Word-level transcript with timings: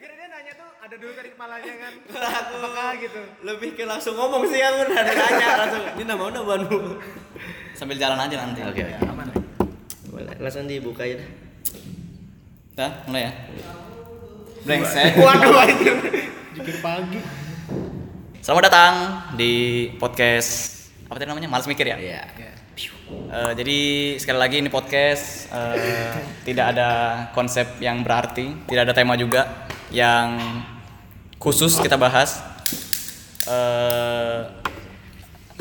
Kira 0.00 0.12
dia 0.14 0.26
nanya 0.28 0.52
tuh 0.54 0.68
ada 0.76 0.94
dulu 0.94 1.12
kan 1.12 1.24
kepalanya 1.26 1.74
kan. 1.76 1.92
Aku 2.40 2.54
Apakah 2.56 2.90
gitu? 2.96 3.20
lebih 3.42 3.70
ke 3.74 3.84
langsung 3.84 4.14
ngomong 4.14 4.46
sih 4.46 4.60
aku 4.60 4.78
udah 4.84 5.02
nanya 5.02 5.48
langsung. 5.58 5.82
Ini 5.94 6.04
nama 6.04 6.22
mana 6.22 6.40
Banu? 6.40 6.98
Sambil 7.72 7.96
jalan 7.96 8.18
aja 8.18 8.36
nanti. 8.38 8.60
Oke. 8.62 8.84
Ya, 8.84 8.98
aman. 9.04 9.28
Boleh 10.06 10.34
langsung 10.36 10.64
dibuka 10.64 11.02
ya. 11.02 11.18
dah. 12.74 12.92
Mulai 13.06 13.28
ya. 13.28 13.32
Brengsek. 14.62 15.16
Waduh 15.24 15.56
anjir. 15.58 15.94
Jikir 16.52 16.76
pagi. 16.80 17.20
Selamat 18.40 18.62
datang 18.68 18.94
di 19.34 19.52
podcast 19.96 20.80
apa 21.06 21.18
tadi 21.18 21.28
namanya? 21.28 21.48
Males 21.48 21.68
mikir 21.68 21.86
ya. 21.86 21.96
Iya. 21.96 22.22
Ya. 22.36 22.52
Eh, 23.30 23.52
jadi 23.54 23.78
sekali 24.18 24.38
lagi 24.42 24.56
ini 24.58 24.66
podcast 24.66 25.46
eh, 25.48 26.10
tidak 26.42 26.74
ada 26.74 26.88
konsep 27.30 27.78
yang 27.78 28.02
berarti, 28.02 28.66
tidak 28.66 28.90
ada 28.90 28.94
tema 28.94 29.14
juga 29.14 29.70
yang 29.94 30.34
khusus 31.38 31.78
kita 31.78 31.94
bahas. 31.94 32.42
Eh, 33.46 34.38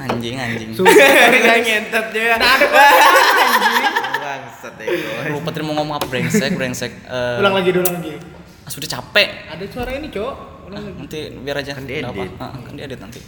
anjing 0.02 0.36
anjing. 0.36 0.70
Ngentot 0.74 2.05
juga. 2.10 2.41
Nah, 2.41 2.58
anjing. 2.58 3.86
Bangsat 4.18 4.74
ego. 4.82 5.38
Lupa 5.38 5.49
tadi 5.54 5.63
mau 5.63 5.77
ngomong 5.77 5.96
apa 6.02 6.10
brengsek 6.10 6.58
brengsek. 6.58 6.91
Eh, 7.05 7.38
Ulang 7.38 7.54
lagi, 7.54 7.70
ulang 7.70 7.96
lagi. 8.02 8.18
ah, 8.66 8.72
sudah 8.74 8.90
capek. 8.90 9.30
Ada 9.46 9.63
suara 9.70 9.94
ini, 9.94 10.10
Cok. 10.10 10.34
Ulang 10.74 10.84
lagi. 10.90 10.98
Nanti 11.05 11.20
biar 11.38 11.55
aja. 11.62 11.77
Kan 11.77 11.86
diedit. 11.86 12.34
apa. 12.34 12.34
Ah, 12.41 12.54
kan 12.58 12.74
diedit 12.74 12.98
nanti. 12.98 13.22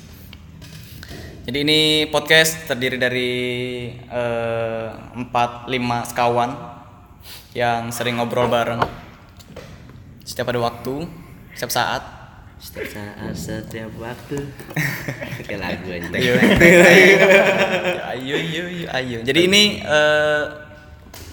Jadi 1.42 1.58
ini 1.66 2.06
podcast 2.14 2.70
terdiri 2.70 3.02
dari 3.02 3.34
eh, 3.98 4.88
empat 5.18 5.66
lima 5.74 6.06
sekawan 6.06 6.54
yang 7.58 7.90
sering 7.90 8.22
ngobrol 8.22 8.46
bareng 8.46 8.78
setiap 10.22 10.54
ada 10.54 10.62
waktu, 10.62 11.10
setiap 11.58 11.74
saat. 11.74 12.04
Setiap 12.62 12.94
saat, 12.94 13.34
setiap 13.34 13.90
waktu. 13.98 14.38
Kayak 15.50 15.60
lagu 15.66 15.90
aja. 15.90 16.08
Ayo, 16.14 16.34
ayo, 18.14 18.38
ayo, 18.38 18.64
ayo. 19.02 19.18
Jadi 19.26 19.40
ini 19.50 19.82
eh, 19.82 20.44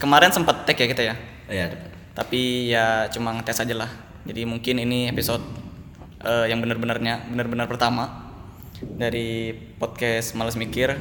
kemarin 0.01 0.33
sempat 0.33 0.65
tag 0.65 0.81
ya 0.81 0.89
kita 0.89 1.03
ya, 1.05 1.15
Oh 1.21 1.53
iya, 1.53 1.69
tapi 2.17 2.73
ya 2.73 3.13
cuma 3.13 3.37
ngetes 3.37 3.61
aja 3.61 3.77
lah. 3.77 3.93
Jadi 4.25 4.49
mungkin 4.49 4.81
ini 4.81 5.13
episode 5.13 5.45
eh, 6.25 6.49
yang 6.49 6.65
benar-benarnya, 6.65 7.29
benar-benar 7.29 7.69
pertama 7.69 8.28
dari 8.83 9.51
podcast 9.79 10.35
Males 10.35 10.55
Mikir. 10.55 10.95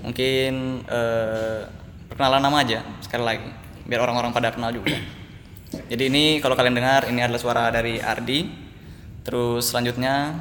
Mungkin 0.00 0.84
eh, 0.86 1.60
perkenalan 2.08 2.40
nama 2.40 2.62
aja 2.62 2.80
sekali 3.02 3.24
lagi, 3.24 3.48
biar 3.84 4.00
orang-orang 4.00 4.32
pada 4.32 4.52
kenal 4.54 4.70
juga. 4.70 4.96
Jadi 5.90 6.06
ini 6.06 6.24
kalau 6.38 6.54
kalian 6.54 6.78
dengar 6.78 7.10
ini 7.10 7.20
adalah 7.20 7.40
suara 7.42 7.64
dari 7.68 7.98
Ardi. 7.98 8.46
Terus 9.24 9.72
selanjutnya 9.72 10.36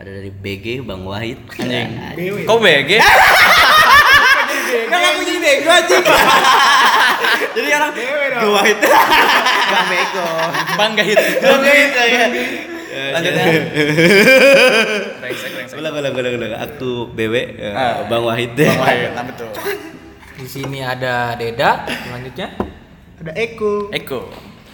Ada 0.00 0.16
dari 0.16 0.32
BG 0.32 0.80
Bang 0.80 1.04
Wahid. 1.04 1.36
anjing. 1.60 2.48
Kok 2.48 2.56
BG? 2.56 2.90
Enggak 4.88 5.00
aku 5.12 5.20
jadi 5.28 5.38
bego 5.44 5.68
anjing. 5.68 6.04
jadi 7.60 7.68
orang. 7.76 7.92
Bang 8.32 8.52
Wahid. 8.56 8.78
Bang 9.76 9.86
bego. 9.92 10.24
Bang 10.80 10.92
Gahit. 10.96 11.18
Bang 11.44 11.60
Wahid 11.60 11.92
ya. 11.92 12.26
Lanjutnya. 13.12 13.44
Brengsek, 15.30 15.50
brengsek. 15.54 15.76
Ulang 15.78 15.94
ulang 15.94 16.12
ulang 16.18 16.34
ulang. 16.42 16.52
Aku 16.58 16.90
BW 17.14 17.34
eh, 17.54 17.70
Ah. 17.72 18.02
Bang 18.10 18.26
Wahid. 18.26 18.58
Bang 18.58 18.82
Wahid, 18.82 19.10
nah 19.14 19.24
betul. 19.24 19.48
Di 20.40 20.46
sini 20.48 20.80
ada 20.80 21.36
Deda, 21.36 21.84
selanjutnya 21.86 22.48
Ada 23.20 23.32
Eko. 23.36 23.92
Eko. 23.92 24.20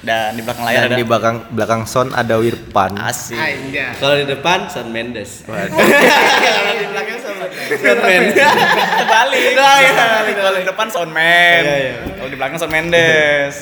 Dan 0.07 0.39
di 0.39 0.43
belakang 0.47 0.62
layar 0.62 0.87
Dan 0.87 0.89
ada 0.95 0.97
di 1.03 1.07
belakang 1.09 1.37
belakang 1.51 1.83
sound 1.83 2.15
ada 2.15 2.39
Wirpan. 2.39 2.95
Asik. 2.95 3.34
Anjay. 3.34 3.99
Kalau 3.99 4.15
di 4.15 4.27
depan 4.31 4.71
Son 4.71 4.89
Mendes. 4.95 5.43
Kalau 5.47 6.75
di 6.78 6.87
belakang 6.87 7.19
soundman. 7.19 7.49
Kebalik. 7.50 9.43
Kalau 10.39 10.59
di 10.62 10.66
depan 10.69 10.87
soundman. 10.87 11.61
Iya, 11.66 11.77
iya. 11.77 11.95
Kalau 12.06 12.31
di 12.31 12.37
belakang 12.39 12.59
sound 12.62 12.71
Mendes. 12.71 13.55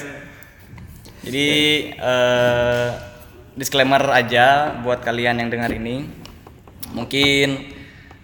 Jadi 1.24 1.48
eh, 1.96 2.86
disclaimer 3.56 4.04
aja 4.12 4.76
buat 4.84 5.00
kalian 5.00 5.40
yang 5.40 5.48
dengar 5.48 5.72
ini. 5.72 6.23
Mungkin 6.94 7.48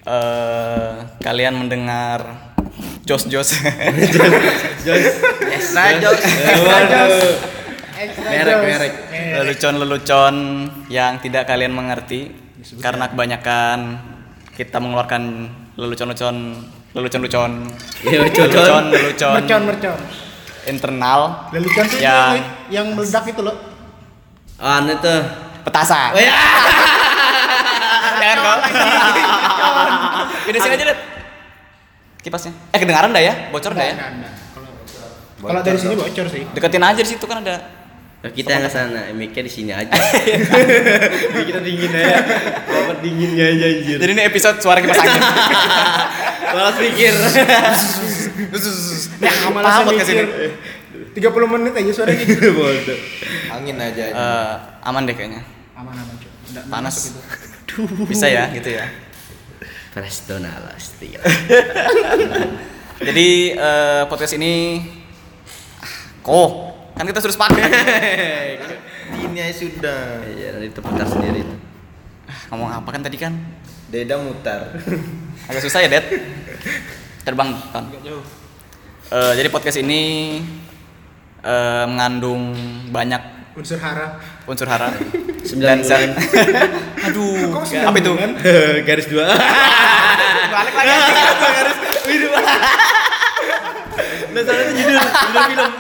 eh, 0.07 0.93
kalian 1.19 1.55
mendengar 1.59 2.19
jos-jos. 3.05 3.51
Extra 4.01 4.25
Jos. 6.01 6.23
Extra 8.01 8.29
Merek, 8.31 8.55
Joss. 8.57 8.65
merek. 8.65 8.93
lelucon-lelucon 9.37 10.37
yang 10.89 11.21
tidak 11.21 11.45
kalian 11.45 11.77
mengerti 11.77 12.33
karena 12.81 13.13
kebanyakan 13.13 13.79
kita 14.57 14.81
mengeluarkan 14.81 15.23
lelucon-lelucon 15.77 16.37
lelucon-lelucon 16.97 17.53
Iya, 18.03 18.19
lelucon. 18.25 18.85
lelucon 18.89 19.31
lelucon 19.37 19.63
Mercon, 19.69 19.99
internal 20.65 21.21
Lelucon 21.53 21.87
yang 21.99 22.01
yang 22.01 22.33
yang 22.71 22.87
meledak 22.97 23.25
itu 23.29 23.41
loh. 23.45 23.57
Anu 24.57 24.93
tuh. 24.97 25.21
petasan 25.61 26.17
Oh 26.17 26.21
ya. 26.21 26.33
Jangan 28.31 28.45
kau 28.47 28.59
Gedesin 30.47 30.71
aja 30.75 30.85
deh 30.95 30.99
kipasnya 32.21 32.53
eh 32.73 32.79
kedengaran 32.79 33.11
dah 33.17 33.23
ya 33.23 33.35
bocor 33.49 33.73
dah 33.73 33.87
ya. 33.87 33.95
Kalau 33.97 34.69
kalau 35.41 35.61
dari 35.65 35.79
sini 35.81 35.95
bocor 35.97 36.27
sih. 36.29 36.45
deketin 36.53 36.85
aja 36.85 37.01
di 37.01 37.11
situ 37.11 37.25
kan 37.25 37.41
ada 37.43 37.81
Kita 38.21 38.53
yang 38.53 38.69
ke 38.69 38.73
sana, 38.77 39.09
mic-nya 39.17 39.41
di 39.41 39.49
sini 39.49 39.73
aja. 39.73 39.89
kita 41.49 41.57
dingin 41.65 41.89
aja. 41.89 42.21
Dapat 42.69 43.01
dinginnya 43.01 43.49
aja 43.49 43.65
anjir. 43.65 43.97
jadi 43.97 44.13
ini 44.13 44.23
episode 44.29 44.61
suara 44.61 44.77
kipas 44.85 45.01
angin 45.01 45.25
Malas 46.53 46.77
mikir. 46.85 47.17
Nah, 49.25 49.81
buat 49.89 49.97
ke 49.97 50.05
sini. 50.05 50.21
mikir 50.21 50.53
30 51.17 51.53
menit 51.57 51.73
aja 51.75 51.91
suaranya 51.97 52.23
gitu. 52.23 52.49
Angin 53.57 53.77
aja. 53.81 54.05
Eh, 54.13 54.55
aman 54.85 55.03
deh 55.09 55.17
kayaknya 55.17 55.43
Aman 55.75 55.97
aman, 55.97 56.17
nggak 56.53 56.65
panas 56.69 56.95
masuk 57.09 57.50
itu. 57.71 58.03
bisa 58.07 58.27
ya 58.27 58.51
gitu 58.51 58.71
ya 58.75 58.87
Presto 59.91 60.39
Nalasti. 60.39 61.19
Jadi 63.11 63.29
eh, 63.59 64.03
podcast 64.07 64.39
ini 64.39 64.79
kok 66.23 66.51
kan 66.95 67.05
kita 67.11 67.19
sudah 67.19 67.35
sepakat 67.35 67.59
Ini 69.11 69.39
aja 69.43 69.55
sudah. 69.59 70.23
Iya, 70.31 70.49
nanti 70.55 70.71
terputar 70.71 71.07
sendiri. 71.11 71.43
ngomong 72.51 72.71
apa 72.71 72.89
kan 72.95 73.03
tadi 73.03 73.19
kan 73.19 73.35
Deda 73.91 74.15
mutar. 74.23 74.79
agak 75.51 75.63
susah 75.67 75.83
ya 75.83 75.91
Det 75.91 76.07
terbang 77.27 77.51
Ton. 77.75 77.91
Eh, 79.11 79.33
jadi 79.35 79.51
podcast 79.51 79.83
ini 79.83 80.03
eh, 81.43 81.85
mengandung 81.91 82.55
banyak 82.95 83.40
Unsur 83.51 83.79
hara. 83.79 84.15
unsur 84.47 84.69
hara 84.71 84.89
Sembilan 85.49 85.83
dan 85.83 85.87
set- 85.87 86.15
aduh 87.11 87.51
Kok 87.51 87.63
apa 87.67 87.99
itu? 87.99 88.13
Garis 88.89 89.07
dua. 89.09 89.27
balik 90.51 90.75
lagi 90.75 90.91
Garis 91.41 91.79
biru. 92.07 92.29
Nah, 94.31 94.43
soalnya 94.47 94.63
itu 94.63 94.75
judul, 94.79 94.95
judul 94.95 95.43
film. 95.51 95.73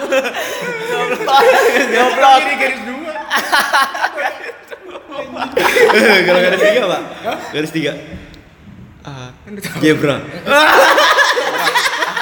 goblok 1.91 2.43
Ini 2.43 2.55
garis 2.59 2.81
dua. 2.83 3.15
Kalau 6.27 6.41
garis 6.43 6.61
tiga, 6.61 6.83
Pak? 6.87 7.03
Garis 7.55 7.71
tiga. 7.71 7.93
Zebra. 9.79 10.17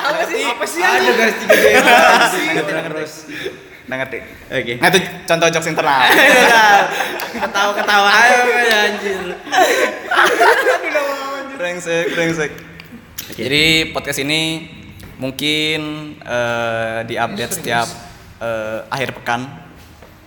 Apa 0.09 0.25
sih? 0.29 0.43
Apa 0.45 0.65
sih? 0.69 0.83
Ada 0.85 1.13
garis 1.17 1.37
tiga 1.41 1.57
zebra. 2.55 2.81
terus 2.93 3.13
nggak 3.89 3.99
ngerti. 3.99 4.19
Oke. 4.49 4.73
nah 4.77 4.89
itu 4.89 4.99
contoh 5.25 5.49
jokes 5.49 5.67
internal. 5.67 6.01
Ketawa-ketawa. 7.41 8.09
Ayo 8.13 8.39
anjir. 8.85 9.21
brengsek 11.57 12.05
brengsek. 12.13 12.53
Jadi 13.35 13.65
podcast 13.91 14.21
ini 14.21 14.69
mungkin 15.17 15.81
eh, 16.21 16.99
diupdate 17.05 17.55
setiap 17.55 17.89
eh, 18.39 18.81
akhir 18.87 19.15
pekan. 19.15 19.47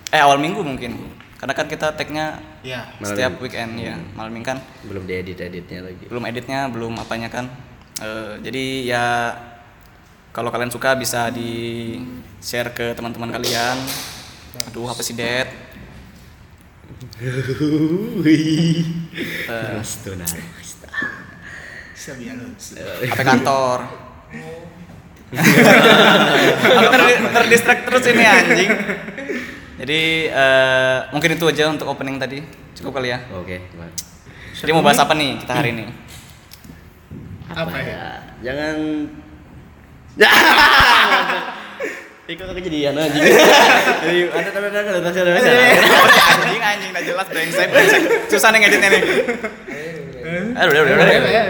Eh 0.08 0.20
awal 0.20 0.36
minggu 0.36 0.60
mungkin. 0.60 0.98
Karena 1.38 1.54
kan 1.54 1.66
kita 1.66 1.94
tagnya 1.94 2.38
Ya. 2.62 2.86
Malam. 2.94 3.10
setiap 3.10 3.32
weekend 3.42 3.74
ya. 3.74 3.98
Malam 4.14 4.30
minggu 4.30 4.46
kan 4.46 4.58
Belum 4.86 5.02
diedit-editnya 5.02 5.82
lagi. 5.82 6.06
belum 6.06 6.22
editnya 6.24 6.70
belum 6.70 6.94
apanya 6.94 7.26
kan. 7.26 7.50
Eh, 7.98 8.38
jadi 8.38 8.64
ya 8.86 9.06
kalau 10.30 10.48
kalian 10.48 10.70
suka 10.70 10.94
bisa 10.94 11.26
di 11.28 11.98
share 12.42 12.74
ke 12.74 12.90
teman-teman 12.98 13.30
kalian 13.30 13.78
aduh 14.68 14.90
apa 14.90 15.00
sih 15.00 15.14
det. 15.14 15.46
Sabialus. 21.94 22.74
HP 23.06 23.20
kantor 23.22 23.78
ter 25.32 27.02
terdistract 27.32 27.82
terus 27.88 28.04
ini 28.10 28.24
anjing 28.26 28.70
Jadi 29.82 30.30
eh, 30.30 30.98
mungkin 31.10 31.30
itu 31.34 31.44
aja 31.48 31.72
untuk 31.72 31.88
opening 31.90 32.20
tadi. 32.20 32.38
Cukup 32.76 33.00
kali 33.00 33.10
ya. 33.10 33.18
Oke. 33.34 33.66
Jadi 34.54 34.70
mau 34.70 34.84
bahas 34.84 35.00
apa 35.00 35.14
nih 35.16 35.42
kita 35.42 35.52
hari 35.58 35.74
ini? 35.74 35.90
Apa 37.50 37.76
ya? 37.82 37.86
Ya, 37.86 38.52
jangan 38.52 38.76
Ikut 42.22 42.38
ke 42.44 42.54
kejadian 42.54 42.94
anjing. 42.94 43.18
Jadi 44.02 44.18
ada 44.30 44.48
ada 44.48 44.58
ada 44.62 44.78
ada 44.94 45.10
ada 45.10 45.20
ada. 45.32 45.52
anjing 46.38 46.62
anjing 46.62 46.90
nggak 46.90 47.04
jelas 47.04 47.26
brengsek 47.26 47.66
brengsek. 47.68 48.02
Susah 48.30 48.48
nih 48.50 48.58
ngeditnya 48.62 48.88
nih. 48.88 49.02
Aduh, 50.54 50.70
udah 50.70 50.80
udah 50.80 50.94
udah. 50.94 51.06
udah. 51.18 51.44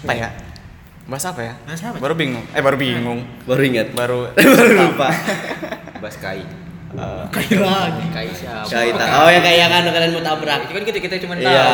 Apa 0.00 0.12
ya? 0.14 0.28
Bahas 1.04 1.24
apa 1.28 1.40
ya? 1.42 1.52
Bahas 1.62 1.80
apa? 1.82 1.96
Baru 2.00 2.16
bingung. 2.16 2.44
Eh 2.50 2.62
baru 2.64 2.76
bingung. 2.76 3.20
Baru 3.44 3.60
ingat. 3.60 3.92
Baru 3.92 4.32
Baru 4.36 4.64
lupa. 4.74 5.12
Bas 6.00 6.16
kai. 6.16 6.40
eh, 6.40 7.24
Kayak 7.30 7.60
lagi. 7.60 8.04
Kayak 8.10 8.32
siapa? 8.34 8.64
Kaitan. 8.66 9.08
Oh 9.14 9.28
yang 9.28 9.44
kayak 9.44 9.68
kan 9.68 9.84
kalian 9.84 10.10
mau 10.10 10.24
tabrak. 10.24 10.60
Itu 10.64 10.72
kan 10.72 10.84
kita 10.88 10.98
kita 10.98 11.16
cuma 11.20 11.36
Iya. 11.36 11.44
tahu. 11.44 11.68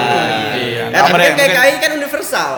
Iya. 0.59 0.85
Ya, 0.91 0.99
tapi 0.99 1.06
kan 1.06 1.15
kayak 1.15 1.35
mungkin- 1.38 1.55
kai 1.55 1.73
kan 1.79 1.91
universal. 1.94 2.53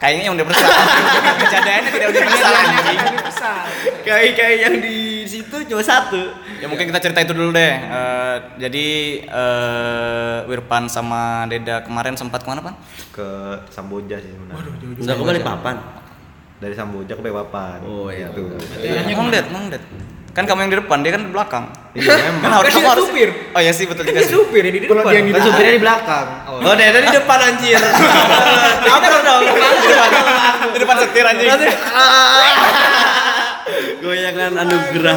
Kayaknya 0.00 0.32
yang 0.32 0.34
udah 0.34 0.46
bersama. 0.48 0.80
Kejadiannya 1.44 1.90
tidak 1.92 2.08
udah 2.08 2.22
bersama. 2.24 2.60
Kai 4.00 4.28
kai 4.32 4.54
yang 4.64 4.74
di 4.80 5.28
situ 5.28 5.56
cuma 5.68 5.84
satu. 5.84 6.32
Ya 6.58 6.66
mungkin 6.66 6.88
kita 6.88 6.98
cerita 6.98 7.20
itu 7.20 7.36
dulu 7.36 7.52
deh. 7.52 7.74
Eh, 7.76 8.36
jadi 8.56 8.86
eh, 9.28 10.38
Wirpan 10.48 10.88
sama 10.88 11.44
Deda 11.46 11.84
kemarin 11.84 12.16
sempat 12.16 12.40
ke 12.40 12.48
mana 12.48 12.64
pan? 12.64 12.74
Ke 13.12 13.60
Samboja 13.68 14.16
sih 14.18 14.32
sebenarnya. 14.32 14.72
Udah 14.96 15.14
kembali 15.14 15.40
papan. 15.44 15.76
Dari 16.60 16.74
Samboja 16.76 17.16
ke 17.16 17.24
Balikpapan. 17.24 17.80
Oh, 17.88 18.12
iya, 18.12 18.28
Det, 18.28 19.48
emang 19.48 19.72
Det. 19.72 19.80
Kan 20.30 20.46
kamu 20.46 20.58
yang 20.60 20.70
di 20.70 20.78
depan, 20.78 20.98
dia 21.00 21.10
kan 21.10 21.22
di 21.22 21.30
belakang. 21.30 21.64
Iya 21.90 22.06
Kan 22.38 22.50
harus 22.54 22.70
Kan 22.70 22.72
kamu 22.72 22.80
dia 22.80 22.92
harus. 22.94 23.02
supir. 23.04 23.28
Oh 23.50 23.60
iya 23.60 23.72
sih 23.74 23.82
betul 23.84 24.04
juga 24.04 24.14
Dia 24.14 24.22
sih. 24.22 24.30
supir 24.32 24.62
ini 24.62 24.78
di 24.78 24.86
Kalau 24.86 25.02
depan. 25.02 25.10
dia 25.10 25.18
yang 25.18 25.26
di 25.26 25.42
supirnya 25.42 25.72
di 25.74 25.82
belakang. 25.82 26.26
Oh, 26.46 26.72
dia 26.72 26.88
dari 26.88 27.08
depan 27.10 27.38
anjir. 27.44 27.80
Apa 28.94 29.06
dong? 29.20 29.42
Di 30.70 30.78
depan 30.78 30.96
setir 31.00 31.24
anjing. 31.24 31.48
Goyangan 34.00 34.52
anugerah. 34.56 35.16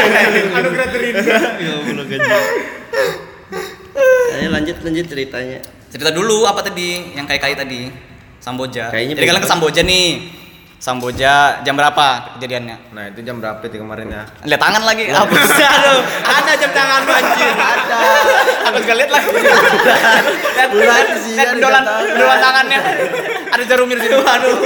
Anugerah 0.58 0.88
terindah. 0.88 1.42
Ya 1.56 1.72
Allah 1.74 2.04
gaji. 2.04 2.30
Ayo 4.34 4.48
lanjut 4.52 4.76
lanjut 4.84 5.06
ceritanya. 5.08 5.58
Cerita 5.88 6.10
dulu 6.12 6.44
apa 6.44 6.60
tadi 6.60 7.16
yang 7.16 7.24
kai-kai 7.24 7.56
tadi? 7.56 7.88
Samboja. 8.38 8.92
Kayaknya 8.92 9.14
Jadi 9.16 9.26
kalian 9.26 9.42
ke. 9.42 9.48
Samboja 9.48 9.80
nih. 9.82 10.08
Samboja 10.78 11.32
jam 11.60 11.74
berapa 11.74 12.38
kejadiannya? 12.38 12.94
Nah 12.94 13.10
itu 13.10 13.18
jam 13.20 13.42
berapa 13.42 13.58
itu 13.60 13.76
kemarin 13.76 14.06
ya? 14.08 14.22
Lihat 14.46 14.60
tangan 14.62 14.82
lagi. 14.82 15.10
Apa 15.10 15.34
sih 15.48 15.66
aduh? 15.66 16.00
Ada 16.22 16.52
jam 16.54 16.70
tangan 16.70 17.00
lu 17.02 17.12
anjir. 17.12 17.50
Ada. 17.50 17.98
Aku 18.64 18.76
juga 18.78 18.94
lihat 18.94 19.10
lah. 19.10 19.22
Lihat 19.26 20.70
Bulan 20.70 21.04
sih, 21.18 21.34
lihat 21.34 21.48
pendolan 21.52 21.82
pendolan 21.82 22.38
tangannya. 22.38 22.78
Ada 23.50 23.62
jarum 23.66 23.90
di 23.90 23.98
situ. 23.98 24.16
Aduh. 24.16 24.56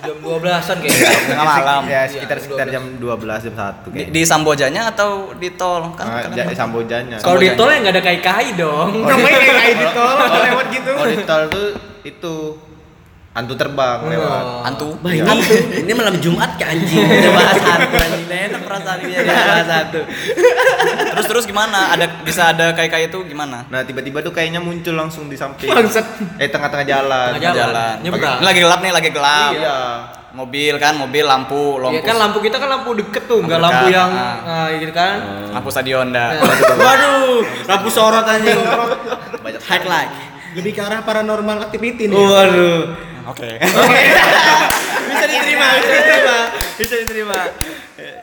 Jam 0.00 0.16
12-an 0.18 0.76
kayaknya. 0.80 1.10
Tengah 1.28 1.44
malam. 1.46 1.82
Ya 1.84 2.00
sekitar 2.08 2.36
sekitar 2.40 2.66
jam 2.66 2.82
12 2.96 3.44
jam 3.44 3.52
1 3.52 3.84
Di, 3.84 3.92
kayak. 3.92 4.08
di 4.08 4.22
Sambojanya 4.24 4.82
atau 4.88 5.10
di 5.36 5.52
tol? 5.52 5.92
Kan, 5.92 6.08
Nah, 6.08 6.24
kan- 6.24 6.48
di 6.48 6.56
Sambojanya. 6.56 7.16
Kalau 7.20 7.36
di 7.36 7.52
tol 7.52 7.68
ya 7.68 7.76
nggak 7.78 7.92
ada 7.92 8.02
kai-kai 8.02 8.56
dong. 8.56 9.04
Namanya 9.04 9.36
kayak 9.38 9.56
kayak 9.60 9.76
di 9.76 9.86
tol 9.92 10.16
lewat 10.16 10.66
gitu. 10.72 10.90
Oh 10.96 11.04
di 11.06 11.18
tol 11.20 11.42
tuh 11.46 11.68
itu 12.00 12.34
hantu 13.30 13.54
terbang 13.54 13.98
lewat. 14.10 14.44
Hantu. 14.66 14.88
Bah, 14.98 15.14
ini, 15.14 15.22
ini 15.86 15.92
malam 15.94 16.18
Jumat 16.18 16.58
ke 16.58 16.66
anjing. 16.66 17.06
Udah 17.06 17.32
bahas 17.38 17.58
hantu 17.62 17.96
anjing. 17.96 18.26
Nah, 18.26 18.38
enak 18.50 18.62
perasaan 18.66 18.98
ini 19.06 19.12
dia 19.14 19.22
bahas 19.22 19.68
hantu. 19.70 20.00
Terus 21.14 21.26
terus 21.30 21.44
gimana? 21.46 21.94
Ada 21.94 22.06
bisa 22.26 22.50
ada 22.50 22.74
kai 22.74 22.90
itu 22.90 23.18
gimana? 23.30 23.62
Nah 23.70 23.86
tiba-tiba 23.86 24.18
tuh 24.18 24.34
kayaknya 24.34 24.58
muncul 24.58 24.98
langsung 24.98 25.30
di 25.30 25.38
samping. 25.38 25.70
Bangsat. 25.70 26.06
Eh 26.42 26.50
tengah-tengah 26.50 26.86
jalan. 26.86 27.30
Tengah 27.38 27.54
jalan. 27.54 27.94
Ini 28.02 28.08
lagi 28.42 28.60
gelap 28.66 28.80
nih, 28.82 28.92
lagi 28.94 29.10
gelap. 29.14 29.52
Iya. 29.54 29.78
Mobil 30.30 30.78
kan, 30.78 30.94
mobil 30.94 31.26
lampu, 31.26 31.82
lampu. 31.82 31.98
Iya 31.98 32.06
kan 32.06 32.14
lampu 32.14 32.38
kita 32.38 32.62
kan 32.62 32.70
lampu 32.70 32.94
deket 32.94 33.26
tuh, 33.26 33.42
nggak 33.42 33.58
Lampu 33.58 33.90
yang 33.90 34.14
ah. 34.14 34.38
nah, 34.46 34.66
gitu 34.78 34.94
kan. 34.94 35.18
lampu 35.50 35.74
stadion 35.74 36.14
dah. 36.14 36.38
Waduh, 36.78 37.42
lampu 37.66 37.90
sorot 37.90 38.22
anjing. 38.22 38.54
Highlight. 39.66 40.10
Lebih 40.54 40.70
ke 40.70 40.82
arah 40.86 41.02
paranormal 41.02 41.66
activity 41.66 42.06
nih. 42.06 42.14
Waduh. 42.14 43.09
Oke. 43.32 43.50
Bisa 45.10 45.24
diterima, 45.26 45.66
bisa 45.76 45.94
diterima. 45.94 46.36
Bisa 46.76 46.94
diterima. 46.96 47.38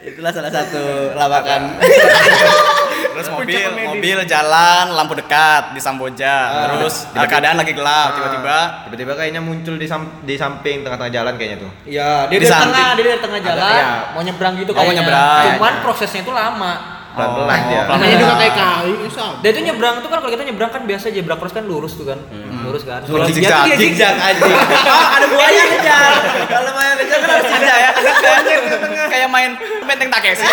Itulah 0.01 0.31
salah 0.31 0.51
satu 0.51 0.83
lawakan. 1.13 1.61
Terus 3.17 3.33
mobil, 3.33 3.65
mobil 3.83 4.17
jalan, 4.25 4.93
lampu 4.93 5.13
dekat 5.13 5.73
di 5.73 5.81
Samboja. 5.81 6.35
Terus 6.71 7.09
eh, 7.11 7.25
keadaan 7.25 7.57
lagi 7.57 7.73
gelap, 7.73 8.13
tiba-tiba 8.13 8.57
Tiba-tiba 8.85 9.13
kayaknya 9.13 9.41
muncul 9.41 9.73
di 9.75 9.85
sam- 9.85 10.21
di 10.21 10.37
samping 10.37 10.85
tengah-tengah 10.85 11.09
jalan 11.11 11.33
kayaknya 11.33 11.57
tuh. 11.59 11.71
Iya, 11.83 12.29
dia 12.29 12.37
Di 12.37 12.45
tengah, 12.45 12.93
dia 12.93 13.03
dari 13.03 13.19
tengah 13.19 13.41
jalan, 13.41 13.73
iya. 13.73 13.89
mau 14.13 14.21
nyebrang 14.21 14.53
gitu 14.55 14.71
Oh, 14.71 14.75
mau 14.75 14.81
kayaknya. 14.83 15.01
nyebrang. 15.01 15.43
Cuman 15.51 15.73
prosesnya 15.81 16.21
itu 16.21 16.29
lama. 16.31 16.73
Pelan-pelan 17.17 17.57
Oh, 17.57 17.65
dia. 17.65 17.81
Namanya 17.89 18.15
juga 18.15 18.35
kayak 18.37 18.53
kayu, 18.53 18.93
ya 19.01 19.09
sama. 19.09 19.33
Dia 19.41 19.49
tuh 19.49 19.63
nyebrang 19.65 19.95
tuh 19.97 20.07
kan 20.07 20.17
kalau 20.21 20.31
kita 20.31 20.43
nyebrang 20.45 20.69
kan 20.69 20.81
biasa 20.85 21.05
zebra 21.09 21.35
cross 21.35 21.49
kan 21.51 21.65
lurus 21.65 21.93
tuh 21.93 22.05
kan. 22.05 22.19
Lurus 22.67 22.83
kan. 22.83 22.99
Kalau 22.99 23.23
zigzag, 23.23 23.39
zigzag, 23.39 23.63
dia 23.63 23.77
zigzag 23.79 24.15
anjing. 24.19 24.55
Oh, 24.91 25.05
ada 25.15 25.25
buaya 25.31 25.63
kejar. 25.71 26.11
Kalau 26.51 26.69
buaya 26.75 26.93
kejar 26.99 27.17
kan 27.23 27.29
harus 27.31 27.47
zigzag 27.47 27.79
ya. 27.79 27.91
kayak 27.95 29.07
kayak 29.07 29.27
main 29.31 29.51
benteng 29.87 30.09
Takeshi. 30.11 30.43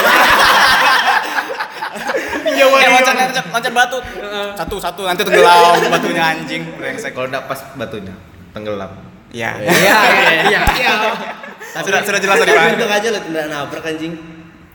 Iya, 2.44 2.64
kayak 2.70 2.90
loncat, 2.94 3.14
loncat, 3.18 3.44
loncat 3.50 3.72
batu. 3.74 3.98
Satu, 4.54 4.76
satu, 4.78 5.02
nanti 5.10 5.26
tenggelam 5.26 5.74
batunya 5.90 6.22
anjing, 6.22 6.62
brengsek. 6.78 7.10
Kalau 7.10 7.26
enggak 7.26 7.50
pas 7.50 7.58
batunya 7.74 8.14
tenggelam. 8.54 8.90
Iya. 9.34 9.50
Iya, 9.58 9.98
iya, 10.46 10.60
iya. 10.78 10.92
Sudah, 11.82 12.06
sudah 12.06 12.20
jelas 12.22 12.38
tadi, 12.38 12.54
Pak. 12.54 12.78
Untung 12.78 12.92
aja 12.94 13.08
lo 13.10 13.18
tidak 13.18 13.44
nabrak 13.50 13.82
anjing. 13.82 14.12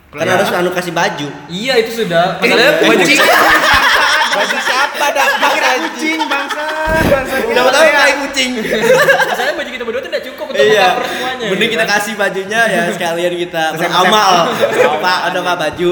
Kan 0.09 0.25
harus 0.25 0.49
anu 0.51 0.73
kasih 0.75 0.91
baju. 0.91 1.27
Iya 1.47 1.73
itu 1.79 2.03
sudah. 2.03 2.41
Masalahnya 2.41 2.71
Eh, 2.81 2.89
baju 2.89 3.05
siapa 4.99 5.15
dah? 5.15 5.27
Kucing 5.79 6.19
bangsa, 6.27 6.65
bangsa. 7.07 7.35
Udah 7.47 7.63
tahu 7.71 7.87
kayak 7.87 8.15
kucing. 8.27 8.51
Masalahnya 8.59 9.55
baju 9.55 9.69
kita 9.71 9.83
berdua 9.87 10.01
tuh 10.03 10.09
tidak 10.11 10.23
cukup 10.27 10.45
untuk 10.51 10.59
Iya. 10.59 10.87
cover 10.91 11.05
semuanya. 11.07 11.45
Mending 11.47 11.69
gitu 11.69 11.75
kita 11.77 11.85
kan. 11.87 11.93
kasih 11.95 12.13
bajunya 12.19 12.61
ya 12.67 12.81
sekalian 12.91 13.33
kita 13.39 13.63
beramal. 13.79 14.33
Pak, 14.99 15.19
ada 15.31 15.37
nggak 15.39 15.57
baju? 15.57 15.91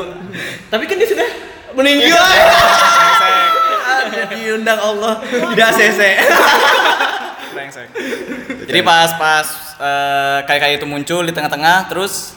Tapi 0.67 0.83
kan 0.83 0.95
dia 0.99 1.07
sudah 1.07 1.29
Meninggal. 1.77 2.25
Ada 3.87 4.23
diundang 4.33 4.79
Allah 4.81 5.13
tidak 5.23 5.69
sese. 5.77 6.11
Brengsek. 7.53 7.87
Jadi 8.65 8.79
pas 8.81 9.13
pas 9.13 9.47
eh, 9.77 10.37
kayak 10.45 10.59
kayak 10.59 10.75
itu 10.81 10.87
muncul 10.89 11.21
di 11.21 11.31
tengah-tengah 11.31 11.85
terus 11.87 12.33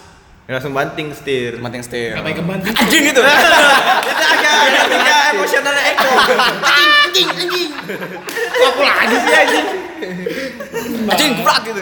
langsung 0.50 0.74
banting 0.74 1.14
setir. 1.14 1.62
banting 1.62 1.82
setir. 1.84 2.10
Sampai 2.18 2.34
ke 2.34 2.42
banting. 2.42 2.74
Anjing 2.74 3.04
itu. 3.14 3.22
Itu 3.22 3.30
agak 4.18 4.54
agak 4.90 5.20
emosionalnya 5.34 5.82
Eko. 5.94 6.10
Aku 8.60 8.82
lagi 8.82 9.16
sih 9.16 9.34
anjing. 9.34 9.66
Anjing 11.06 11.30
gebrak 11.38 11.58
gitu. 11.66 11.80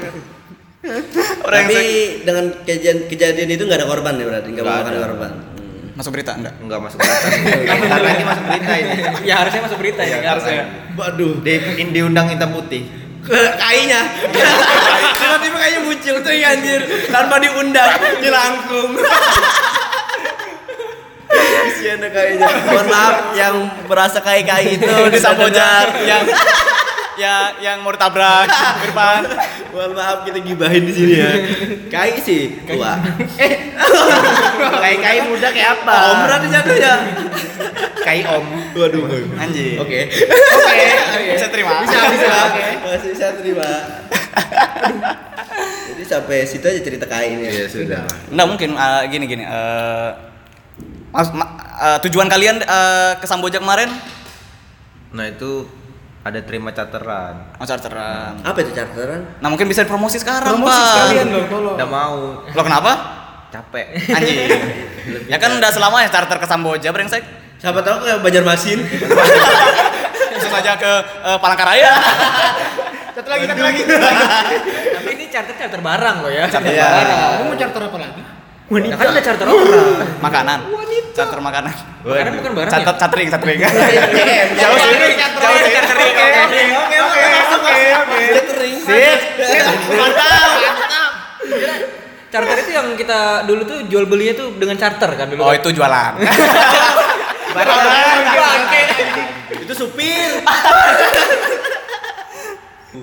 Tapi 0.79 1.43
Brengsek. 1.43 1.85
dengan 2.23 2.45
kejadian 2.63 2.99
kejadian 3.11 3.49
itu 3.51 3.63
nggak 3.67 3.79
ada 3.83 3.89
korban 3.89 4.15
ya 4.15 4.25
berarti 4.31 4.49
nggak 4.53 4.65
ada. 4.65 4.99
korban. 5.11 5.31
Masuk 5.99 6.15
berita 6.15 6.33
enggak? 6.39 6.55
Enggak 6.63 6.79
masuk 6.79 6.99
berita. 7.03 7.27
Bentar 7.67 8.01
lagi 8.07 8.23
masuk 8.23 8.45
berita 8.47 8.73
ini. 8.79 8.95
ya 9.27 9.35
harusnya 9.43 9.61
masuk 9.67 9.79
berita 9.83 10.03
ya. 10.07 10.17
Harusnya. 10.23 10.65
Waduh. 10.95 11.43
Di 11.43 11.55
diundang 11.91 12.31
hitam 12.31 12.55
putih. 12.55 12.87
Kainya. 13.31 14.03
Tiba-tiba 15.19 15.57
kayaknya 15.57 15.81
muncul 15.85 16.17
tuh 16.21 16.33
anjir. 16.33 16.81
Tanpa 17.13 17.37
diundang 17.39 17.93
dilangkung 18.19 18.91
kasihan 21.79 22.03
kayaknya 22.11 22.49
mohon 22.67 22.87
maaf 22.91 23.17
yang 23.39 23.55
merasa 23.87 24.19
kai 24.19 24.43
kai 24.43 24.81
itu 24.81 24.89
Di 25.15 25.21
Samboja 25.21 25.87
disadar. 25.87 25.87
yang 26.03 26.25
ya 27.19 27.35
yang 27.59 27.83
mau 27.83 27.91
ditabrak 27.91 28.47
Irfan. 28.87 29.23
mohon 29.69 29.93
maaf 29.93 30.23
kita 30.23 30.39
gibahin 30.39 30.83
di 30.83 30.93
sini. 30.93 31.15
Ya 31.17 31.31
kai 31.89 32.17
sih 32.17 32.63
tua 32.63 32.95
Kai 34.83 34.95
kai 34.97 35.19
muda 35.23 35.49
kayak 35.51 35.83
apa? 35.83 35.97
om 36.09 36.19
berarti 36.25 36.47
jatuhnya. 36.49 36.95
Kai 37.99 38.21
om. 38.25 38.45
waduh. 38.73 39.05
Anjing. 39.37 39.77
oke. 39.77 40.01
Oke, 40.09 40.87
bisa 41.35 41.49
terima. 41.49 41.83
bisa 41.83 41.99
bisa. 42.09 42.31
Masih 42.81 43.09
bisa 43.13 43.27
terima. 43.35 43.69
Jadi 45.89 46.05
sampai 46.05 46.39
situ 46.45 46.65
aja 46.65 46.81
cerita 46.81 47.05
kai 47.05 47.35
ini. 47.35 47.47
Ya 47.47 47.67
sudah. 47.67 48.03
Enggak 48.31 48.47
mungkin 48.49 48.71
eh, 48.73 49.03
gini 49.09 49.25
gini 49.27 49.43
eh 49.43 50.11
mas- 51.11 51.33
ma- 51.33 51.53
eh, 51.77 51.99
tujuan 52.05 52.27
kalian 52.27 52.61
eh, 52.61 53.13
ke 53.19 53.27
Samboja 53.27 53.59
kemarin? 53.59 53.91
Nah 55.11 55.27
itu 55.27 55.67
ada 56.19 56.41
terima 56.43 56.71
charteran. 56.71 57.55
mau 57.55 57.65
charteran. 57.65 58.43
apa 58.43 58.59
itu 58.61 58.75
charteran 58.75 59.23
Nah 59.39 59.49
mungkin 59.49 59.67
bisa 59.67 59.87
promosi 59.87 60.19
sekarang 60.19 60.59
Promosi 60.59 60.75
Pak. 60.75 60.91
sekalian 60.93 61.27
loh, 61.31 61.43
tolong. 61.47 61.75
Udah 61.79 61.89
mau. 61.89 62.19
Lo 62.45 62.63
kenapa? 62.63 62.93
capek. 63.49 63.87
Anjing. 64.13 64.39
ya 65.25 65.41
kan 65.41 65.57
udah 65.57 65.71
selamanya 65.73 66.13
charter 66.13 66.37
ke 66.37 66.45
Samboja 66.45 66.93
brengsek. 66.93 67.25
Siapa 67.57 67.81
tahu 67.81 68.05
ke 68.05 68.13
Banjarmasin. 68.21 68.79
Langsung 70.37 70.53
aja 70.53 70.77
ke 70.77 70.93
eh, 71.01 71.39
Palangkaraya. 71.41 71.93
Satu 73.17 73.29
lagi, 73.33 73.45
satu 73.49 73.63
lagi. 73.65 73.83
Tapi 74.95 75.09
ini 75.17 75.25
charter 75.27 75.55
charter 75.57 75.81
barang 75.81 76.17
loh 76.23 76.31
ya. 76.31 76.45
Charter 76.47 76.71
Iya. 76.71 76.89
Kamu 77.41 77.51
mau 77.51 77.57
charter 77.57 77.83
apa 77.89 77.99
lagi? 77.99 78.21
Nah, 78.69 78.97
kan 79.01 79.07
ada 79.17 79.23
charter 79.25 79.47
orang. 79.49 79.65
makanan. 80.21 80.59
Charter 81.17 81.41
makanan. 81.41 81.73
Karena 82.05 82.31
bukan 82.37 82.53
barang 82.53 82.69
Charter 82.69 82.93
ya. 82.93 83.01
catering, 83.01 83.29
catering. 83.33 83.59
Jauh 84.61 84.77
sih. 84.77 85.17
Jauh 85.17 85.57
sih. 85.57 85.73
Oke, 85.73 86.63
oke, 86.69 86.99
oke, 87.01 87.75
oke. 87.97 88.21
Catering. 88.37 88.77
Sip. 88.85 89.21
Charter 92.29 92.57
itu 92.61 92.71
yang 92.77 92.93
kita 92.93 93.49
dulu 93.49 93.65
tuh 93.65 93.79
jual 93.89 94.05
belinya 94.05 94.37
tuh 94.37 94.53
dengan 94.61 94.77
charter 94.77 95.17
kan 95.17 95.33
dulu. 95.33 95.49
Oh, 95.49 95.53
itu 95.57 95.73
jualan. 95.73 96.21
Itu 99.49 99.73
supir. 99.73 100.31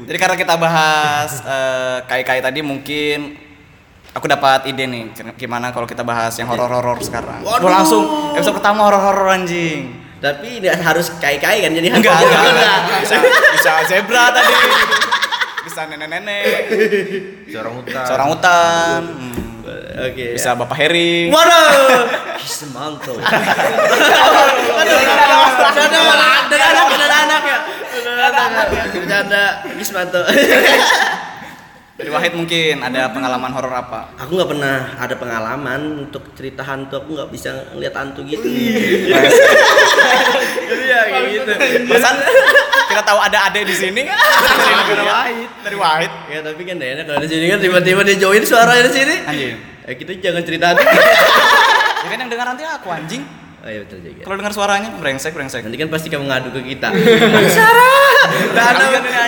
Jadi 0.06 0.18
karena 0.22 0.38
kita 0.38 0.54
bahas 0.58 1.42
eh, 1.42 1.98
kai-kai 2.06 2.42
tadi 2.42 2.62
mungkin 2.62 3.38
aku 4.16 4.26
dapat 4.26 4.66
ide 4.66 4.88
nih 4.88 5.12
gimana 5.36 5.70
kalau 5.70 5.84
kita 5.84 6.02
bahas 6.02 6.32
yang 6.36 6.48
horor-horor 6.48 6.98
sekarang. 7.04 7.44
Waduh. 7.44 7.68
Langsung 7.68 8.04
episode 8.34 8.56
pertama 8.56 8.88
horor-horor 8.88 9.28
anjing. 9.30 10.08
Tapi 10.16 10.58
tidak 10.58 10.80
harus 10.82 11.12
kai-kai 11.20 11.62
kan 11.62 11.70
jadi 11.70 11.92
Enggak, 11.92 12.16
hantu. 12.16 12.32
enggak, 12.32 12.50
enggak. 12.50 12.80
Bisa, 13.04 13.16
bisa 13.54 13.72
zebra 13.86 14.32
tadi. 14.32 14.54
Bisa 15.68 15.82
nenek-nenek, 15.86 16.44
Seorang 17.52 17.74
hutan. 17.78 18.06
seorang 18.08 18.28
hutan. 18.32 19.00
hmm, 19.06 19.34
Oke. 20.08 20.26
Bisa 20.34 20.56
Bapak 20.56 20.78
Heri. 20.78 21.30
Waduh. 21.30 22.08
Kismanto. 22.40 23.14
Malah 23.20 23.44
ada 26.48 26.58
anak, 26.58 26.86
ada 26.90 27.18
anak 27.18 27.42
ya. 27.44 27.58
Ada 27.96 28.42
anak 28.50 28.68
ya. 28.72 28.84
Bercanda 28.94 29.44
Kismanto. 29.76 30.22
Wahid 32.16 32.32
mungkin 32.32 32.80
ada 32.80 33.12
pengalaman 33.12 33.52
horor 33.52 33.76
apa? 33.76 34.16
Aku 34.24 34.40
nggak 34.40 34.48
pernah 34.56 34.96
ada 34.96 35.16
pengalaman 35.20 36.08
untuk 36.08 36.32
cerita 36.32 36.64
hantu. 36.64 37.04
Aku 37.04 37.12
nggak 37.12 37.28
bisa 37.28 37.76
ngeliat 37.76 37.92
hantu 37.92 38.24
gitu. 38.24 38.48
Jadi 40.64 40.84
ya 40.88 41.00
kayak 41.12 41.28
gitu. 41.36 41.52
Pesan 41.92 42.16
kita 42.88 43.04
tahu 43.04 43.20
ada 43.20 43.52
ade 43.52 43.68
di 43.68 43.76
sini. 43.76 44.08
Dari 44.08 45.04
Wahid. 45.04 45.50
Dari 45.60 45.76
Wahid. 45.76 46.12
Ya 46.32 46.40
tapi 46.40 46.62
kan 46.64 46.80
enak 46.80 47.04
kalau 47.04 47.20
di 47.20 47.28
sini 47.28 47.52
kan 47.52 47.60
tiba-tiba 47.60 48.02
dia 48.08 48.16
join 48.16 48.44
suaranya 48.48 48.88
di 48.88 48.94
sini. 48.96 49.16
Anjing. 49.28 49.60
Eh 49.84 49.96
kita 50.00 50.16
jangan 50.24 50.44
cerita 50.48 50.72
hantu. 50.72 50.88
Ya 50.88 52.08
kan 52.08 52.18
yang 52.24 52.32
dengar 52.32 52.48
nanti 52.48 52.64
aku 52.64 52.88
anjing. 52.96 53.28
Oh 53.66 53.70
iya 53.74 53.82
betul 53.82 53.98
juga. 53.98 54.22
Kalau 54.22 54.36
dengar 54.38 54.54
suaranya 54.54 54.94
brengsek 54.94 55.34
brengsek. 55.34 55.66
Nanti 55.66 55.78
kan 55.82 55.90
pasti 55.90 56.08
kamu 56.14 56.30
ngadu 56.30 56.54
ke 56.54 56.62
kita. 56.78 56.94
Sarah. 57.58 58.14
Nah, 58.54 58.70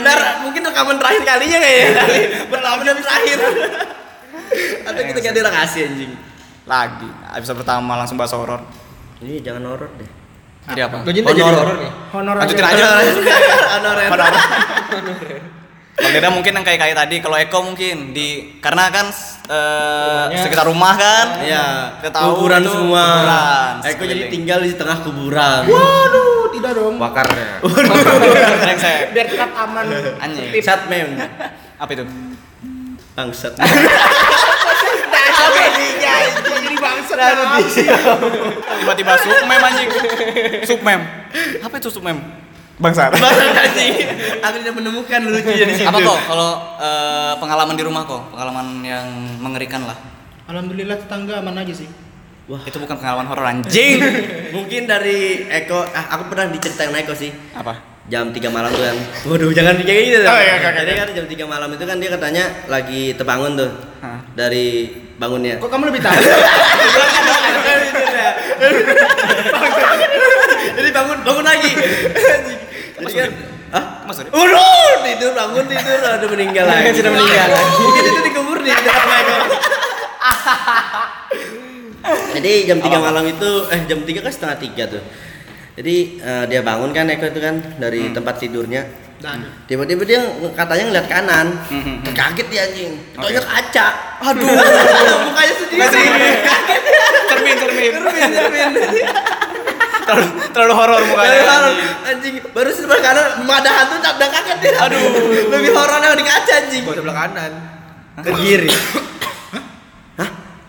nah, 0.06 0.16
mungkin 0.46 0.62
rekaman 0.62 1.02
terakhir 1.02 1.26
kalinya 1.26 1.58
kayaknya. 1.58 2.04
Bertahun 2.54 2.86
terakhir. 3.02 3.38
Atau 4.86 5.02
kita 5.10 5.20
ganti 5.26 5.40
lokasi 5.42 5.78
anjing. 5.90 6.12
Lagi. 6.70 7.10
Episode 7.34 7.66
pertama 7.66 7.98
langsung 7.98 8.14
bahas 8.14 8.38
horor. 8.38 8.62
Ini 9.26 9.42
jangan 9.42 9.74
horor 9.74 9.90
deh. 9.98 10.10
Jadi 10.70 10.82
apa? 10.86 10.98
Honor. 11.02 11.68
Honor 12.14 12.36
Lanjutin 12.38 12.62
aja. 12.62 12.86
aja. 13.02 13.12
Honorer. 13.82 14.10
Kalau 15.98 16.14
Deda 16.14 16.30
mungkin 16.30 16.54
yang 16.54 16.62
kayak 16.62 16.78
kayak 16.80 16.96
tadi, 16.96 17.16
kalau 17.20 17.36
Eko 17.36 17.60
mungkin 17.64 18.14
di 18.14 18.54
karena 18.62 18.86
kan 18.88 19.10
Rumahnya- 19.10 20.38
sekitar 20.38 20.66
rumah 20.66 20.94
kan. 20.94 21.28
Iya, 21.42 21.66
Kita 21.98 22.10
tahu 22.14 22.30
kuburan 22.38 22.62
itu 22.62 22.70
semua. 22.70 23.02
kuburan, 23.02 23.72
Eko 23.74 23.82
jadi 23.82 23.90
sekeliling. 23.90 24.30
tinggal 24.30 24.60
di 24.62 24.72
tengah 24.74 24.98
kuburan. 25.02 25.62
Waduh, 25.66 26.54
tidak 26.54 26.72
dong. 26.76 26.96
Bakarnya. 26.98 27.50
Brengsek. 28.60 29.00
Biar 29.12 29.26
tetap 29.26 29.50
aman. 29.58 29.86
Anjing. 30.22 30.50
Sat 30.62 30.86
mem. 30.86 31.18
Apa 31.76 31.92
itu? 31.92 32.06
Bangsat. 33.12 33.54
Jadi 36.48 36.76
Tiba-tiba 38.78 39.14
submem 39.18 39.62
anjing. 39.64 39.90
Submem. 40.64 41.00
Apa 41.60 41.76
itu 41.78 41.90
submem? 41.90 42.18
Bangsat. 42.78 43.10
Bangsat. 43.18 43.70
Aku 44.46 44.56
tidak 44.62 44.76
menemukan 44.78 45.20
lucunya 45.26 45.66
di 45.66 45.76
situ. 45.76 45.90
Apa 45.90 45.98
kok 45.98 46.20
kalau 46.30 46.50
eh, 46.78 47.34
pengalaman 47.42 47.76
di 47.76 47.84
rumah 47.84 48.06
kok? 48.06 48.30
Pengalaman 48.34 48.86
yang 48.86 49.08
mengerikan 49.42 49.82
lah. 49.86 49.98
Alhamdulillah 50.48 50.96
tetangga 51.02 51.42
aman 51.42 51.58
aja 51.58 51.74
sih. 51.74 51.90
Wah, 52.48 52.64
Itu 52.64 52.80
bukan 52.80 52.96
pengalaman 52.96 53.28
horor 53.28 53.44
anjing. 53.44 54.00
mungkin 54.56 54.88
dari 54.88 55.44
Eko, 55.52 55.84
ah, 55.84 56.16
aku 56.16 56.32
pernah 56.32 56.48
diceritain 56.48 56.96
Eko 56.96 57.12
sih. 57.12 57.34
Apa? 57.52 58.00
Jam 58.08 58.32
3 58.32 58.40
malam 58.48 58.72
tuh 58.72 58.88
kan. 58.88 58.98
Waduh, 59.28 59.52
jangan 59.52 59.76
kayak 59.84 60.02
gitu. 60.08 60.24
Oh, 60.24 60.40
iya, 60.40 60.64
oke, 60.64 60.68
oke, 60.72 60.80
Jadi 60.80 60.92
kan 60.96 61.08
jam 61.12 61.26
3 61.28 61.44
malam 61.44 61.70
itu 61.76 61.84
kan 61.84 62.00
dia 62.00 62.10
katanya 62.16 62.44
lagi 62.72 63.12
terbangun 63.20 63.60
tuh. 63.60 63.72
Hah. 64.00 64.24
Dari 64.32 64.96
bangunnya. 65.20 65.60
Kok 65.60 65.68
kamu 65.68 65.92
lebih 65.92 66.00
tahu? 66.00 66.16
Jadi 70.78 70.90
bangun, 70.96 71.18
bangun 71.28 71.44
lagi. 71.44 71.72
Jadi 72.98 73.14
kan, 73.14 73.32
Hah? 73.68 73.84
Mas 74.08 74.16
Suri? 74.16 74.32
Waduh, 74.32 74.94
tidur 75.04 75.32
bangun 75.36 75.66
tidur 75.68 76.00
udah 76.00 76.30
meninggal 76.32 76.66
lagi. 76.66 76.96
Sudah 76.96 77.12
meninggal. 77.12 77.48
Mungkin 77.84 78.04
itu 78.08 78.22
dikubur 78.32 78.58
di 78.64 78.72
dekat 78.72 79.04
Eko. 79.06 79.38
Jadi 82.08 82.52
jam 82.64 82.80
3 82.80 82.88
malam 83.04 83.24
itu 83.28 83.50
eh 83.68 83.82
jam 83.84 84.00
3 84.08 84.24
kan 84.24 84.32
setengah 84.32 84.58
3 84.64 84.94
tuh. 84.96 85.04
Jadi 85.78 85.96
eh, 86.24 86.44
dia 86.48 86.62
bangun 86.64 86.96
kan 86.96 87.12
Eko 87.12 87.28
itu 87.28 87.40
kan 87.44 87.60
dari 87.76 88.08
tempat 88.16 88.40
tidurnya. 88.40 88.88
Tiba-tiba 89.68 90.04
dia 90.08 90.22
katanya 90.56 90.84
ngeliat 90.88 91.08
kanan. 91.10 91.48
Hmm, 91.68 91.82
hmm, 91.84 91.96
hmm. 92.06 92.14
Kaget 92.16 92.48
dia 92.48 92.62
anjing. 92.72 92.92
Taunya 93.18 93.42
kaca. 93.44 93.88
Aduh. 94.32 94.46
Mukanya 95.28 95.54
sendiri. 95.58 95.82
Masih 95.82 96.06
cermin, 97.28 97.56
cermin. 97.60 97.92
Cermin, 97.92 98.30
cermin. 98.32 98.72
Terlalu, 100.08 100.28
terlalu 100.56 100.74
horor 100.74 101.02
mukanya. 101.04 101.42
Horor. 101.44 101.64
anjing. 101.68 101.90
Anjing, 102.08 102.36
baru 102.56 102.70
sebelah 102.72 103.00
kanan 103.04 103.26
ada 103.44 103.72
hantu 103.76 103.96
udah 104.00 104.30
kaget 104.32 104.58
dia. 104.64 104.80
Aduh. 104.80 105.00
Lebih 105.52 105.72
horor 105.76 106.00
yang 106.00 106.16
di 106.16 106.26
kaca 106.26 106.54
anjing. 106.64 106.84
Kok 106.88 106.96
sebelah 106.96 107.18
kanan? 107.28 107.52
Ke 108.24 108.32
kiri. 108.40 108.72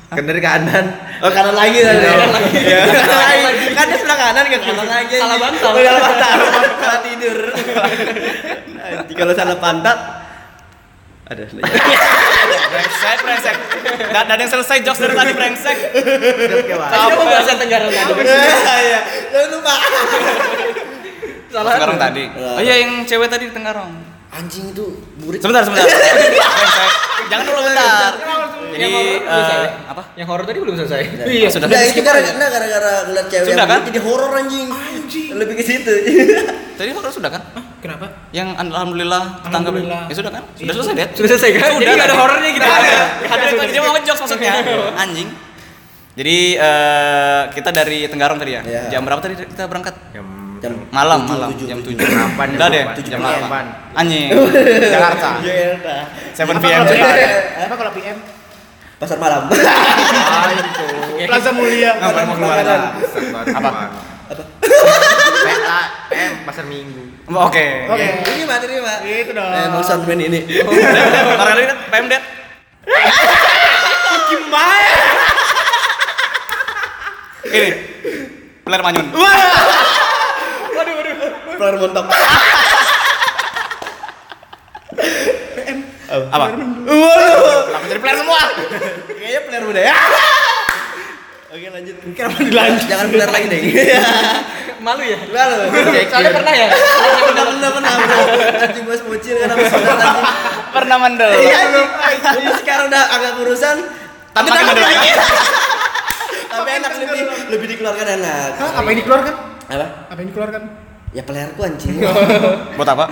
Kan 0.09 0.25
dari 0.25 0.41
kanan. 0.41 0.85
Oh 1.21 1.31
kanan 1.31 1.55
lagi 1.55 1.79
tadi. 1.85 2.01
Kanan 2.01 2.31
lagi. 2.33 2.59
Kanan 2.65 3.45
lagi. 3.45 3.67
Kan 3.77 3.85
dia 3.87 3.99
sebelah 4.01 4.19
kanan 4.19 4.45
ke 4.49 4.59
kanan 4.59 4.89
lagi. 4.89 5.17
Salah 5.21 5.39
bantal. 5.39 5.73
Salah 5.79 6.03
bantal. 6.03 6.37
Salah 6.83 7.01
tidur. 7.07 7.39
Anjing, 8.79 9.17
kalau 9.17 9.33
salah 9.37 9.57
pantat 9.61 10.18
ada. 11.29 11.45
Brengsek, 12.73 13.19
brengsek. 13.25 13.55
Nggak 14.13 14.23
ada 14.29 14.41
yang 14.41 14.53
selesai 14.53 14.77
jokes 14.85 15.01
dari 15.01 15.15
tadi 15.17 15.33
brengsek. 15.37 15.77
Kita 15.93 16.97
mau 17.17 17.25
bahasa 17.29 17.53
Tenggara 17.57 17.87
tadi. 17.89 18.23
Iya. 18.89 19.01
Jangan 19.33 19.49
lupa. 19.53 19.75
Salah. 21.49 21.73
Tenggarong 21.77 22.01
tadi. 22.01 22.25
Oh 22.33 22.61
iya 22.61 22.75
yang 22.85 23.05
cewek 23.05 23.29
tadi 23.29 23.49
di 23.49 23.55
Tenggarong. 23.57 23.93
Anjing 24.29 24.77
itu 24.77 25.01
burik. 25.21 25.41
Sebentar, 25.41 25.65
sebentar. 25.65 25.85
Brengsek. 25.89 26.93
Jangan 27.29 27.45
dulu 27.45 27.61
bentar. 27.61 28.13
Jadi 28.69 28.93
apa? 29.89 30.03
Yang 30.17 30.27
horor 30.29 30.45
tadi 30.45 30.59
belum 30.61 30.75
selesai. 30.77 31.03
Iya, 31.29 31.49
sudah. 31.49 31.67
Nah, 31.69 31.83
itu 31.85 32.01
gara-gara 32.05 32.37
nah, 32.37 32.49
gara-gara 32.53 32.93
ngeliat 33.09 33.27
cewek 33.33 33.49
Sudah, 33.49 33.65
yang 33.65 33.73
kan? 33.73 33.81
jadi 33.89 34.01
horor 34.05 34.33
anjing. 34.37 34.69
Lebih 35.37 35.55
ke 35.61 35.65
situ. 35.65 35.93
Tadi 36.77 36.91
horor 36.93 37.13
sudah 37.13 37.33
kan? 37.33 37.43
Kenapa? 37.79 38.07
Yang 38.35 38.49
alhamdulillah 38.59 39.23
tetangga 39.43 39.71
Alhamdulillah. 39.71 40.03
Ya 40.11 40.15
sudah 40.15 40.33
kan? 40.33 40.43
Sudah 40.55 40.75
selesai, 40.75 40.95
Det. 40.95 41.07
Sudah 41.15 41.29
selesai 41.35 41.51
kan? 41.55 41.71
Jadi 41.79 41.93
nggak 41.95 42.09
ada 42.09 42.17
horornya 42.19 42.51
gitu. 42.53 42.67
Ada. 42.67 43.01
Nggak 43.23 43.37
ada. 43.39 43.65
Dia 43.71 43.81
mau 43.83 43.93
ngejokes 43.97 44.21
maksudnya. 44.25 44.53
Anjing. 44.99 45.29
Jadi 46.19 46.39
eh, 46.59 47.43
kita 47.55 47.71
dari 47.71 47.99
Tenggarong 48.11 48.39
tadi 48.43 48.59
ya. 48.59 48.63
Iya. 48.67 48.83
Jam 48.99 49.07
berapa 49.07 49.23
tadi 49.23 49.39
kita 49.39 49.71
berangkat? 49.71 49.95
Jam 50.11 50.27
Jam 50.59 50.75
Malam, 50.91 51.23
tujuh, 51.23 51.39
malam 51.39 51.51
tujuh, 51.55 51.67
jam 51.71 51.79
tujuh. 51.79 52.03
7. 52.03 52.03
Delapan, 52.03 52.47
jam 52.51 52.55
Enggak 52.59 52.69
deh, 52.75 52.83
delapan. 52.83 53.07
jam 53.07 53.21
Delapan. 53.23 53.65
8. 53.95 54.01
Anjing. 54.03 54.29
Jakarta. 54.95 55.29
Jakarta. 55.39 55.95
7 56.35 56.43
Apa 56.43 56.59
PM? 56.59 56.83
Apa 57.63 57.75
kalau 57.79 57.93
PM? 57.95 58.17
Pasar 58.99 59.19
malam. 59.23 59.43
Ah, 60.29 60.51
itu. 60.51 60.87
Plaza 61.31 61.51
Mulia. 61.55 61.95
Keluar. 62.03 62.59
Apa? 62.59 62.75
Apa? 63.55 63.71
PM, 66.19 66.35
pasar 66.43 66.67
minggu. 66.67 67.31
Oke. 67.31 67.87
Oke. 67.87 68.07
Ini 68.27 68.43
mah, 68.43 68.59
ini 68.59 68.83
mah. 68.83 68.99
Itu 69.07 69.31
dong. 69.31 69.47
Eh, 69.55 69.67
mau 69.71 69.79
soundman 69.87 70.19
ini. 70.19 70.43
Kan 70.51 71.63
PM 71.95 72.11
Det. 72.11 72.19
Gimana? 74.27 74.99
Ini. 77.47 77.71
Peler 78.67 78.81
Manyun. 78.83 79.07
Pelar 81.59 81.75
montok. 81.79 82.07
Apa? 86.09 86.47
Waduh. 86.51 87.63
Kenapa 87.67 87.85
jadi 87.91 88.01
peler 88.03 88.17
semua? 88.19 88.43
Kayaknya 89.07 89.41
player 89.47 89.63
budaya. 89.67 89.95
Oke 91.51 91.67
lanjut. 91.71 91.97
Kenapa 92.15 92.39
dilanjut? 92.43 92.87
Jangan 92.87 93.07
benar 93.11 93.29
lagi 93.31 93.47
deh. 93.51 93.63
Malu 94.89 95.05
ya? 95.05 95.21
Lalu. 95.21 95.59
Soalnya 96.09 96.33
pernah 96.33 96.55
ya? 96.57 96.69
Pernah 96.73 97.45
pernah 97.45 97.71
pernah 97.77 97.93
bro. 98.01 98.21
Anjing 98.57 98.85
bos 98.89 99.03
bocil 99.05 99.37
kan 99.37 99.49
apa 99.53 99.65
saudara 99.69 100.01
anjing. 100.01 100.27
Pernah 100.73 100.97
mendel. 100.97 101.31
Iya 101.37 101.59
belum. 101.69 101.89
Ini 102.41 102.51
sekarang 102.65 102.85
udah 102.89 103.03
agak 103.13 103.33
kurusan. 103.37 103.77
Tapi 104.33 104.49
mendel. 104.49 104.81
lagi. 104.81 105.11
Tapi 106.57 106.69
enak 106.81 106.93
lebih 107.05 107.21
lebih 107.53 107.67
dikeluarkan 107.77 108.07
enak. 108.17 108.51
Hah, 108.57 108.71
apa 108.81 108.87
yang 108.89 108.99
dikeluarkan? 109.05 109.35
Apa? 109.69 109.87
Apa 110.09 110.19
yang 110.25 110.29
dikeluarkan? 110.33 110.63
Ya 111.13 111.23
pelerku 111.29 111.61
anjing. 111.61 111.95
Buat 112.81 112.89
apa? 112.89 113.05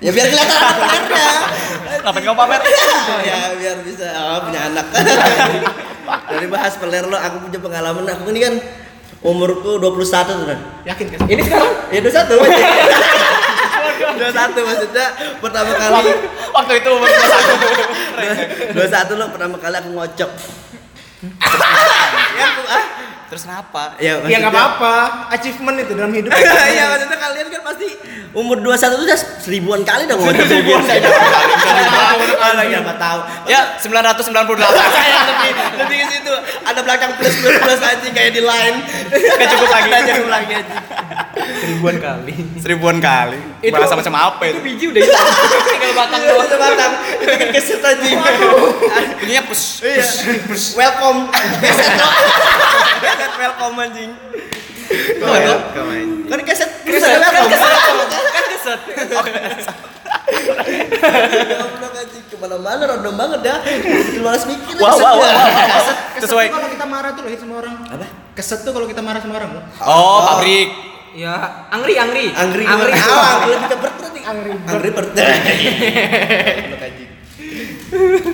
Ya 0.00 0.16
biar 0.16 0.26
kelihatan 0.32 0.56
ada 0.56 0.72
pelernya. 0.80 1.28
Ngapain 2.00 2.22
kamu 2.24 2.36
pamer? 2.40 2.60
ya 3.28 3.38
biar 3.60 3.76
bisa 3.84 4.08
oh, 4.16 4.40
punya 4.48 4.60
anak. 4.72 4.86
Dari 6.32 6.46
bahas 6.48 6.80
peler 6.80 7.04
lo, 7.04 7.20
aku 7.20 7.36
punya 7.44 7.60
pengalaman. 7.60 8.08
Aku 8.08 8.32
ini 8.32 8.40
kan 8.40 8.54
umurku 9.20 9.76
21 9.76 10.00
tuh. 10.00 10.58
Yakin 10.88 11.06
kan? 11.12 11.18
Ini 11.28 11.42
sekarang? 11.44 11.72
Ya 11.92 12.00
21 12.00 12.40
maksudnya. 12.40 12.68
21 14.20 14.68
maksudnya 14.68 15.06
pertama 15.40 15.72
kali 15.76 16.12
Waktu 16.50 16.72
itu 16.80 16.88
umur 16.92 17.08
21. 17.08 18.76
21 18.76 19.20
lo 19.20 19.24
pertama 19.32 19.56
kali 19.60 19.76
aku 19.76 19.90
ngocok. 19.92 20.30
ya 22.40 22.44
aku 22.48 22.62
ah. 22.64 22.84
Terus 23.30 23.46
kenapa? 23.46 23.94
Ya, 23.96 24.18
Ya 24.26 24.36
nggak 24.36 24.50
apa-apa. 24.50 24.94
Achievement 25.30 25.78
itu 25.78 25.94
dalam 25.94 26.10
hidup. 26.10 26.34
Iya 26.70 26.84
maksudnya 26.88 27.14
kalian 27.16 27.46
kan 27.48 27.62
pasti 27.64 27.88
umur 28.30 28.58
21 28.58 28.78
tuh 28.78 29.02
udah 29.02 29.18
seribuan 29.38 29.80
kali 29.82 30.06
dong 30.06 30.18
ngocok 30.22 30.46
seribuan 30.46 30.82
saya 30.82 31.02
Alah 32.40 32.64
ya 32.64 32.78
nggak 32.80 32.98
tahu. 32.98 33.20
Ya, 33.46 33.60
998. 33.78 34.34
Saya 34.58 35.18
lebih 35.30 35.50
lebih 35.76 35.96
ke 35.96 36.06
situ. 36.10 36.34
Ada 36.60 36.80
belakang 36.80 37.10
plus 37.14 37.34
plus 37.36 37.54
plus 37.54 37.80
anjing 37.80 38.10
kayak 38.10 38.32
di 38.32 38.42
line. 38.42 38.76
Gak 39.10 39.48
cukup 39.48 39.68
lagi. 39.68 39.88
Nggak 39.88 40.02
cukup 40.10 40.30
lagi 40.30 40.52
anjing. 40.56 40.78
Ribuan 41.60 41.96
kali. 41.98 42.34
Seribuan 42.58 42.96
kali. 42.98 43.38
Itu- 43.60 43.74
Bahasa 43.74 43.94
macam 43.94 44.14
apa 44.16 44.42
Itu 44.44 44.52
itu? 44.52 44.60
biji 44.64 44.84
udah 44.88 45.00
hilang. 45.00 45.28
Tinggal 45.62 45.92
batang 45.94 46.20
doang. 46.20 46.42
udah 46.42 46.58
batang. 46.58 46.92
Itu 47.14 47.32
kan 47.32 47.48
keset 47.50 47.80
anjing. 47.80 48.16
Bunyinya 49.16 49.42
push. 49.44 49.64
Iya. 49.82 50.06
Welcome. 50.74 51.20
Keset. 51.60 51.92
Keset 53.20 53.36
welcome 53.36 53.76
anjing. 53.76 54.10
Oh, 55.20 55.36
itu? 55.36 55.54
Kan 56.24 56.40
keset 56.40 56.70
Keset, 56.88 57.20
keset 57.20 57.20
kan 57.20 57.32
welcome. 57.36 58.24
Kan 58.32 58.44
keset. 58.48 58.80
Goblok 61.60 61.92
anjing 62.00 62.24
ke 62.24 62.36
mana-mana 62.40 62.82
random 62.88 63.14
banget 63.20 63.40
dah. 63.44 63.60
Bikin 63.60 64.24
malas 64.24 64.48
mikir. 64.48 64.72
Wow, 64.80 64.96
keset 64.96 65.04
wow, 65.04 65.20
gua. 65.20 65.28
wow. 65.28 65.44
Keset 65.68 66.24
Sesuai. 66.24 66.48
kalau 66.48 66.68
kita 66.72 66.86
marah 66.88 67.12
tuh 67.12 67.28
loh 67.28 67.36
sama 67.36 67.54
orang. 67.60 67.76
Apa? 67.92 68.08
Keset 68.32 68.64
tuh 68.64 68.72
kalau 68.72 68.88
kita 68.88 69.04
marah 69.04 69.20
sama 69.20 69.36
orang. 69.36 69.50
Oh, 69.84 70.24
pabrik. 70.24 70.72
Ya, 71.12 71.68
angri, 71.68 72.00
angri. 72.00 72.32
Angri. 72.32 72.64
angry. 72.64 72.92
Ah, 72.96 73.44
lebih 73.44 73.68
ke 73.68 73.76
bird 73.76 73.94
berarti. 74.00 74.20
Angry 74.24 74.56
bird. 74.56 74.64
Angry 74.72 74.90
bird. 74.96 75.12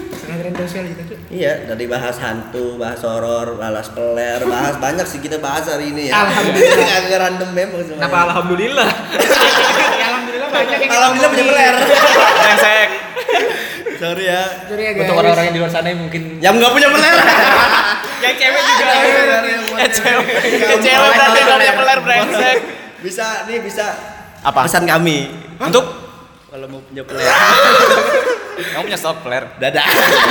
Sosial 0.37 0.85
gitu 0.90 1.02
tuh. 1.09 1.19
Iya, 1.28 1.64
dari 1.64 1.85
bahas 1.87 2.16
hantu, 2.19 2.76
bahas 2.76 3.00
horor, 3.00 3.57
balas 3.57 3.88
peler, 3.90 4.40
bahas 4.45 4.75
banyak 4.76 5.07
sih 5.07 5.21
kita 5.21 5.40
bahas 5.40 5.64
hari 5.66 5.93
ini 5.93 6.11
ya. 6.11 6.23
Alhamdulillah. 6.23 6.88
Agak 7.00 7.19
random 7.21 7.50
memang 7.52 7.81
semuanya. 7.83 8.00
Kenapa 8.05 8.19
alhamdulillah? 8.28 8.88
Ya, 9.97 10.05
alhamdulillah 10.12 10.49
banyak 10.52 10.78
yang 10.78 10.90
Alhamdulillah 10.93 11.31
punya 11.33 11.45
peler. 11.49 11.75
Brengsek. 12.37 12.88
Sorry 13.97 14.25
ya. 14.28 14.43
Sorry 14.69 14.83
ya 14.83 14.93
guys. 14.93 15.02
Untuk 15.09 15.16
orang-orang 15.16 15.45
yang 15.49 15.55
di 15.57 15.61
luar 15.64 15.73
sana 15.73 15.87
yang 15.88 16.00
mungkin 16.05 16.23
Yang 16.38 16.55
nggak 16.61 16.73
punya 16.76 16.88
peler. 16.93 17.15
Yang 18.21 18.34
cewek 18.41 18.63
juga. 18.63 18.84
Eh, 19.76 19.89
cewek. 19.89 20.26
Eh, 20.37 20.78
cewek 20.80 20.99
orang 21.00 21.17
berarti 21.17 21.39
yang 21.39 21.47
nggak 21.49 21.58
punya 21.58 21.75
peler. 21.75 21.76
peler 21.80 21.99
brengsek. 22.04 22.56
Bisa 23.00 23.26
nih 23.45 23.58
bisa 23.61 23.87
Apa? 24.41 24.65
pesan 24.67 24.84
kami 24.87 25.30
Untuk 25.58 26.05
kalau 26.47 26.67
mau 26.71 26.80
punya 26.82 27.02
peler. 27.02 27.26
kamu 28.73 28.82
punya 28.87 28.99
stok 28.99 29.19
peler. 29.26 29.45
Dadah. 29.59 29.87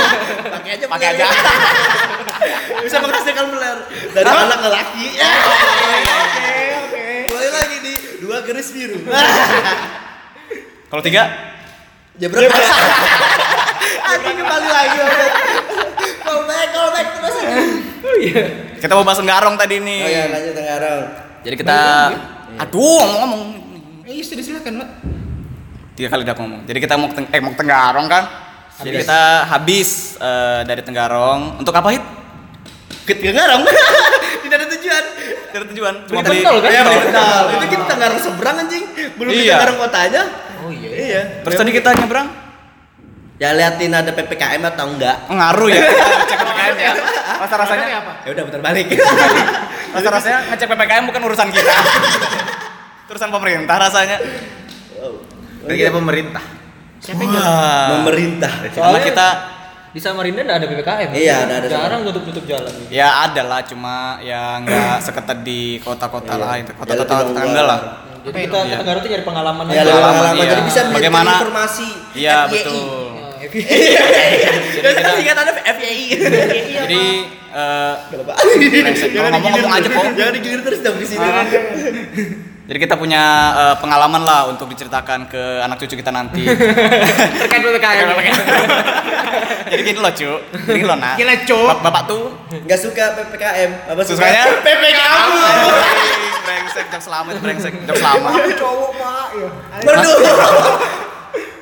Pakai 0.56 0.70
aja 0.76 0.84
Pakai 0.88 1.06
aja. 1.16 1.24
bisa 2.84 2.96
menghasilkan 3.02 3.46
peler 3.52 3.76
dari 4.14 4.26
anak 4.26 4.58
ke 4.58 4.68
laki. 4.70 5.06
Oke, 5.16 6.54
oke. 6.80 7.06
Boleh 7.30 7.50
lagi 7.52 7.76
di 7.84 7.94
dua 8.24 8.36
garis 8.42 8.68
biru. 8.72 8.98
Kalau 10.86 11.02
tiga, 11.02 11.22
Jebrek. 12.16 12.48
Aku 14.06 14.28
kembali 14.32 14.68
lagi. 14.70 14.96
Call 16.22 16.40
back, 16.46 16.68
call 16.74 16.88
back 16.94 17.08
terus 17.18 17.36
aja. 17.38 17.56
kita 18.80 18.92
mau 18.96 19.04
bahas 19.04 19.20
Nggarong 19.20 19.56
tadi 19.58 19.76
nih. 19.82 20.00
Oh 20.00 20.10
ya 20.10 20.24
lanjut 20.30 20.54
sekarang. 20.56 21.00
Jadi 21.44 21.54
kita 21.60 21.78
aduh 22.56 23.04
ngomong-ngomong 23.04 23.66
Eh, 24.06 24.22
istri 24.22 24.38
silakan, 24.38 24.86
Pak. 24.86 24.90
Tiga 25.96 26.08
kali 26.08 26.22
udah 26.22 26.36
ngomong. 26.36 26.60
Jadi 26.64 26.78
kita 26.78 26.94
mau 26.94 27.08
Teng- 27.08 27.30
eh 27.32 27.40
mau 27.40 27.52
Tenggarong 27.52 28.06
kan? 28.06 28.24
Jadi 28.76 29.00
kita 29.00 29.20
habis 29.48 30.20
eh, 30.20 30.60
dari 30.62 30.84
Tenggarong 30.84 31.56
untuk 31.56 31.72
apa 31.72 31.88
hit? 31.90 32.04
Ke 33.02 33.16
Tenggarong. 33.16 33.64
Tidak 34.44 34.56
ada 34.56 34.68
tujuan. 34.68 35.04
Dari 35.50 35.64
tujuan 35.72 35.94
Beli 36.04 36.20
pentol, 36.22 36.56
kan? 36.60 36.68
Iya, 36.70 36.80
beli 36.84 36.92
betul. 36.92 37.06
pentol. 37.08 37.44
Itu 37.48 37.66
kita 37.66 37.84
Tenggarong 37.88 38.20
seberang 38.20 38.56
anjing. 38.60 38.84
Belum 39.16 39.32
di 39.32 39.40
Iya. 39.42 39.56
Tenggarong 39.56 39.78
kotanya. 39.80 40.22
Oh 40.60 40.70
iya. 40.70 40.90
Iya. 40.92 41.22
Terus 41.42 41.54
tadi 41.56 41.70
kita 41.72 41.90
nyebrang 41.96 42.28
Ya 43.36 43.52
liatin 43.52 43.92
ada 43.92 44.08
PPKM 44.16 44.64
atau 44.64 44.88
enggak. 44.88 45.28
ngaruh 45.28 45.68
ya. 45.68 45.80
Cek 46.28 46.36
PPKM 46.40 46.76
ya. 46.80 46.92
Rasa 47.36 47.54
rasanya 47.60 47.84
apa? 48.00 48.12
Ya 48.24 48.30
udah 48.32 48.42
putar 48.48 48.60
balik. 48.64 48.86
rasa 49.92 50.08
rasanya 50.08 50.38
ngecek 50.52 50.68
PPKM 50.72 51.04
bukan 51.04 51.20
urusan 51.24 51.48
kita. 51.52 51.74
Urusan 53.12 53.28
pemerintah 53.28 53.76
rasanya. 53.76 54.16
Dari 55.66 55.76
kita 55.76 55.92
pemerintah. 55.92 56.44
Siapa 56.96 57.20
yang 57.20 57.32
jalan? 57.32 57.88
Karena 58.02 58.70
Soalnya- 58.72 59.04
kita 59.04 59.28
Di 59.88 60.00
Samarinda 60.04 60.44
nggak 60.44 60.58
ada 60.60 60.66
PPKM. 60.68 61.08
Iya, 61.10 61.36
nggak 61.42 61.56
ada 61.56 61.68
Jarang 61.72 62.00
tutup-tutup 62.04 62.44
jalan. 62.44 62.68
ya 62.92 63.08
ada 63.24 63.42
lah 63.42 63.64
cuma 63.64 64.20
ya 64.20 64.60
nggak 64.60 65.00
seketat 65.00 65.40
di 65.40 65.80
kota-kota 65.80 66.36
Iya. 66.36 66.60
Ya, 66.60 66.72
kota-kota 66.76 67.14
tetangga 67.24 67.62
lah. 67.64 67.78
Jadi 68.20 68.36
kita 68.44 68.58
Iya. 68.58 68.68
ke 68.68 68.76
Tenggarong 68.76 69.00
tuh 69.00 69.10
nyari 69.10 69.24
pengalaman 69.24 69.64
Ya, 69.66 69.82
Pengalaman, 69.82 70.32
iya. 70.36 70.44
Jadi 70.46 70.62
bisa 70.68 70.80
Bagaimana- 70.92 71.34
informasi. 71.38 71.88
Iya 72.12 72.36
betul. 72.44 72.76
Oh. 72.76 73.40
Dan 74.76 74.92
kan 74.92 75.12
singkatannya 75.16 75.52
FYI. 75.64 76.04
Jadi 76.76 77.02
eh, 77.56 77.94
Kenapa? 78.12 78.32
Brengsek, 78.36 79.10
kalau 79.16 79.30
ngomong 79.32 79.52
ngomong 79.54 79.72
aja 79.72 79.88
kok. 79.88 80.04
Jangan 80.12 80.32
digilir 80.34 80.60
terus 80.60 80.80
dong 80.84 80.96
di 81.00 81.06
sini. 81.08 81.28
Jadi 82.66 82.78
kita 82.82 82.98
punya 82.98 83.22
eh, 83.54 83.74
pengalaman 83.78 84.26
lah 84.26 84.50
untuk 84.50 84.66
diceritakan 84.66 85.30
ke 85.30 85.62
anak 85.62 85.78
cucu 85.78 85.94
kita 85.94 86.10
nanti. 86.10 86.42
Terkait 87.40 87.62
PPKM. 87.62 88.06
Jadi 89.66 89.82
gini 89.82 89.98
loh 89.98 90.10
cu, 90.10 90.30
gini 90.66 90.82
loh 90.86 90.98
nak. 90.98 91.14
Gila, 91.14 91.34
Cu. 91.46 91.58
Bap- 91.66 91.82
Bapak 91.86 92.02
tuh 92.10 92.34
Enggak 92.50 92.78
suka 92.82 93.04
PPKM. 93.14 93.70
Apa 93.86 94.00
suka? 94.02 94.18
Sukanya? 94.18 94.44
PPKM. 94.66 95.26
brengsek, 96.46 96.84
jok 96.90 97.02
selamat, 97.02 97.34
brengsek, 97.42 97.72
jok 97.86 97.96
selamat. 97.98 98.32
Cowok, 98.58 98.90
Pak. 98.98 99.26
Ya. 99.34 99.48
Waduh. 99.86 100.16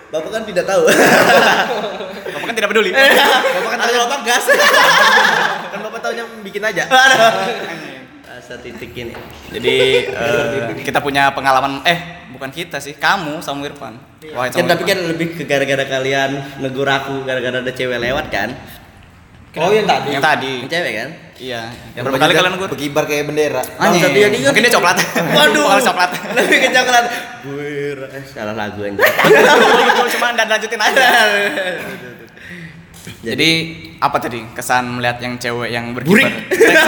Bapak 0.08 0.30
kan 0.30 0.42
tidak 0.48 0.64
tahu. 0.64 0.82
Bapak 2.32 2.46
kan 2.48 2.54
tidak 2.56 2.68
peduli. 2.72 2.90
Bapak 2.96 3.70
kan 3.72 3.78
tahu 3.84 3.94
bapak 4.08 4.20
gas. 4.24 4.44
Kan 5.68 5.80
bapak 5.84 6.00
taunya 6.00 6.24
bikin 6.40 6.62
aja. 6.64 6.84
Asa 8.44 8.60
titik 8.60 8.92
ini. 8.92 9.16
Jadi 9.48 9.72
eh, 10.04 10.76
kita 10.84 11.00
punya 11.00 11.32
pengalaman, 11.32 11.80
eh 11.80 11.96
bukan 12.28 12.52
kita 12.52 12.76
sih, 12.76 12.92
kamu 12.92 13.40
sama 13.40 13.64
Irfan. 13.64 13.96
Wah, 14.36 14.52
Kan 14.52 14.68
tapi 14.68 14.84
kan 14.84 15.00
lebih 15.00 15.32
ke 15.32 15.48
gara-gara 15.48 15.80
kalian 15.80 16.60
negur 16.60 16.84
aku 16.84 17.24
gara-gara 17.24 17.64
ada 17.64 17.72
cewek 17.72 17.96
lewat 17.96 18.28
kan? 18.28 18.52
Oh 19.56 19.72
yang 19.72 19.88
tadi. 19.88 20.12
yang 20.12 20.20
tadi. 20.20 20.60
Yang 20.60 20.72
cewek 20.76 20.92
kan? 20.92 21.08
Iya. 21.34 21.62
Yang 21.96 22.02
berapa 22.04 22.18
kali 22.20 22.32
kalian 22.36 22.52
negur? 22.52 22.68
Berkibar 22.68 23.04
kayak 23.08 23.24
bendera. 23.24 23.62
Anjing. 23.64 23.80
Bangsat, 23.80 24.10
dia- 24.12 24.28
dia- 24.28 24.44
Mungkin 24.44 24.60
dia 24.60 24.72
coklat. 24.76 24.96
Waduh. 25.32 25.64
Bakal 25.64 25.80
coklat. 25.88 26.10
Lebih 26.36 26.58
ke 26.60 26.68
coklat. 26.68 27.04
Buir, 27.48 27.98
eh, 28.12 28.22
salah 28.28 28.52
lagu 28.52 28.80
aja. 28.84 29.00
Betul, 29.88 30.06
cuma 30.12 30.36
dan 30.36 30.52
lanjutin 30.52 30.80
aja. 30.82 31.06
Jadi 33.24 33.50
apa 34.04 34.16
tadi 34.20 34.44
kesan 34.52 35.00
melihat 35.00 35.16
yang 35.24 35.40
cewek 35.40 35.72
yang 35.72 35.96
berkibar? 35.96 36.28
burik. 36.28 36.28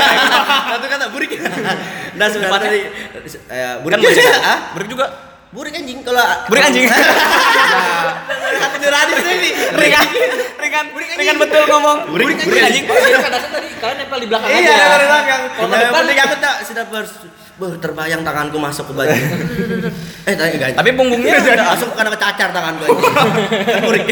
Satu 0.76 0.86
kata 0.86 1.06
burik. 1.08 1.30
Nah, 2.12 2.26
sebenarnya 2.28 2.60
tadi 2.60 2.80
eh, 3.48 3.74
burik 3.80 3.96
Kan 3.96 4.00
burik, 4.04 4.16
juga. 4.20 4.36
Ah, 4.44 4.58
burik 4.76 4.88
juga. 4.92 5.06
burik 5.46 5.72
anjing 5.72 6.04
kalau 6.04 6.20
Burik 6.52 6.62
anjing. 6.68 6.84
Hati 8.60 8.76
nurani 8.76 9.12
ini. 9.16 9.50
ringan, 9.80 10.06
ringan, 10.60 10.84
ringan 11.16 11.36
betul 11.40 11.62
ngomong. 11.64 11.96
Burik, 12.12 12.36
burik 12.36 12.62
anjing. 12.68 12.84
Kadang 12.84 13.48
tadi 13.48 13.68
kalian 13.80 13.96
nempel 14.04 14.18
di 14.20 14.28
belakang 14.28 14.48
Iya, 14.52 14.76
dari 14.76 15.06
belakang. 15.08 15.40
Kalau 15.56 15.68
depan 15.72 16.00
penting 16.04 16.18
aku 16.20 16.36
tak 16.36 16.54
sudah 16.68 16.84
ber 16.84 17.04
Ber, 17.56 17.72
terbayang 17.80 18.20
tanganku 18.20 18.60
masuk 18.60 18.92
ke 18.92 19.00
baju. 19.00 19.16
eh, 20.28 20.34
tanya 20.36 20.52
enggak. 20.52 20.76
Tapi 20.76 20.90
punggungnya 20.92 21.40
udah 21.56 21.66
masuk 21.72 21.88
karena 21.96 22.12
kecacar 22.12 22.48
tanganku 22.52 22.84
aja. 22.84 23.00
Kan 23.80 23.82
burik. 23.88 24.04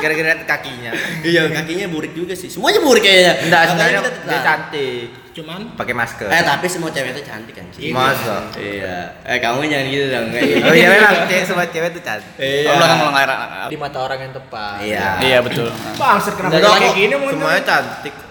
Gara-gara 0.00 0.32
kakinya. 0.48 0.90
iya, 1.20 1.52
kakinya 1.52 1.92
burik 1.92 2.16
juga 2.16 2.32
sih. 2.32 2.48
Semuanya 2.48 2.80
burik 2.80 3.04
kayaknya. 3.04 3.44
Enggak, 3.44 3.62
sebenarnya 3.68 4.00
kita 4.00 4.10
dia 4.24 4.40
cantik. 4.40 5.08
Cuman 5.36 5.60
pakai 5.76 5.92
masker. 5.92 6.28
Eh 6.32 6.42
tapi 6.48 6.66
semua 6.72 6.88
cewek 6.88 7.12
itu 7.12 7.22
cantik 7.28 7.54
kan 7.60 7.66
sih. 7.76 7.92
Masa? 7.92 8.48
Iya. 8.56 9.20
Eh 9.28 9.36
kamu 9.36 9.68
jangan 9.68 9.86
gitu 9.92 10.06
dong 10.08 10.26
kayak 10.32 10.48
gitu. 10.48 10.64
Oh 10.64 10.72
iya 10.72 10.86
memang 10.96 11.28
cewek 11.28 11.44
semua 11.44 11.64
cewek 11.68 11.88
tuh 11.92 12.02
cantik. 12.08 12.32
Iya. 12.40 12.72
Kalau 12.72 12.76
belakang 12.80 12.98
melanggar. 13.04 13.28
Di 13.68 13.76
mata 13.76 13.98
orang 14.00 14.18
yang 14.24 14.32
tepat. 14.32 14.76
Iya. 14.80 15.08
Iya 15.20 15.38
betul. 15.44 15.68
bangset 16.00 16.34
kenapa 16.40 16.56
kayak 16.56 16.96
gini 16.96 17.14
mau 17.20 17.28
Semuanya 17.28 17.62
cantik. 17.68 18.25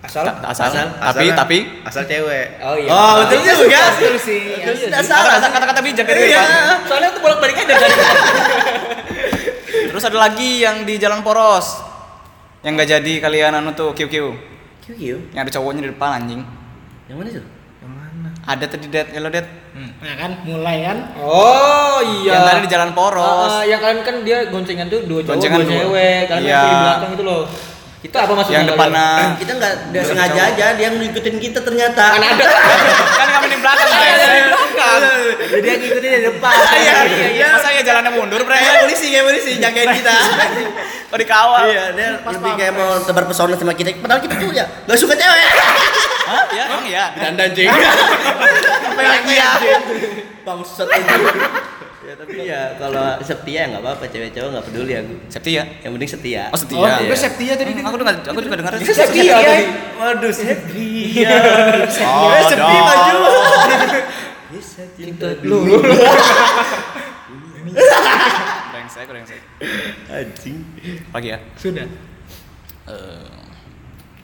Asal. 0.00 0.24
Asal, 0.24 0.64
Asal. 0.72 0.86
tapi 0.96 1.24
Asal- 1.28 1.36
tapi 1.36 1.58
asal 1.84 2.02
cewek. 2.04 2.46
Oh 2.58 2.72
iya. 2.74 2.88
Oh 2.88 3.12
betul 3.20 3.38
juga. 3.44 3.82
betul 3.92 4.16
sih. 4.16 4.40
Tidak 4.56 5.02
salah. 5.02 5.36
kata 5.36 5.48
kata-kata 5.52 5.80
bijak 5.80 6.04
dari 6.04 6.32
Iya. 6.32 6.42
Soalnya 6.88 7.12
tuh 7.12 7.20
bolak-balik 7.20 7.52
aja 7.54 7.68
dari 7.70 7.94
Terus 9.90 10.02
ada 10.02 10.18
lagi 10.18 10.62
yang 10.62 10.82
di 10.82 10.96
Jalan 10.96 11.20
Poros. 11.20 11.84
Yang 12.60 12.72
nggak 12.74 12.88
jadi 12.90 13.12
kalian 13.20 13.52
anu 13.54 13.72
tuh 13.72 13.92
QQ. 13.92 14.14
Kiu 14.80 14.94
kiu. 14.94 15.16
Yang 15.30 15.42
ada 15.42 15.52
cowoknya 15.54 15.80
di 15.82 15.90
depan 15.90 16.10
anjing. 16.14 16.40
Yang 17.06 17.16
mana 17.16 17.28
tuh? 17.30 17.44
Yang 17.78 17.92
mana? 17.92 18.28
Ada 18.42 18.64
tadi 18.66 18.86
dead, 18.88 19.06
yellow 19.10 19.28
dead. 19.28 19.46
Nah 19.72 20.14
kan 20.16 20.30
mulai 20.42 20.76
kan. 20.82 20.98
Oh 21.16 21.98
iya. 22.18 22.32
Yang 22.32 22.42
tadi 22.42 22.60
di 22.60 22.70
Jalan 22.70 22.90
Poros. 22.92 23.52
Ah, 23.52 23.62
yang 23.62 23.78
kalian 23.78 24.00
kan 24.00 24.16
dia 24.22 24.48
goncengan 24.48 24.88
tuh 24.88 25.04
dua 25.04 25.20
cowok 25.20 25.32
Goncengan 25.36 25.60
dua 25.60 25.70
cewek. 25.70 26.20
Kalian 26.26 26.42
Iya. 26.42 26.56
yang 26.56 26.64
di 26.66 26.76
belakang 26.80 27.10
itu 27.12 27.24
loh. 27.24 27.42
Itu 28.00 28.16
apa 28.16 28.32
maksudnya? 28.32 28.64
yang 28.64 28.68
depannya 28.72 29.36
Kita 29.36 29.52
nggak 29.60 29.72
nggak 29.92 30.04
sengaja 30.08 30.40
aja 30.56 30.66
dia 30.72 30.88
ngikutin 30.88 31.36
kita 31.36 31.60
ternyata. 31.60 32.04
Kan 32.16 32.22
ada. 32.24 32.44
kan 33.12 33.28
kami 33.28 33.46
di 33.52 33.58
belakang 33.60 33.88
Ada 33.92 34.24
di 34.24 34.40
Bre. 34.40 34.40
belakang. 34.48 35.00
Jadi 35.36 35.60
dia 35.60 35.74
ngikutin 35.76 36.08
dari 36.08 36.24
depan. 36.32 36.54
Iya, 36.80 36.96
iya, 37.04 37.26
iya. 37.36 37.46
Masa 37.52 37.68
ya 37.76 37.82
jalannya 37.84 38.10
mundur, 38.16 38.40
Bre? 38.40 38.56
Kayak 38.56 38.88
polisi 38.88 39.06
kayak 39.12 39.24
polisi 39.28 39.50
jagain 39.60 39.88
kita. 40.00 40.16
Oh 41.12 41.18
dikawal. 41.20 41.68
Iya, 41.68 41.84
dia 41.92 42.08
lebih 42.24 42.52
kayak 42.56 42.72
mau 42.72 42.90
tebar 43.04 43.24
pesona 43.28 43.52
sama 43.60 43.76
kita. 43.76 43.92
Padahal 44.00 44.20
kita 44.24 44.34
tuh 44.40 44.48
ya 44.48 44.64
nggak 44.88 44.96
suka 44.96 45.14
cewek. 45.18 45.48
Hah? 46.30 46.44
Ya, 46.56 46.64
emang 46.72 46.86
ya. 46.88 47.04
Dandan 47.20 47.52
jeng. 47.52 47.68
Apa 47.68 49.02
lagi 49.02 49.32
ya? 49.36 49.50
Bangsat. 50.46 50.88
Ya 52.10 52.18
tapi 52.18 52.42
ya 52.42 52.74
kalau 52.74 53.06
setia 53.22 53.70
nggak 53.70 53.82
apa-apa 53.86 54.04
cewek 54.04 54.34
cowok 54.34 54.48
nggak 54.50 54.66
peduli 54.66 54.92
aku. 54.98 55.14
Setia. 55.30 55.62
Yang 55.78 55.92
penting 55.94 56.10
setia. 56.10 56.42
Oh, 56.50 56.58
setia. 56.58 56.74
Oh, 56.76 56.86
Iya. 56.90 57.06
gue 57.06 57.14
Septia 57.16 57.52
tadi. 57.54 57.70
Hmm, 57.70 57.86
aku 57.86 57.96
juga 57.96 58.12
aku 58.18 58.40
juga 58.42 58.56
dengar 58.58 58.72
Setia 58.82 59.34
tadi. 59.38 59.64
Waduh 59.94 60.32
setia. 60.34 61.30
Oh, 62.02 62.34
Eh, 62.34 62.42
sepi 62.42 62.58
dong. 62.58 62.82
baju. 62.82 63.16
Bisa 64.50 64.82
cinta 64.90 65.26
Lu 65.38 65.62
dulu. 65.62 65.78
lu. 65.78 65.94
Brengsek, 68.66 69.06
brengsek. 69.06 69.40
Anjing. 70.08 70.58
Pagi 71.08 71.28
ya. 71.30 71.38
Sudah. 71.54 71.86
Eh, 72.90 73.30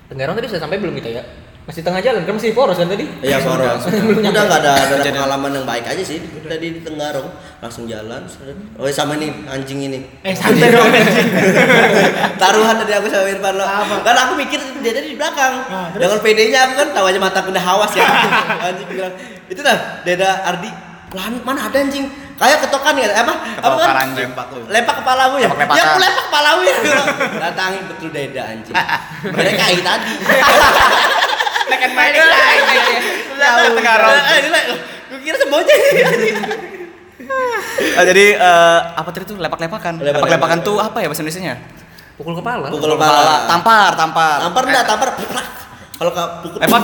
Tenggarong 0.07 0.35
tadi 0.35 0.47
sudah 0.49 0.59
sampai 0.61 0.83
belum 0.83 0.95
kita 0.97 1.09
ya? 1.13 1.23
Masih 1.67 1.83
tengah 1.83 1.99
jalan 1.99 2.23
kan 2.23 2.39
masih 2.39 2.55
poros 2.55 2.79
kan 2.79 2.87
tadi? 2.87 3.03
Iya 3.27 3.43
poros. 3.43 3.91
Udah 3.91 4.31
nggak 4.31 4.59
ada 4.63 4.71
ada 4.87 4.95
Jadi- 5.03 5.19
pengalaman 5.19 5.51
yang 5.51 5.67
baik 5.67 5.83
aja 5.83 5.99
sih. 5.99 6.23
Tadi 6.23 6.79
di 6.79 6.81
Tenggarong 6.87 7.27
langsung 7.59 7.91
jalan. 7.91 8.23
Oh 8.79 8.87
sama 8.87 9.19
nih 9.19 9.35
anjing 9.51 9.91
ini. 9.91 9.99
Eh 10.23 10.31
santai 10.31 10.71
dong 10.71 10.87
anjing. 10.95 11.27
Taruhan 12.39 12.79
tadi 12.79 12.93
aku 12.95 13.11
sama 13.11 13.27
Irfan 13.27 13.59
lo. 13.59 13.67
Karena 13.99 14.21
aku 14.31 14.39
mikir 14.39 14.63
dia 14.79 14.95
tadi 14.95 15.11
di 15.11 15.17
belakang. 15.19 15.67
Nah? 15.67 15.91
Dengan 15.91 16.23
PD-nya 16.23 16.61
aku 16.71 16.73
kan 16.79 16.89
tahu 16.95 17.05
aja 17.11 17.19
mataku 17.19 17.51
udah 17.51 17.65
hawas 17.67 17.93
ya. 17.99 18.07
anjing 18.71 18.87
bilang, 18.87 19.15
"Itu 19.51 19.59
dah 19.59 20.07
Deda 20.07 20.47
Ardi 20.47 20.71
pelan 21.07 21.39
mana 21.43 21.71
ada 21.71 21.79
anjing 21.83 22.07
kayak 22.37 22.67
ketokan 22.67 22.99
ya 22.99 23.09
apa 23.15 23.33
apa 23.63 23.79
kan 23.79 24.11
anjing. 24.11 24.29
lempak 24.69 24.95
kepalamu 25.01 25.39
ya 25.39 25.49
ya 25.49 25.83
aku 25.87 25.99
lempak 26.03 26.25
kepalamu 26.29 26.63
ya 26.67 26.77
datangi 27.47 27.79
betul 27.89 28.11
Deda 28.11 28.43
anjing 28.43 28.75
mereka 29.25 29.65
tadi 29.87 30.13
Tekan 31.67 31.91
balik 31.93 32.23
lagi. 32.23 32.95
Tenggarong. 33.77 34.15
Eh, 34.15 34.37
ini 34.41 34.49
lah. 34.51 34.63
Gue 35.07 35.19
kira 35.23 35.37
semboja 35.39 35.75
Ah, 37.97 38.05
jadi 38.07 38.27
eh, 38.39 38.79
apa 38.95 39.09
tadi 39.11 39.25
tuh 39.27 39.37
lepak-lepakan? 39.37 39.99
Lepak-lepakan. 40.01 40.59
Tuh 40.63 40.79
apa 40.79 41.03
ya 41.03 41.07
bahasa 41.11 41.23
Indonesia? 41.23 41.55
Pukul 42.17 42.35
kepala. 42.39 42.73
Pukul 42.73 42.97
Kepala. 42.97 43.45
Tampar, 43.45 43.93
tampar. 43.93 44.39
Tampar 44.41 44.63
enggak, 44.65 44.85
tampar. 44.89 45.09
plak. 45.19 45.49
Kalau 45.97 46.13
ke 46.13 46.23
pukul 46.45 46.59
Lepak. 46.61 46.83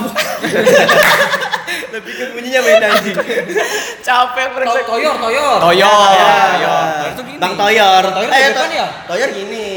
lebih 1.93 2.13
ke 2.17 2.23
bunyinya 2.33 2.61
beda 2.65 2.87
anjing. 2.89 3.15
Capek 4.01 4.47
To- 4.65 4.85
Toyor, 4.89 5.15
toyor. 5.15 5.57
Toyor. 5.61 6.09
Ya. 6.17 6.33
Toyor. 6.57 6.85
Toyor 6.89 7.13
tuh 7.13 7.23
gini. 7.29 7.37
Bang 7.37 7.53
Toyor. 7.53 8.03
Toyor 8.09 8.29
eh, 8.29 8.49
to- 8.49 8.73
ya? 8.73 8.87
Toyor 9.05 9.29
gini. 9.29 9.67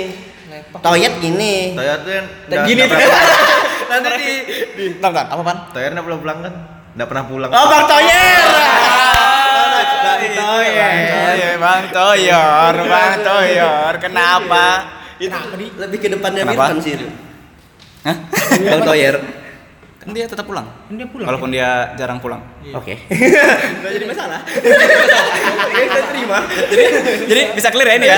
Toyet 0.74 1.14
gini. 1.22 1.72
Toyota 1.74 2.02
tuh 2.02 2.12
yang 2.52 2.64
gini 2.66 2.80
tuh. 2.86 2.98
Nanti 3.90 4.10
di 4.74 4.84
Bentar, 4.98 5.10
bentar. 5.14 5.26
Apa, 5.30 5.42
Pan? 5.46 5.56
Toyota 5.70 5.92
nggak 5.94 6.20
pulang 6.20 6.38
kan? 6.42 6.54
Nggak 6.96 7.08
pernah 7.12 7.24
pulang. 7.28 7.50
Oh, 7.54 7.66
Bang 7.70 7.84
Toyer. 7.86 8.46
Bang 10.06 10.22
Bang 10.26 10.32
Toyor, 10.32 11.56
Bang 11.60 11.84
Toyor, 11.92 12.74
Bang 12.88 13.16
Toyor. 13.24 13.92
Kenapa? 14.00 14.64
Itu 15.16 15.32
lebih 15.80 15.98
ke 16.00 16.08
depannya 16.12 16.44
Kenapa? 16.44 16.72
Irfan 16.72 16.78
sih. 16.84 16.94
Hah? 18.04 18.16
Bang 18.60 18.82
Toyer. 18.84 19.16
Kan 20.06 20.14
dia 20.14 20.30
tetap 20.30 20.46
pulang. 20.46 20.62
Kan 20.86 20.94
dia 20.94 21.08
pulang. 21.10 21.26
Walaupun 21.26 21.50
dia 21.50 21.90
jarang 21.98 22.22
pulang. 22.22 22.38
Oke. 22.78 22.94
Enggak 23.10 23.90
jadi 23.98 24.06
masalah. 24.06 24.40
Ya, 25.76 25.84
saya 25.92 26.08
terima. 26.08 26.38
Jadi 26.72 26.84
jadi 27.28 27.42
bisa 27.52 27.68
clear 27.68 27.88
ya 27.90 27.94
ini 28.00 28.06
ya. 28.08 28.16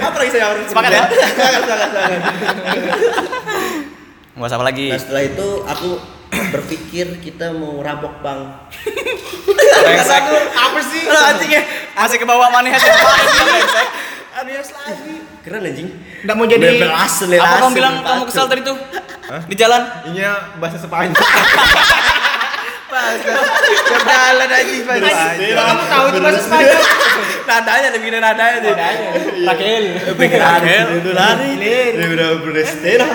Apa 0.00 0.16
lagi 0.16 0.30
saya 0.32 0.44
harus 0.48 0.64
Sepakat 0.70 0.92
ya? 0.96 1.04
Sepakat, 1.12 1.60
sepakat, 1.60 1.88
sepakat. 1.92 2.20
Mau 4.38 4.48
apa 4.48 4.64
lagi? 4.64 4.88
Nah 4.92 5.00
setelah 5.00 5.22
itu 5.28 5.48
aku 5.64 5.90
berpikir 6.30 7.06
kita 7.20 7.52
mau 7.56 7.80
rabok 7.80 8.20
bang. 8.20 8.40
Brengsek. 9.82 10.24
Apa 10.52 10.80
sih? 10.84 11.02
Lo 11.08 11.20
anjing 11.20 11.50
ya? 11.52 11.62
Masih 11.96 12.16
ke 12.20 12.26
bawah 12.28 12.48
mana 12.52 12.72
Alias 14.36 14.68
lagi. 14.68 15.24
Keren 15.40 15.64
anjing. 15.64 15.88
Nggak 16.28 16.34
mau 16.36 16.44
jadi 16.44 16.76
Belas, 16.76 17.14
lelas, 17.24 17.40
Apa 17.40 17.56
kamu 17.64 17.72
bilang 17.72 17.94
kamu 18.04 18.22
kesal 18.28 18.44
tadi 18.44 18.60
tuh? 18.68 18.76
Di 19.48 19.54
jalan? 19.56 19.80
Ini 20.12 20.20
bahasa 20.60 20.76
Spanyol. 20.76 21.16
bahasa 22.92 23.32
berjalan 23.80 24.48
anjing 24.52 24.82
bahasa 24.84 25.08
Spanyol. 25.08 25.56
Kamu 25.56 25.82
tahu 25.88 26.04
itu 26.12 26.18
bahasa 26.20 26.40
Spanyol. 26.44 26.80
Nadanya 27.48 27.88
lebih 27.96 28.08
dari 28.12 28.20
nadanya 28.20 28.58
sih. 28.60 28.74
Rakel. 29.48 29.84
Lebih 30.04 30.26
ke 30.28 30.36
nadanya. 30.36 30.84
Itu 31.00 31.10
lari. 31.16 31.50
Lebih 31.96 32.14
udah 32.20 32.30
berestera. 32.44 33.08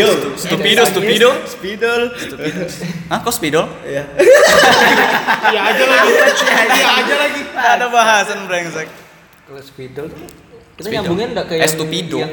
Yo. 0.00 0.08
Stupido, 0.40 0.82
stupido. 0.88 1.30
Spidol. 1.44 2.02
Hah, 3.12 3.20
kok 3.20 3.36
spidol? 3.36 3.68
Iya. 3.84 4.08
Iya 5.52 5.60
aja 5.60 5.84
lagi. 5.84 6.10
Iya 6.72 6.88
aja 7.04 7.14
lagi. 7.20 7.40
Ada 7.52 7.86
bahasan 7.92 8.48
brengsek. 8.48 9.05
Kalau 9.46 9.60
Spidol 9.60 10.06
tuh 10.10 10.26
kita 10.76 10.88
nyambungin 10.92 11.32
enggak 11.32 11.46
ke 11.46 11.54
Eh, 11.54 11.62
yang, 11.62 11.70
Stupido. 11.70 12.18
yang 12.18 12.32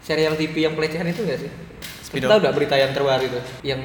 serial 0.00 0.34
TV 0.34 0.54
yang 0.62 0.74
pelecehan 0.74 1.06
itu 1.06 1.20
enggak 1.22 1.38
sih? 1.38 1.50
Spidol. 2.02 2.28
Tahu 2.28 2.38
enggak 2.40 2.54
berita 2.56 2.74
yang 2.74 2.90
terbaru 2.90 3.22
itu? 3.22 3.40
Yang 3.62 3.80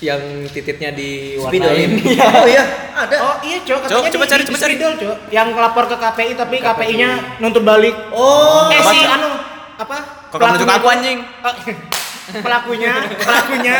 yang 0.00 0.20
titiknya 0.50 0.90
Spidol. 0.90 1.40
diwarnain. 1.40 1.90
Oh 2.34 2.44
iya, 2.44 2.64
ada. 2.92 3.16
Oh 3.16 3.36
iya 3.40 3.58
cok, 3.60 3.78
Cok, 3.80 3.88
katanya 3.88 4.12
coba 4.12 4.24
di- 4.24 4.30
cari, 4.30 4.42
di 4.42 4.46
coba 4.46 4.58
cari. 4.58 4.74
Spidol, 4.74 4.92
cok. 4.96 5.16
Yang 5.30 5.48
ngelapor 5.50 5.84
ke 5.86 5.96
KPI 5.96 6.32
tapi 6.34 6.56
KPI-nya 6.58 7.10
nuntut 7.38 7.62
balik. 7.62 7.94
Oh. 8.10 8.68
eh 8.68 8.82
si 8.82 8.98
anu 9.00 9.30
apa? 9.76 9.96
Kok 10.28 10.36
kamu 10.36 10.50
nunjuk 10.52 10.68
aku, 10.68 10.86
anjing? 10.88 11.18
Oh, 12.24 12.40
pelakunya, 12.40 12.92
pelakunya. 13.20 13.76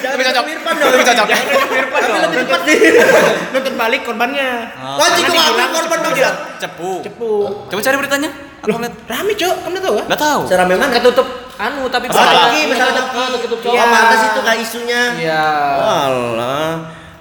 Lebih 0.00 0.24
cocok. 0.32 0.44
Lebih 0.72 1.06
cocok. 1.06 1.26
Tapi 1.28 2.06
dong. 2.08 2.20
lebih 2.24 2.36
tepat 2.40 2.60
sih. 2.64 2.78
Nuntut 3.52 3.74
balik 3.76 4.00
korbannya. 4.02 4.50
Wajib 4.96 5.28
kok 5.28 5.36
aku 5.36 5.68
korban 5.76 5.98
bang 6.00 6.12
Jilat. 6.16 6.36
Cepu. 6.56 6.92
Cepu. 7.04 7.32
Coba 7.68 7.80
cari 7.84 7.96
beritanya. 8.00 8.30
Aku 8.60 8.76
lihat. 8.76 8.92
Rame 9.04 9.32
cok, 9.34 9.56
kamu 9.60 9.76
tahu 9.78 9.94
kan? 9.96 10.04
Enggak 10.08 10.20
tahu. 10.20 10.40
Secara 10.48 10.64
memang 10.64 10.88
ketutup 10.88 11.26
anu 11.56 11.82
tapi 11.88 12.06
Masalah. 12.08 12.48
Coki, 12.48 12.60
masalah 12.68 12.92
Coki. 12.96 13.12
Ah, 13.12 13.28
ketutup 13.36 13.58
Oh, 13.60 13.64
cowok. 13.72 13.88
pantas 13.92 14.20
itu 14.24 14.40
kayak 14.40 14.58
isunya. 14.60 15.02
Iya. 15.20 15.44
Walah, 15.76 16.72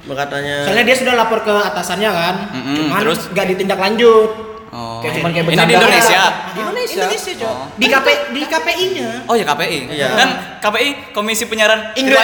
katanya. 0.10 0.56
Soalnya 0.68 0.84
dia 0.88 0.96
sudah 0.96 1.14
lapor 1.16 1.40
ke 1.44 1.52
atasannya 1.54 2.10
kan, 2.10 2.36
Mm-mm, 2.56 2.76
cuman 2.76 3.00
terus? 3.04 3.20
nggak 3.30 3.46
ditindak 3.52 3.80
lanjut. 3.80 4.49
Oh. 4.70 5.02
Kayak 5.02 5.14
cuman 5.18 5.30
kayak 5.34 5.46
Ini 5.50 5.66
di. 5.66 5.74
Indonesia. 5.74 6.22
Di 6.54 6.60
Indonesia. 6.62 7.04
Indonesia. 7.10 7.50
Oh. 7.50 7.66
Di 7.74 7.86
KP 7.90 8.08
di 8.38 8.42
KPI-nya. 8.46 9.10
Oh 9.26 9.34
ya 9.34 9.46
KPI. 9.50 9.80
Iya. 9.90 10.08
Kan 10.14 10.30
KPI 10.62 10.90
Komisi 11.14 11.50
Penyiaran. 11.50 11.80
India. 12.02 12.22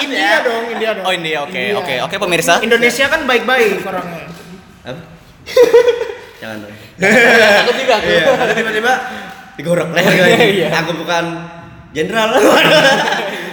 India 0.00 0.32
dong, 0.42 0.64
India 0.66 0.90
dong. 0.96 1.04
Oh 1.06 1.12
India, 1.12 1.38
oke, 1.46 1.62
oke, 1.78 1.94
oke 2.08 2.14
pemirsa. 2.18 2.58
Indonesia 2.64 3.06
kan 3.06 3.20
baik-baik 3.28 3.84
orangnya. 3.86 4.26
Apa? 4.82 5.00
Jangan 6.40 6.56
dong. 6.64 6.74
Aku 6.74 7.72
tidak. 7.76 7.96
aku. 8.00 8.08
Iya, 8.10 8.54
tiba-tiba 8.56 8.92
digorok 9.60 9.88
leher 9.92 10.12
gue. 10.16 10.28
Iya. 10.58 10.68
Aku 10.82 10.90
bukan 10.96 11.24
jenderal. 11.92 12.34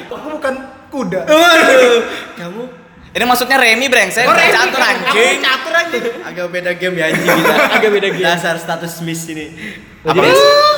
Aku 0.08 0.28
bukan 0.40 0.54
kuda. 0.90 1.22
Kamu 2.40 2.64
Ini 3.18 3.26
maksudnya 3.26 3.58
Remi 3.58 3.90
brengsek, 3.90 4.24
Oh, 4.24 4.32
Remi. 4.32 4.54
catur 4.54 4.78
anjing. 4.80 5.10
Aku 5.10 5.42
catur 5.42 5.74
anjing. 5.74 6.04
agak 6.22 6.46
beda 6.48 6.72
game 6.78 6.96
ya 6.96 7.06
anjing 7.10 7.26
kita. 7.26 7.54
Agak 7.76 7.90
beda 7.90 8.08
game. 8.10 8.22
Dasar 8.24 8.56
status 8.56 9.02
miss 9.02 9.26
ini. 9.26 9.58
Apa? 10.06 10.14
Jadi 10.14 10.30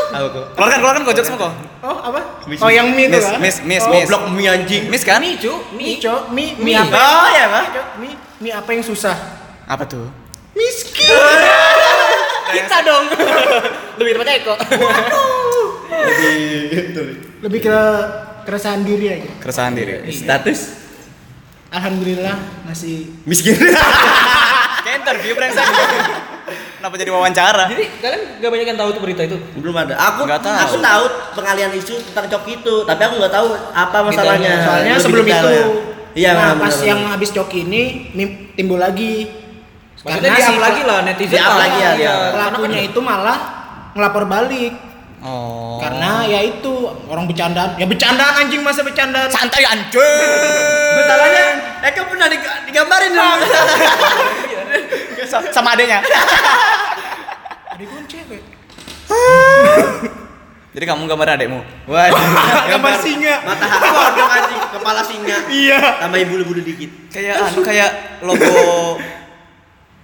Apa 0.09 0.27
kok? 0.29 0.45
Keluarkan 0.55 0.77
keluarkan 0.79 1.01
kok 1.03 1.13
jokes 1.13 1.27
semua 1.27 1.41
kok. 1.41 1.53
Oh, 1.81 1.97
apa? 2.01 2.19
Miss, 2.47 2.59
Oh, 2.59 2.71
yang 2.71 2.87
mie 2.89 3.05
itu 3.05 3.13
Miss, 3.13 3.27
kan? 3.27 3.37
miss, 3.37 3.57
miss, 3.61 3.83
oh, 3.83 3.91
miss. 3.91 4.07
Blok 4.07 4.23
mie 4.31 4.47
anjing. 4.47 4.83
Miss 4.87 5.03
kan? 5.03 5.19
Mie, 5.19 5.35
cu. 5.35 5.51
Mie. 5.75 5.99
Cok. 5.99 6.21
Mie, 6.31 6.55
mie 6.55 6.71
Mie. 6.71 6.79
apa? 6.79 6.95
Oh, 6.95 7.27
ya, 7.29 7.45
Pak. 7.45 7.65
Mie, 7.99 8.15
mie 8.39 8.53
apa 8.55 8.69
yang 8.71 8.81
susah? 8.81 9.15
Apa 9.67 9.83
tuh? 9.83 10.07
Miskin. 10.55 11.11
Kita 12.55 12.77
dong. 12.81 13.03
Lebih 13.99 14.11
tepatnya 14.15 14.33
Eko. 14.39 14.55
Lebih 17.41 17.59
ke 17.61 17.77
keresahan 18.43 18.81
diri 18.81 19.05
aja. 19.11 19.29
Keresahan 19.37 19.73
diri. 19.73 20.07
Status 20.09 20.59
Alhamdulillah 21.69 22.35
masih 22.65 23.13
miskin. 23.29 23.53
Kayak 24.85 24.95
interview 25.05 25.33
brengsek. 25.37 25.65
Kenapa 26.79 26.95
jadi 26.95 27.11
wawancara? 27.11 27.67
Jadi 27.67 27.85
kalian 27.99 28.21
gak 28.39 28.49
banyak 28.49 28.67
yang 28.71 28.79
tahu 28.79 28.89
tuh 28.95 29.01
berita 29.03 29.21
itu. 29.27 29.37
Belum 29.59 29.75
ada. 29.75 29.93
Aku 29.99 30.23
Nggak 30.25 30.41
tahu. 30.41 30.55
aku 30.55 30.75
tahu 30.79 31.03
pengalian 31.35 31.71
isu 31.75 31.95
tentang 32.09 32.25
cok 32.31 32.43
itu, 32.47 32.75
tapi 32.87 33.01
aku 33.03 33.13
nggak 33.19 33.33
tahu 33.35 33.47
apa 33.75 33.97
masalahnya. 34.01 34.53
soalnya 34.63 34.93
Lebih 34.95 35.03
sebelum 35.03 35.25
detail 35.27 35.43
itu. 35.45 35.53
ya. 35.53 35.67
Iya, 36.09 36.29
nah, 36.33 36.57
benar, 36.57 36.63
pas 36.65 36.73
benar, 36.73 36.89
yang 36.89 36.99
habis 37.05 37.29
coki 37.29 37.59
ini 37.69 37.83
timbul 38.57 38.81
lagi. 38.81 39.29
Maksudnya 39.99 40.31
di 40.31 40.41
up 40.41 40.55
si 40.55 40.57
lagi 40.57 40.81
lah 40.87 40.99
netizen. 41.05 41.35
Di 41.35 41.37
up 41.37 41.53
lagi 41.59 41.77
ya, 41.77 41.91
dia. 41.93 42.01
Iya. 42.01 42.15
Karena 42.33 42.47
pelakunya 42.49 42.81
itu 42.81 42.99
malah 43.03 43.37
ngelapor 43.93 44.23
balik. 44.25 44.73
Oh. 45.19 45.75
Karena 45.83 46.23
ya 46.23 46.39
itu 46.39 46.71
orang 47.11 47.27
bercandaan, 47.27 47.75
ya 47.75 47.83
bercandaan 47.83 48.39
anjing 48.39 48.63
masa 48.63 48.87
bercandaan. 48.87 49.27
santai 49.27 49.67
anjing. 49.67 49.99
Masalahnya 50.95 51.45
Eka 51.83 52.07
pernah 52.07 52.27
dig- 52.27 52.59
digambarin 52.67 53.11
dong. 53.11 53.39
Sa- 55.27 55.43
sama 55.55 55.75
adanya. 55.75 55.99
Ada 57.67 57.83
gue 57.83 58.01
cewek. 58.07 58.41
Jadi 60.69 60.85
kamu 60.85 61.03
gambar 61.03 61.35
adekmu. 61.35 61.59
Waduh. 61.89 62.23
Gambar 62.71 62.93
singa. 63.01 63.41
Matahari 63.41 63.89
kodok 63.89 64.29
anjing, 64.29 64.61
kepala 64.71 65.01
singa. 65.01 65.37
Iya. 65.49 65.79
Tambahin 65.99 66.27
bulu-bulu 66.29 66.61
dikit. 66.61 66.91
Kayak 67.09 67.41
anu 67.43 67.59
kayak 67.59 67.89
logo 68.23 69.01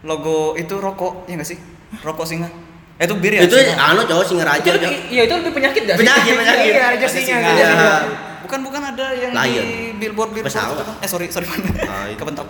logo 0.03 0.37
itu 0.57 0.73
rokok 0.75 1.29
ya 1.29 1.37
nggak 1.37 1.47
sih? 1.47 1.59
Rokok 2.01 2.25
singa. 2.25 2.49
Eh, 2.95 3.03
itu 3.03 3.13
bir 3.13 3.27
ya? 3.29 3.41
Itu 3.43 3.55
singa? 3.55 3.75
anu 3.77 4.01
cowok 4.03 4.23
singa 4.23 4.41
Itu 4.41 4.49
raja. 4.49 4.69
lebih, 4.71 4.87
Cok. 4.87 4.93
iya 5.09 5.21
itu 5.23 5.33
lebih 5.35 5.51
penyakit 5.51 5.81
gak 5.83 5.95
sih? 5.95 6.01
Penyakit, 6.01 6.33
penyakit. 6.33 6.71
Iya, 6.71 6.83
raja 6.89 7.07
singa. 7.07 7.25
singa. 7.25 7.39
raja 7.41 7.51
Iya. 7.53 7.67
singa. 7.69 7.95
Bukan 8.41 8.59
bukan 8.61 8.81
ada 8.85 9.05
yang 9.11 9.31
Lion. 9.33 9.65
di 9.65 9.75
billboard 9.97 10.29
billboard 10.31 10.47
Pesawat. 10.47 10.75
itu 10.75 10.83
kan? 10.85 10.95
Eh 10.97 11.09
sorry 11.09 11.25
sorry 11.27 11.45
Ah, 11.83 12.05
itu. 12.07 12.15
kebentok. 12.15 12.47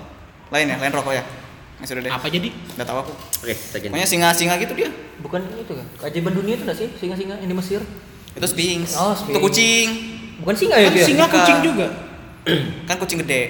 Lain 0.47 0.65
ya, 0.67 0.77
lain 0.77 0.91
rokok 0.91 1.13
ya. 1.13 1.23
Ya 1.75 1.85
sudah 1.85 2.01
deh. 2.01 2.11
Apa 2.11 2.27
jadi? 2.27 2.49
Udah 2.71 2.85
tahu 2.85 2.97
aku. 3.01 3.13
Oke, 3.41 3.51
gini. 3.51 3.89
Pokoknya 3.89 4.05
singa-singa 4.05 4.55
gitu 4.57 4.73
dia. 4.75 4.89
Bukan 5.17 5.41
itu 5.55 5.71
kan? 5.71 5.85
Keajaiban 5.97 6.33
dunia 6.35 6.53
itu 6.53 6.63
gak 6.63 6.77
sih? 6.77 6.87
Singa-singa 6.93 7.35
yang 7.35 7.47
di 7.47 7.55
Mesir. 7.55 7.81
Itu 8.31 8.45
Sphinx. 8.45 8.95
Oh, 8.95 9.11
Itu 9.11 9.31
Sphinx. 9.31 9.41
kucing. 9.41 9.87
Bukan 10.39 10.53
singa 10.53 10.75
ya 10.75 10.87
Kan 10.87 10.93
dia? 10.93 11.05
singa 11.05 11.25
kucing 11.25 11.57
juga. 11.63 11.87
Kan 12.87 12.95
kucing 12.97 13.19
gede. 13.19 13.41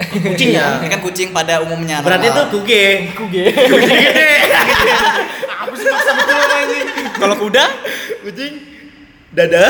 Kucing 0.00 0.50
ya. 0.50 0.80
Ini 0.80 0.88
kan 0.88 1.04
kucing 1.04 1.28
pada 1.28 1.60
umumnya. 1.60 2.00
Berarti 2.00 2.26
itu 2.26 2.40
normal. 2.40 2.52
kuge. 2.56 2.84
Kuge. 3.12 3.44
Maksa 5.82 6.12
betul 6.14 6.36
anjing? 6.36 6.86
Kalau 7.12 7.36
kuda 7.36 7.64
Kucing 8.20 8.54
dada. 9.30 9.62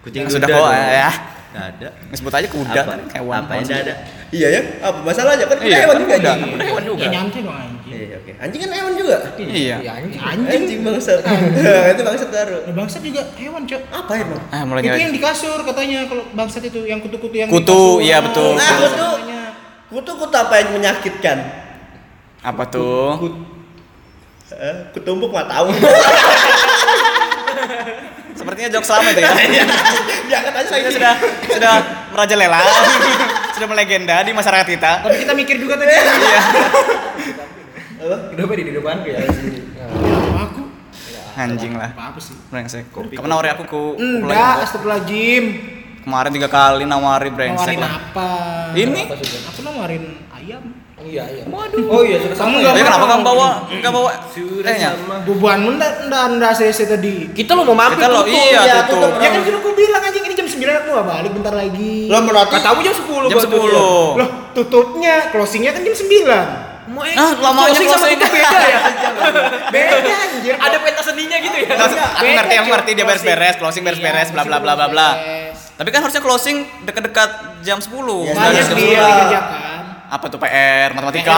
Kucing 0.00 0.24
sudah 0.28 0.48
kok 0.48 0.70
ya. 0.70 1.10
Dada. 1.54 1.88
Sebut 2.12 2.34
aja 2.34 2.48
kuda 2.50 2.70
Apa? 2.76 2.92
kan 2.92 3.00
hewan. 3.14 3.40
Apa 3.40 3.52
yang 3.56 3.66
dada? 3.68 3.94
Iya 4.28 4.48
ya. 4.50 4.60
Apa 4.82 4.98
masalahnya 5.00 5.46
kan 5.46 5.56
kuda 5.56 5.70
Iya, 5.70 5.76
hewan 5.80 5.94
kan 5.94 6.02
juga 6.02 6.14
kuda. 6.14 6.30
anjing. 6.30 6.50
Kuda 6.50 6.64
hewan 6.66 6.82
juga. 6.84 6.98
Ya 6.98 7.08
nyantai 7.08 7.40
dong 7.40 7.54
anjing. 7.56 7.92
Iya, 7.94 8.16
oke. 8.18 8.32
Anjing 8.36 8.60
kan 8.60 8.70
hewan 8.74 8.92
juga. 8.98 9.16
Iya. 9.38 9.76
Ya 9.78 9.92
anjing. 9.94 10.20
Anjing. 10.50 10.78
Bangsat. 10.82 11.18
Itu 11.94 12.02
bangsat 12.02 12.28
baru. 12.28 12.58
Ya, 12.66 12.72
bangsat 12.74 13.02
juga 13.02 13.22
hewan, 13.38 13.62
Cok. 13.64 13.82
Apa 13.88 14.12
emang? 14.18 14.40
Ah, 14.50 14.62
mulai 14.66 14.80
Itu 14.82 14.98
yang 14.98 15.12
di 15.14 15.20
kasur 15.22 15.58
katanya 15.62 15.98
kalau 16.04 16.24
bangsat 16.34 16.62
itu 16.64 16.80
yang 16.84 16.98
kutu-kutu 16.98 17.36
yang 17.38 17.48
Kutu, 17.48 18.02
iya, 18.02 18.18
betul. 18.18 18.58
Nah, 18.58 18.66
Nah, 18.66 18.78
kutu. 18.82 19.10
Kutu 19.94 20.10
kutu 20.18 20.34
apa 20.34 20.54
yang 20.58 20.68
menyakitkan? 20.74 21.38
Apa 22.44 22.62
tuh? 22.68 23.40
Eh, 24.52 24.76
kutumbuk 24.92 25.32
mah 25.32 25.48
tahu. 25.48 25.72
Sepertinya 28.34 28.68
jok 28.76 28.84
selama 28.84 29.08
itu 29.08 29.20
ya. 29.22 29.32
Diangkat 30.28 30.52
aja 30.52 30.68
Saya 30.68 30.82
lagi. 30.84 30.92
sudah 30.92 31.14
sudah 31.48 31.74
merajalela, 32.12 32.60
sudah 33.56 33.68
melegenda 33.70 34.20
di 34.20 34.36
masyarakat 34.36 34.66
kita. 34.68 34.92
Tapi 35.00 35.16
kita 35.16 35.32
mikir 35.32 35.56
juga 35.56 35.80
tadi. 35.80 35.96
Iya. 35.96 36.42
Kenapa 38.04 38.52
di 38.52 38.62
depanku 38.68 39.08
ya? 39.08 39.24
aku 40.36 40.62
Anjing 41.34 41.72
lah. 41.74 41.90
apa 41.96 42.20
sih? 42.20 42.36
Brengsek. 42.52 42.84
Kamu 42.92 43.26
nawari 43.26 43.48
aku 43.48 43.64
ku 43.64 43.82
Enggak, 43.96 44.68
astagfirullahaladzim. 44.68 45.44
Kemarin 46.04 46.30
tiga 46.36 46.52
kali 46.52 46.84
nawari 46.84 47.32
brengsek 47.32 47.80
Nawarin 47.80 47.96
apa? 47.96 48.28
Ini? 48.76 49.02
Aku 49.48 49.60
nawarin 49.64 50.04
ayam. 50.36 50.83
Oh 50.94 51.02
iya 51.02 51.26
iya. 51.26 51.42
Waduh. 51.44 51.90
Oh 51.90 52.02
iya 52.02 52.16
sudah 52.16 52.36
Kamu 52.38 52.54
sama. 52.54 52.70
Tapi 52.70 52.78
ya? 52.78 52.84
kenapa 52.86 53.06
kamu 53.08 53.22
bawa 53.24 53.46
enggak 53.66 53.92
bawa 53.92 54.10
tehnya? 54.62 54.90
Bubuanmu 55.26 55.68
ndak 55.74 55.92
ndak 56.06 56.24
ndak 56.38 56.52
CC 56.54 56.86
tadi. 56.86 57.14
Kita 57.30 57.50
lo 57.52 57.62
mau 57.62 57.74
mampir 57.74 57.98
Kita 57.98 58.08
lo 58.08 58.22
iya 58.24 58.60
Iya, 58.62 58.76
tutup. 58.86 59.10
tutup. 59.10 59.18
Ya 59.18 59.28
kan 59.28 59.40
sudah 59.42 59.58
aku 59.58 59.70
bilang 59.74 60.00
anjing 60.00 60.22
ini 60.22 60.34
jam 60.34 60.46
9 60.46 60.54
aku 60.54 60.88
nggak 60.92 61.06
balik 61.08 61.30
bentar 61.34 61.52
lagi. 61.52 61.94
Lo 62.06 62.18
berarti 62.22 62.52
Katamu 62.52 62.78
jam 62.80 62.94
10 62.94 63.26
Jam 63.26 63.38
10. 63.42 63.74
Loh, 63.74 64.06
tutupnya, 64.54 65.14
closingnya 65.28 65.70
kan 65.70 65.82
jam 65.82 65.94
9. 65.94 66.06
Mau 66.84 67.00
eh, 67.00 67.16
Ah, 67.16 67.32
lamanya 67.34 67.72
closing 67.72 67.88
sama 67.88 68.06
tutup 68.06 68.28
beda 68.30 68.58
ya? 68.62 68.80
Beda 69.72 69.96
anjir. 70.20 70.54
Ada 70.54 70.76
pentas 70.78 71.04
seninya 71.04 71.38
gitu 71.40 71.56
ya? 71.58 71.68
Aku 71.74 72.28
ngerti, 72.28 72.54
aku 72.54 72.68
ngerti 72.70 72.90
dia 72.92 73.04
beres-beres, 73.04 73.54
closing 73.56 73.82
beres-beres, 73.82 74.28
Iya, 74.28 74.34
bla 74.36 74.44
bla 74.44 74.58
bla 74.60 74.72
bla 74.76 74.86
bla. 74.86 75.08
Tapi 75.74 75.88
kan 75.90 76.06
harusnya 76.06 76.22
closing 76.22 76.56
dekat-dekat 76.84 77.30
jam 77.60 77.82
10. 77.82 77.90
Iya, 78.22 78.30
Nggak 78.30 78.46
Banyak 78.46 78.62
jam 78.62 78.76
dia 78.76 78.86
10. 78.86 79.10
dikerjakan. 79.10 79.73
Apa 80.14 80.30
tuh 80.30 80.38
PR, 80.38 80.94
matematika? 80.94 81.34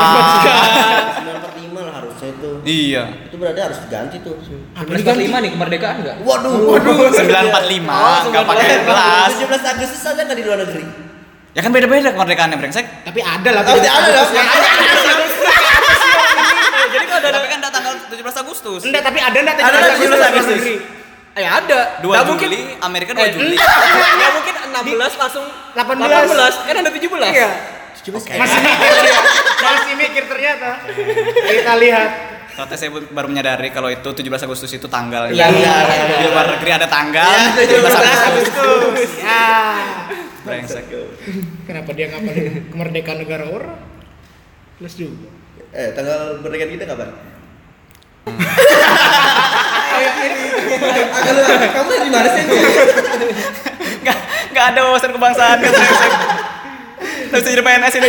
lima 1.57 1.81
lah 1.89 1.95
harusnya 1.97 2.29
itu. 2.29 2.51
Iya. 2.69 3.03
Itu 3.33 3.37
berarti 3.41 3.61
harus 3.65 3.79
diganti 3.89 4.17
tuh. 4.21 4.37
Apa 4.77 4.85
11.45 4.93 5.45
nih 5.45 5.51
kemerdekaan 5.57 5.95
enggak? 6.05 6.17
Waduh, 6.21 6.57
waduh. 6.77 7.09
945, 7.17 8.29
enggak 8.29 8.45
pakai 8.45 8.67
kelas. 8.85 9.31
17 9.41 9.73
Agustus 9.73 10.01
saja 10.05 10.21
nggak 10.29 10.37
di 10.37 10.45
luar 10.45 10.59
negeri. 10.61 10.85
Ya 11.57 11.61
kan 11.65 11.73
beda-beda 11.73 12.13
kemerdekaannya 12.13 12.57
brengsek. 12.61 12.85
Tapi 13.09 13.21
ada 13.25 13.49
lah. 13.49 13.63
Oh, 13.65 13.81
ada 13.81 14.11
dong. 14.13 14.29
Ya, 14.37 14.45
ada, 14.45 14.69
ada. 14.77 15.13
Jadi 16.87 17.05
kalau 17.09 17.21
ada 17.25 17.29
tapi 17.33 17.47
kan 17.49 17.59
ada 17.65 17.71
tanggal 17.73 17.93
17 18.13 18.43
Agustus. 18.45 18.81
Enggak, 18.85 19.03
tapi 19.09 19.19
ada 19.25 19.39
enggak 19.41 19.57
Ada, 19.57 19.79
ada, 19.81 19.97
17 19.97 20.31
Agustus. 20.37 20.61
Ya 21.37 21.51
ada. 21.61 21.81
2 22.01 22.13
Nggak 22.13 22.25
Juli, 22.45 22.61
Amerika 22.85 23.13
2 23.17 23.37
Juli. 23.41 23.57
Ya 23.57 24.29
mungkin 24.37 24.55
16 24.69 25.21
langsung 25.21 25.45
18. 25.73 25.97
18. 26.37 26.69
Kan 26.69 26.75
ada 26.77 26.91
17. 26.93 27.09
Iya. 27.33 27.76
Masih 28.07 28.61
mikir 28.63 28.93
dia. 29.03 29.21
Masih 29.59 29.95
mikir 29.99 30.23
ternyata. 30.31 30.71
Kita 31.43 31.75
lihat. 31.77 32.11
Ternyata 32.57 32.75
saya 32.79 32.89
baru 32.89 33.29
menyadari 33.29 33.69
kalau 33.69 33.93
itu 33.93 34.09
17 34.09 34.47
Agustus 34.47 34.71
itu 34.73 34.87
tanggalnya. 34.87 35.35
Iya, 35.35 35.47
iya, 35.53 35.75
Di 36.25 36.27
luar 36.31 36.57
negeri 36.57 36.71
ada 36.73 36.89
tanggal 36.89 37.29
Iya, 37.29 37.69
17 37.69 37.85
17 37.85 37.85
Agustus. 37.85 38.57
Agustus. 38.57 39.11
Ya. 39.21 39.47
Brengsek. 40.41 40.87
Kenapa 41.67 41.91
dia 41.93 42.07
ngapalin 42.09 42.71
kemerdekaan 42.71 43.19
negara 43.21 43.45
orang? 43.51 43.77
Plus 44.79 44.95
juga. 44.95 45.29
Eh, 45.75 45.91
tanggal 45.93 46.41
kemerdekaan 46.41 46.71
kita 46.79 46.85
kapan? 46.87 47.09
Agak 49.97 51.71
kamu 51.73 51.91
di 52.05 52.11
mana 52.13 52.29
sih? 52.31 52.45
Enggak 54.01 54.19
enggak 54.53 54.65
ada 54.73 54.81
wawasan 54.87 55.11
kebangsaan 55.13 55.59
kan 55.59 55.73
brengsek. 55.77 56.13
Nggak 57.27 57.41
bisa 57.41 57.51
jadi 57.51 57.63
PNS 57.63 57.95
ini. 57.97 58.09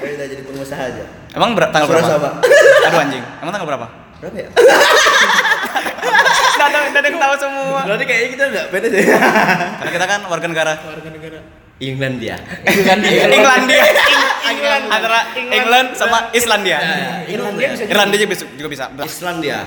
Kita 0.00 0.24
jadi 0.26 0.42
pengusaha 0.42 0.82
aja. 0.82 1.04
Emang 1.30 1.50
ber- 1.54 1.70
tanggal 1.70 1.88
berapa? 1.88 2.08
sama. 2.08 2.30
Aduh 2.86 2.98
anjing. 2.98 3.24
Emang 3.40 3.52
tanggal 3.52 3.68
berapa? 3.68 3.86
Berapa 4.20 4.36
ya? 4.36 4.48
Enggak 6.60 7.00
ada 7.00 7.08
yang 7.08 7.18
tahu 7.18 7.34
semua. 7.38 7.80
Berarti 7.86 8.04
kayaknya 8.04 8.28
kita 8.30 8.44
enggak 8.50 8.66
beda 8.68 8.86
deh. 8.88 9.04
Karena 9.80 9.90
kita 9.90 10.06
kan 10.06 10.20
warga 10.26 10.46
negara 10.46 10.72
Warga 10.76 11.08
negara. 11.08 11.38
Irlandia. 11.80 12.36
Irlandia. 12.68 13.24
Englandia. 13.24 13.82
England. 14.50 14.84
Antara 14.92 15.18
England 15.32 15.88
sama 15.96 16.28
Islandia. 16.36 16.78
Irlandia 17.24 17.66
bisa 17.72 17.82
juga. 17.82 17.92
Irlandia 17.96 18.18
juga 18.20 18.30
bisa. 18.30 18.44
Juga 18.52 18.68
bisa. 18.68 18.84
Islandia. 19.00 19.58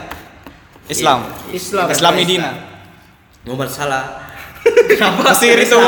Islam. 0.86 1.20
Islam. 1.50 1.86
Islam 1.90 2.14
Medina. 2.14 2.52
Muhammad 3.44 3.70
Salah. 3.74 4.06
Mesir 5.26 5.58
itu. 5.58 5.80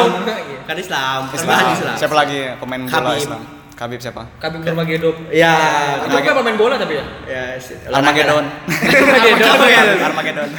Kan 0.66 0.78
Islam. 0.78 1.20
Islam. 1.30 1.64
Islam. 1.74 1.96
Siapa 1.96 2.16
lagi 2.18 2.40
pemain 2.58 2.82
bola 2.82 2.94
Khabib. 3.14 3.22
Islam? 3.22 3.42
Khabib 3.76 4.00
siapa? 4.00 4.24
Kami 4.40 4.64
Nurmagedon. 4.64 5.16
Ya, 5.36 5.54
Itu 6.00 6.16
apa 6.16 6.32
pemain 6.40 6.56
bola 6.56 6.76
tapi 6.80 6.96
ya? 6.96 7.06
ya 7.28 7.44
Armageddon. 7.92 8.46
Armageddon. 8.72 9.98
Armageddon. 10.00 10.50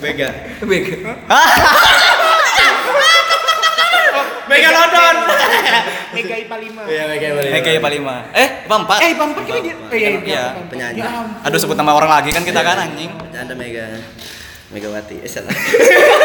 Vega. 0.00 0.28
Beg. 0.64 0.84
Megalodon. 4.50 5.16
Mega 6.10 6.34
IPA 6.34 6.56
5. 6.58 6.90
Iya, 6.90 7.02
Mega 7.06 7.26
boleh. 7.38 7.50
Mega 7.54 7.70
IPA 7.70 7.88
5. 8.02 8.34
Eh, 8.34 8.48
IPA 8.66 8.76
4. 8.82 8.98
Eh, 8.98 9.08
IPA 9.14 9.24
4 9.30 9.46
kita 9.46 9.58
dia. 9.62 9.74
Eh, 9.92 9.98
iya, 10.00 10.10
Iya, 10.26 10.44
penyanyi. 10.66 11.00
Ya. 11.06 11.10
Aduh 11.46 11.58
sebut 11.60 11.78
nama 11.78 11.94
orang 11.94 12.10
lagi 12.10 12.34
kan 12.34 12.42
kita 12.42 12.60
kan 12.64 12.76
anjing. 12.82 13.14
Anda 13.30 13.54
Mega 13.54 13.86
Megawati. 14.74 15.22
Eh, 15.22 15.30
salah. 15.30 15.54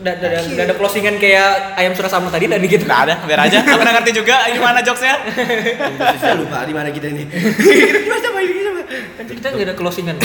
Udah 0.00 0.12
ada, 0.16 0.28
udah 0.44 0.64
ada 0.64 0.74
closingan 0.76 1.16
kayak 1.20 1.76
ayam 1.76 1.92
surasama 1.92 2.28
tadi 2.32 2.48
dan 2.48 2.60
gitu. 2.64 2.84
Nggak 2.84 3.02
ada, 3.08 3.14
biar 3.24 3.40
aja. 3.46 3.58
Aku 3.64 3.80
udah 3.80 3.94
ngerti 4.00 4.12
juga 4.16 4.36
gimana 4.50 4.78
jokesnya. 4.80 5.16
Saya 6.20 6.34
lupa 6.40 6.64
di 6.64 6.72
mana 6.72 6.88
kita 6.92 7.06
ini. 7.12 7.24
Kan 9.16 9.24
kita 9.28 9.46
nggak 9.52 9.66
ada 9.70 9.74
closingan. 9.76 10.16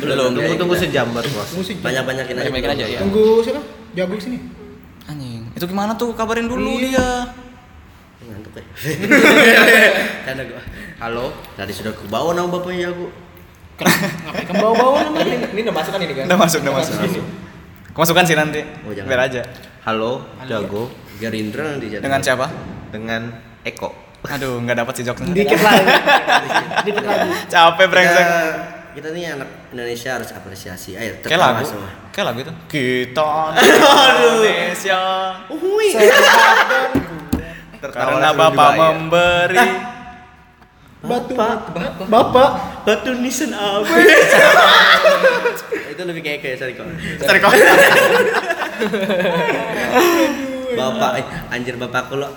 Belum. 0.00 0.32
Tunggu 0.38 0.54
tunggu 0.54 0.74
sejam 0.78 1.10
baru 1.10 1.28
bos. 1.34 1.50
Musik. 1.58 1.82
Banyak-banyakin 1.82 2.34
aja. 2.38 2.50
Aja 2.50 2.86
ya. 2.86 2.98
Tunggu 3.02 3.42
siapa? 3.42 3.60
Jago 3.94 4.14
sini. 4.16 4.38
Anjing. 5.08 5.42
Itu 5.56 5.64
gimana 5.66 5.96
tuh? 5.96 6.12
Kabarin 6.14 6.46
dulu 6.46 6.78
dia. 6.78 7.32
Ngantuk 8.22 8.60
ya. 8.60 8.64
Gua. 10.48 10.62
Halo, 10.98 11.30
tadi 11.54 11.72
sudah 11.72 11.94
ku 11.94 12.10
bawa 12.10 12.34
nama 12.34 12.50
bapaknya 12.50 12.90
aku. 12.90 13.06
Ngapain 13.78 14.44
kamu 14.50 14.58
bawa-bawa 14.58 14.98
nama? 15.06 15.18
ini, 15.22 15.38
ini 15.54 15.60
udah 15.70 15.74
masuk 15.78 15.90
kan 15.94 16.00
ini 16.02 16.14
kan? 16.18 16.26
Udah 16.26 16.38
masuk, 16.38 16.58
udah 16.66 16.74
masuk. 16.74 16.94
Kemasukan 17.98 18.30
sih 18.30 18.38
nanti. 18.38 18.62
Oh, 18.86 18.94
jangan. 18.94 19.10
Biar 19.10 19.20
aja. 19.26 19.42
Halo, 19.82 20.22
Jago. 20.46 20.86
Gerindra 21.18 21.66
nanti 21.74 21.90
jadi. 21.90 21.98
Dengan 21.98 22.22
siapa? 22.22 22.46
Dengan 22.94 23.26
Eko. 23.66 23.90
Aduh, 24.22 24.62
nggak 24.62 24.86
dapat 24.86 24.94
sih 24.94 25.02
jokesnya. 25.02 25.34
Dikit 25.34 25.58
lagi. 25.58 25.82
Dikit 26.86 27.02
lagi. 27.02 27.30
Capek 27.50 27.86
brengsek. 27.90 28.22
Kita, 28.22 28.38
kita 28.94 29.08
nih 29.10 29.34
anak 29.34 29.50
Indonesia 29.74 30.14
harus 30.14 30.30
apresiasi. 30.30 30.94
Ayo, 30.94 31.18
Kayak 31.26 31.42
lagu. 31.42 31.66
semua. 31.66 31.90
Kayak 32.14 32.26
lagu 32.30 32.38
itu. 32.46 32.52
Kita 32.70 33.30
Indonesia. 33.66 35.00
Uhui. 35.50 35.88
Karena 37.82 38.30
Bapak 38.30 38.70
memberi 38.78 39.58
Batu. 40.98 41.30
Bapak. 42.10 42.50
Batu 42.82 43.14
nisan 43.14 43.54
apa? 43.54 43.86
Itu 45.94 46.02
lebih 46.02 46.22
kayak 46.26 46.42
kayak. 46.42 46.56
Sorry 46.58 46.74
kok. 46.74 46.90
Bapak, 50.74 51.10
eh, 51.18 51.24
anjir 51.54 51.74
bapakku 51.78 52.14
lo. 52.18 52.28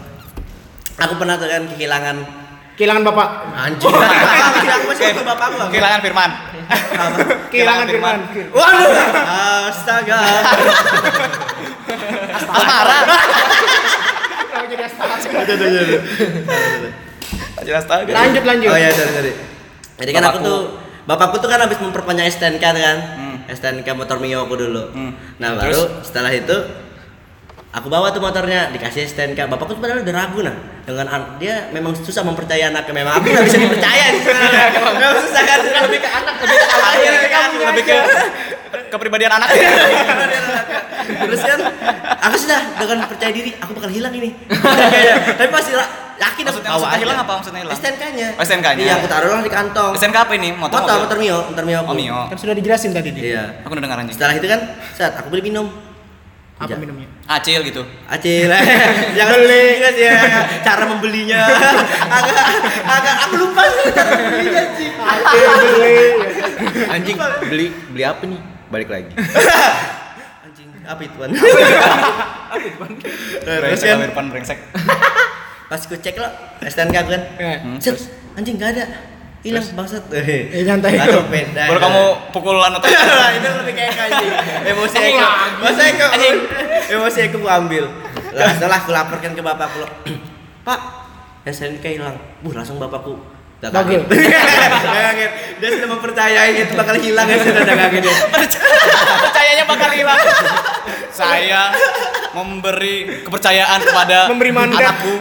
Aku 0.98 1.14
pernah 1.18 1.38
tuh 1.38 1.50
kan 1.50 1.66
kehilangan 1.74 2.18
Kehilangan 2.78 3.04
bapak. 3.04 3.28
anjir. 3.54 3.90
Kehilangan 3.92 4.82
masih 4.90 5.04
waktu 5.10 5.24
bapakku. 5.26 5.58
aku. 5.58 5.72
Kehilangan 5.74 6.02
Firman. 6.02 6.32
Kehilangan 7.52 7.86
firman. 7.90 8.18
Waduh. 8.56 8.90
Astaga. 9.70 10.20
Asmara. 12.40 13.00
Jadi 14.72 14.84
astaga. 14.88 17.11
Jelas 17.62 17.84
tahu. 17.86 18.02
Lanjut 18.10 18.44
lanjut. 18.44 18.70
Oh 18.70 18.78
iya, 18.78 18.90
sorry, 18.92 19.12
sorry. 19.14 19.32
Jadi 20.02 20.12
kan 20.12 20.24
aku 20.26 20.38
tuh 20.42 20.60
bapakku 21.06 21.38
tuh 21.38 21.50
kan 21.50 21.60
habis 21.62 21.78
memperpanjang 21.78 22.28
STNK 22.30 22.64
kan. 22.64 22.98
Hmm. 22.98 23.36
STNK 23.50 23.88
motor 23.94 24.18
Mio 24.18 24.46
aku 24.46 24.56
dulu. 24.58 24.84
Hmm. 24.94 25.12
Nah, 25.38 25.58
Terus? 25.58 25.78
baru 25.78 25.82
setelah 26.02 26.32
itu 26.34 26.58
aku 27.72 27.88
bawa 27.88 28.10
tuh 28.10 28.22
motornya 28.22 28.74
dikasih 28.74 29.06
STNK. 29.08 29.46
Bapakku 29.46 29.78
tuh 29.78 29.82
padahal 29.82 30.02
udah 30.02 30.16
ragu 30.16 30.40
nah 30.42 30.56
dengan 30.82 31.06
an- 31.08 31.38
dia 31.38 31.70
memang 31.70 31.94
susah 31.94 32.26
mempercayai 32.26 32.74
anaknya. 32.74 32.94
Memang 32.98 33.14
aku 33.22 33.30
nggak 33.30 33.46
bisa 33.46 33.58
dipercaya 33.62 34.06
nih. 34.10 34.22
Memang 35.02 35.22
susah 35.22 35.44
kan 35.46 35.60
lebih 35.62 36.00
ke 36.02 36.10
anak, 36.10 36.36
lebih 36.42 36.58
ke 36.58 36.68
anak. 36.68 36.92
Iya, 36.98 37.10
lebih 37.14 37.30
ke 37.30 37.38
anak. 37.38 37.60
lebih 37.62 37.84
ke 37.86 37.96
kepribadian 38.92 39.32
anaknya. 39.32 39.70
Terus 41.02 41.42
kan 41.44 41.60
aku 42.22 42.36
sudah 42.38 42.60
dengan 42.78 43.06
percaya 43.06 43.32
diri 43.32 43.52
aku 43.58 43.72
bakal 43.78 43.92
hilang 43.94 44.14
ini. 44.16 44.34
Kayak, 44.50 45.16
Tapi 45.40 45.50
pasti 45.54 45.72
yakin 46.22 46.44
Maksudnya- 46.46 46.70
bawa 46.70 46.78
maksudnya 46.78 46.94
aja. 46.94 47.02
hilang 47.02 47.20
apa 47.20 47.32
maksudnya 47.34 47.60
hilang? 47.60 47.74
STNK-nya. 47.76 48.28
Oh, 48.32 48.44
STNK-nya. 48.44 48.84
Iya, 48.84 48.94
aku 48.96 49.08
taruhlah 49.08 49.42
di 49.42 49.52
kantong. 49.52 49.92
SNK 49.94 50.18
apa 50.20 50.34
ini? 50.36 50.50
Motor 50.54 50.78
Motor, 50.80 50.98
motor 51.02 51.18
Mio, 51.18 51.38
motor 51.44 51.64
Mio. 51.66 51.80
aku. 51.80 51.88
Oh 51.88 51.96
Mio. 51.96 52.20
Kan 52.28 52.38
sudah 52.38 52.54
dijelasin 52.54 52.92
tadi 52.92 53.10
dia. 53.10 53.24
Iya. 53.26 53.44
Aku 53.62 53.72
udah 53.72 53.82
dengar 53.82 53.98
anjing. 53.98 54.14
Setelah 54.14 54.36
itu 54.36 54.46
kan, 54.46 54.60
saat 54.92 55.14
aku 55.16 55.28
beli 55.28 55.44
minum. 55.44 55.68
Apa 56.56 56.68
Ja- 56.68 56.78
minumnya? 56.78 57.10
Acil 57.26 57.66
gitu. 57.66 57.82
Acil, 58.06 58.46
jangan 59.18 59.34
beli 59.36 59.66
sih 59.82 60.06
ya, 60.06 60.14
cara 60.62 60.86
membelinya. 60.86 61.42
agak, 61.42 62.46
agak, 62.86 63.16
aku 63.26 63.36
lupa 63.40 63.66
sih 63.68 63.90
cara 63.90 64.10
membelinya 64.14 64.64
sih. 64.78 64.90
Acil 64.94 65.42
beli. 65.58 65.98
Anjing, 66.86 67.18
beli, 67.42 67.66
beli 67.90 68.04
apa 68.06 68.24
nih? 68.24 68.38
Balik 68.70 68.90
lagi. 68.90 69.10
Anjing, 70.46 70.70
apa 70.86 71.02
itu 71.02 71.16
Wan? 71.18 71.34
Terus 73.42 73.58
Brengsek 73.58 73.88
kan, 73.90 73.98
Firman 74.06 74.26
brengsek. 74.30 74.58
Pas 75.72 75.80
ku 75.88 75.96
cek 75.96 76.20
lo, 76.20 76.28
STNK 76.68 76.98
kan, 77.00 77.22
Eh. 77.40 77.58
Set, 77.80 77.96
anjing 78.36 78.60
gak 78.60 78.76
ada, 78.76 78.92
hilang 79.40 79.64
bangsat. 79.72 80.04
Eh, 80.20 80.68
nyantai. 80.68 81.00
Aduh, 81.00 81.24
beda. 81.32 81.72
Baru 81.72 81.80
kamu 81.80 82.04
pukul 82.36 82.60
anu 82.60 82.76
tuh. 82.84 82.92
itu 83.40 83.48
lebih 83.64 83.74
kayak 83.80 84.12
anjing. 84.12 84.32
Emosi 84.68 84.98
aku, 85.00 85.20
masa 85.64 85.84
aku, 85.88 86.06
emosi 86.92 87.20
aku 87.32 87.38
gua 87.40 87.64
ambil. 87.64 87.88
Lah, 88.36 88.52
setelah 88.52 88.84
aku 88.84 88.92
laporkan 88.92 89.32
ke 89.32 89.40
bapakku 89.40 89.80
lo, 89.80 89.88
Pak, 90.68 90.80
SNK 91.48 91.86
hilang. 92.04 92.20
Buh, 92.44 92.52
langsung 92.52 92.76
bapakku. 92.76 93.16
Kaget. 93.62 94.02
Dia 95.62 95.70
sudah 95.70 95.90
mempercayai 95.94 96.52
itu 96.58 96.74
bakal 96.74 96.98
hilang 96.98 97.30
ya 97.30 97.38
sudah 97.38 97.62
udah 97.62 97.78
kaget 97.78 98.02
dia. 98.02 98.16
Percayanya 99.22 99.66
bakal 99.70 99.90
hilang. 99.94 100.18
Saya 101.14 101.70
memberi 102.34 103.22
kepercayaan 103.22 103.80
kepada 103.86 104.26
Memberi 104.34 104.50
mandat. 104.50 104.82
anakku, 104.82 105.14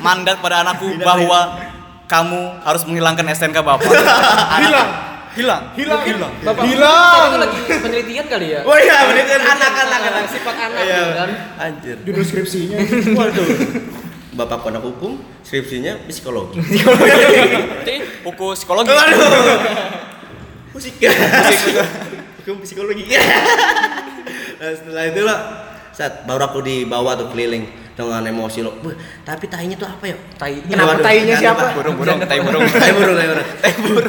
mandat 0.00 0.36
pada 0.40 0.64
anakku 0.64 0.88
bahwa 0.96 1.60
kamu 2.08 2.40
harus 2.64 2.82
menghilangkan 2.88 3.28
STNK 3.28 3.60
Bapak. 3.60 3.84
Hilang. 4.62 4.88
Hilang. 5.32 5.62
Hilang. 5.76 6.00
Hilang. 6.04 6.32
Bapak 6.40 6.64
Hilang. 6.64 7.28
itu 7.28 7.38
lagi 7.40 7.58
penelitian 7.80 8.26
kali 8.28 8.46
ya. 8.52 8.60
Oh 8.64 8.76
iya, 8.76 8.96
bener 9.08 9.40
anak-anak 9.40 10.00
anak. 10.02 10.24
Sifat 10.28 10.56
anak 10.56 10.80
Iya. 10.80 10.96
gitu 10.96 11.12
kan. 11.12 11.28
Anjir. 11.58 11.96
Judul 12.04 12.24
skripsinya. 12.24 12.76
Waduh. 13.16 13.48
Bapakku 13.48 13.68
anak 13.84 14.01
hukum, 14.32 15.20
skripsinya 15.44 16.08
psikologi. 16.08 16.58
Berarti 16.60 17.96
buku 18.24 18.46
psikologi. 18.56 18.88
Waduh. 18.88 19.60
Musik. 20.72 20.96
Hukum 22.42 22.56
psikologi. 22.64 23.04
Nah, 24.62 24.70
setelah 24.78 25.04
itu 25.10 25.20
lo 25.26 25.36
saat 25.92 26.24
baru 26.24 26.48
aku 26.48 26.62
dibawa 26.64 27.18
tuh 27.18 27.28
keliling 27.34 27.66
dengan 27.92 28.24
emosi 28.24 28.64
lo. 28.64 28.72
"Wah, 28.80 28.96
tapi 29.26 29.50
tainya 29.50 29.76
tuh 29.76 29.84
apa 29.84 30.08
ya? 30.08 30.16
Tai. 30.40 30.54
Kenapa 30.64 30.96
Waduh, 30.96 31.04
tainya 31.04 31.34
siapa? 31.36 31.60
lupa. 31.60 31.76
Burung, 31.76 31.96
burung, 32.00 32.18
tai 32.24 32.40
burung. 32.40 32.62
Tai 32.64 32.92
burung, 32.96 33.16
tai 33.18 33.28
burung. 33.28 33.48
Tai 33.60 33.72
burung. 33.84 34.06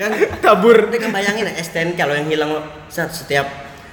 Kan 0.00 0.10
Kabur. 0.40 0.78
Tapi 0.88 0.98
kan 1.02 1.10
bayangin 1.12 1.44
ya 1.50 1.52
STNK 1.60 1.98
kalau 2.00 2.14
yang 2.16 2.28
hilang 2.30 2.50
lo 2.54 2.62
saat 2.88 3.12
setiap 3.12 3.44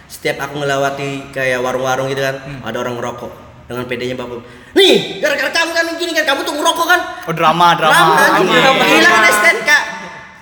setiap 0.07 0.37
aku 0.39 0.61
melewati 0.61 1.33
kayak 1.33 1.59
warung-warung 1.59 2.05
gitu 2.07 2.21
kan 2.21 2.37
ada 2.61 2.77
orang 2.77 3.01
ngerokok 3.01 3.42
dengan 3.63 3.83
PD-nya 3.85 4.13
bapak. 4.13 4.43
Nih, 4.73 5.17
gara-gara 5.17 5.49
kamu 5.49 5.71
kan 5.71 5.85
gini 5.95 6.11
kan 6.11 6.23
kamu 6.25 6.39
tuh 6.41 6.53
ngerokok 6.53 6.85
kan? 6.85 6.99
Oh 7.23 7.33
drama, 7.33 7.73
drama. 7.73 7.93
Lama, 7.93 8.13
anjing. 8.35 8.51
drama. 8.51 8.83
Hilang 8.85 9.13
STNK. 9.31 9.71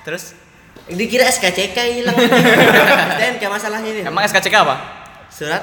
Terus 0.02 0.24
Dikira 0.88 1.24
SKCK 1.26 1.78
hilang. 1.96 2.16
STNK 3.16 3.44
masalahnya 3.48 3.90
ini. 3.90 4.02
emang 4.04 4.24
SKCK 4.26 4.56
apa? 4.60 4.76
Surat 5.30 5.62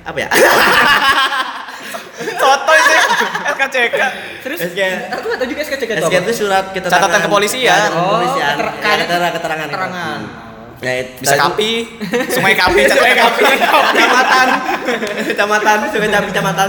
apa 0.00 0.16
ya? 0.16 0.28
Sotoy 2.14 2.78
sih. 2.80 2.98
SKCK. 3.50 4.00
Terus 4.40 4.58
SK. 4.64 4.80
aku 5.10 5.24
nggak 5.26 5.38
tahu 5.42 5.48
juga 5.50 5.60
SKCK 5.64 5.90
itu 5.90 6.00
SK 6.00 6.06
apa. 6.08 6.22
itu 6.22 6.32
surat 6.32 6.64
keterangan 6.70 7.02
Catatan 7.02 7.20
kepolisian. 7.26 7.88
Ya, 7.90 7.92
Oh, 7.92 8.22
Ya, 8.38 8.54
keterangan 8.54 9.30
keterangan. 9.34 9.66
keterangan. 9.68 10.18
Ya, 10.76 10.92
itu- 11.00 11.20
Bisa 11.20 11.36
kapi, 11.36 11.70
sungai 12.28 12.52
kapi, 12.52 12.80
sungai 12.92 13.14
kapi. 13.14 13.42
kecamatan. 13.90 14.46
Kecamatan 15.26 15.76
sungai 15.88 16.08
tapi 16.08 16.26
kecamatan. 16.28 16.68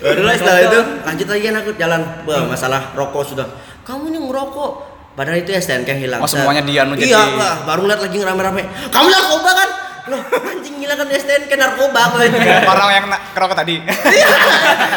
Baru 0.00 0.22
lah 0.22 0.34
setelah 0.34 0.60
itu 0.62 0.80
lanjut 1.02 1.26
lagi 1.28 1.44
kan 1.44 1.56
aku 1.56 1.70
jalan. 1.74 2.00
Wah, 2.22 2.42
masalah 2.44 2.80
rokok 2.92 3.22
sudah. 3.24 3.46
Kamu 3.82 4.08
ini 4.08 4.18
ngerokok. 4.20 4.72
Padahal 5.12 5.38
itu 5.38 5.52
STNK 5.52 5.92
hilang. 5.98 6.18
Oh, 6.18 6.26
semuanya 6.26 6.64
dia 6.64 6.82
nu 6.82 6.96
iya 6.96 7.20
baru 7.62 7.84
ngeliat 7.84 8.00
lagi 8.00 8.16
ngerame-rame 8.16 8.64
kamu 8.88 9.06
narkoba 9.06 9.50
kan 9.52 9.68
loh 10.04 10.18
anjing 10.42 10.74
gila 10.76 10.94
kan 10.94 11.06
STNK 11.06 11.52
narkoba 11.52 12.00
aku 12.04 12.16
Orang 12.64 12.90
yang 12.90 13.06
na- 13.06 13.22
kerokok 13.30 13.54
tadi. 13.56 13.78
Iya. 13.86 14.28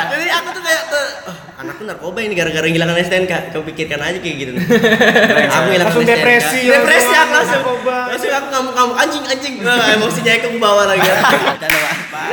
jadi 0.09 0.25
aku 0.33 0.49
tuh 0.49 0.61
kayak 0.61 0.81
tuh, 0.87 1.05
"Oh, 1.25 1.35
anakku 1.55 1.83
narkoba 1.83 2.19
ini 2.19 2.33
gara-gara 2.33 2.65
ngilangin 2.65 2.97
STNK 2.99 3.33
kau 3.49 3.61
pikirkan 3.61 4.01
aja 4.01 4.17
kayak 4.17 4.35
gitu 4.35 4.51
aku 4.51 4.65
ngilangin 5.67 5.79
Langsung 5.83 6.01
STNK. 6.01 6.09
depresi, 6.11 6.59
depresi 6.65 7.13
aku 7.13 7.31
langsung 7.31 7.61
narkoba. 7.61 7.97
langsung 8.07 8.31
aku 8.31 8.47
ngamuk-ngamuk 8.49 8.95
anjing 8.97 9.23
anjing 9.25 9.53
Wah, 9.61 9.93
emosinya 9.93 10.31
aku 10.35 10.47
bawa 10.57 10.83
lagi 10.87 11.05
Bercanda, 11.05 11.77
Pak. 11.77 12.25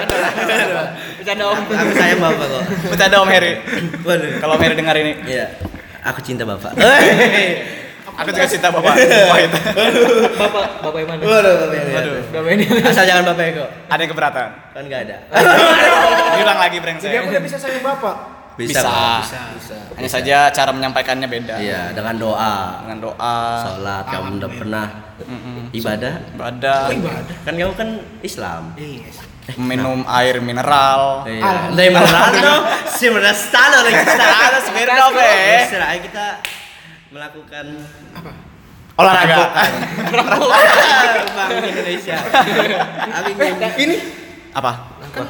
Bercanda 1.18 1.44
om. 1.46 1.56
aku 1.60 1.92
sayang 1.92 2.20
bapak 2.20 2.46
kok 2.46 2.62
Bercanda 2.88 3.16
Om 3.18 3.28
Heri. 3.28 3.52
waduh 4.00 4.30
Kalau 4.38 4.52
Om 4.54 4.62
Heri 4.62 4.74
dengar 4.74 4.96
ini. 4.96 5.12
iya 5.24 5.44
aku 6.00 6.18
cinta 6.20 6.42
bapak 6.42 6.72
Aku 8.22 8.30
juga 8.30 8.46
cinta 8.46 8.68
bapak. 8.70 8.94
Wahid. 9.02 9.50
Bapak, 10.38 10.64
bapak 10.82 10.98
yang 11.02 11.08
mana? 11.10 11.22
Waduh, 11.26 11.54
bapak 11.58 11.76
ini. 11.76 11.90
Waduh. 11.92 12.12
Bapak 12.30 12.50
ini. 12.54 12.64
Asal 12.86 13.04
jangan 13.04 13.22
bapak 13.34 13.44
Eko. 13.50 13.64
Ada 13.90 14.00
yang 14.00 14.10
keberatan. 14.14 14.48
Kan 14.72 14.82
nggak 14.86 15.00
ada. 15.10 15.16
Bilang 16.38 16.58
lagi 16.58 16.76
Jadi 16.78 16.84
brengsek. 16.86 17.10
aku 17.18 17.28
udah 17.34 17.42
bisa 17.42 17.56
sayang 17.58 17.82
bapak. 17.82 18.16
Bisa. 18.54 18.84
Pak. 18.84 19.20
Bisa. 19.56 19.76
Hanya 19.96 20.10
saja 20.10 20.36
cara 20.52 20.70
menyampaikannya 20.70 21.28
beda. 21.28 21.54
Iya, 21.56 21.82
dengan 21.96 22.14
doa. 22.20 22.84
Dengan 22.84 22.98
doa, 23.00 23.36
Sholat, 23.64 24.04
kamu 24.12 24.28
udah 24.38 24.50
pernah 24.52 24.86
ibadah? 25.72 26.14
ibadah, 26.36 26.80
Kan 27.48 27.54
kamu 27.56 27.74
kan 27.74 27.88
Islam. 28.20 28.76
Iya. 28.76 29.10
minum 29.58 30.06
air 30.06 30.38
mineral. 30.38 31.26
Iya. 31.26 31.74
Mana? 31.90 32.54
Si 32.86 33.10
mana 33.10 33.34
stalo 33.34 33.82
lagi 33.82 33.98
stalo 34.06 34.58
Sebenarnya 34.62 35.66
ya? 35.66 35.98
Kita 35.98 36.26
melakukan 37.12 37.66
Olahraga. 38.92 39.38
Bank 41.32 41.64
Indonesia. 41.64 42.16
Abi 43.12 43.32
Ini 43.84 43.96
Apa? 44.52 44.72
kan 45.12 45.28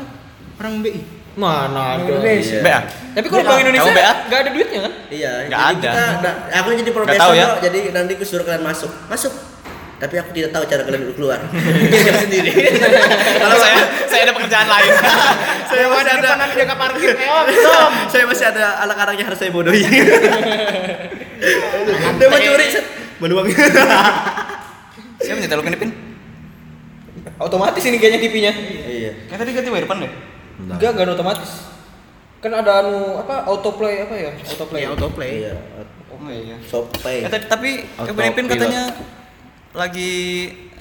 orang 0.63 0.75
BI. 0.83 1.01
Mana 1.33 1.99
ada? 1.99 2.03
Indonesia. 2.07 2.59
BA. 2.63 2.81
Tapi 3.19 3.27
kalau 3.27 3.45
Bank 3.47 3.61
Indonesia 3.67 3.91
Kamu 3.91 3.99
BA? 3.99 4.13
nggak 4.31 4.39
ada 4.39 4.51
duitnya 4.51 4.81
kan? 4.83 4.93
Iya, 5.11 5.33
Nggak 5.51 5.59
jadi 5.59 5.75
ada. 5.75 5.91
Kita, 5.91 6.31
nah, 6.31 6.59
aku 6.63 6.67
jadi 6.79 6.91
profesor, 6.95 7.33
ya? 7.35 7.47
jadi 7.59 7.79
nanti 7.91 8.13
aku 8.15 8.25
suruh 8.27 8.45
kalian 8.47 8.63
masuk. 8.63 8.91
Masuk. 9.11 9.33
Tapi 10.03 10.19
aku 10.19 10.31
tidak 10.35 10.51
tahu 10.51 10.67
cara 10.67 10.83
kalian 10.83 11.15
keluar. 11.15 11.39
Pikirkan 11.55 12.15
sendiri. 12.27 12.51
Kalau 13.39 13.57
saya 13.63 13.79
saya 14.11 14.21
ada 14.27 14.35
pekerjaan 14.35 14.67
lain. 14.67 14.93
saya 15.71 15.85
masih 15.87 16.13
ada 16.19 16.29
nanti 16.35 16.55
jaga 16.59 16.75
parkir. 16.75 17.15
Stop. 17.55 17.91
saya 18.13 18.25
masih 18.27 18.47
ada 18.51 18.65
anak-anak 18.83 19.15
yang 19.15 19.27
harus 19.31 19.39
saya 19.39 19.51
bodohi. 19.55 19.87
Dia 21.43 22.27
mau 22.31 22.39
curi, 22.39 22.67
set. 22.71 22.87
Menuang. 23.19 23.47
Siapa 25.23 25.39
nyetel 25.39 25.59
lu 25.59 25.65
Pin? 25.79 25.91
Otomatis 27.39 27.83
ini 27.87 27.97
kayaknya 27.99 28.21
TV-nya. 28.23 28.53
Iya. 28.87 29.11
Kayak 29.31 29.39
tadi 29.43 29.51
ganti 29.55 29.69
depan 29.71 29.97
deh. 30.03 30.13
Enggak, 30.63 30.91
enggak 30.95 31.05
ada 31.07 31.15
otomatis. 31.15 31.51
Kan 32.43 32.53
ada 32.59 32.83
anu 32.83 33.23
apa 33.23 33.47
autoplay 33.47 34.03
apa 34.03 34.15
ya? 34.19 34.31
Autoplay. 34.35 34.81
Ya 34.83 34.89
autoplay. 34.91 35.31
Iya. 35.47 35.55
Oh 36.11 36.31
iya. 36.31 36.57
Sopai. 36.67 37.27
Eh, 37.27 37.31
tadi- 37.31 37.49
tapi 37.51 37.71
Kevin 37.87 38.35
Pin 38.35 38.47
katanya 38.47 38.83
lagi 39.75 40.13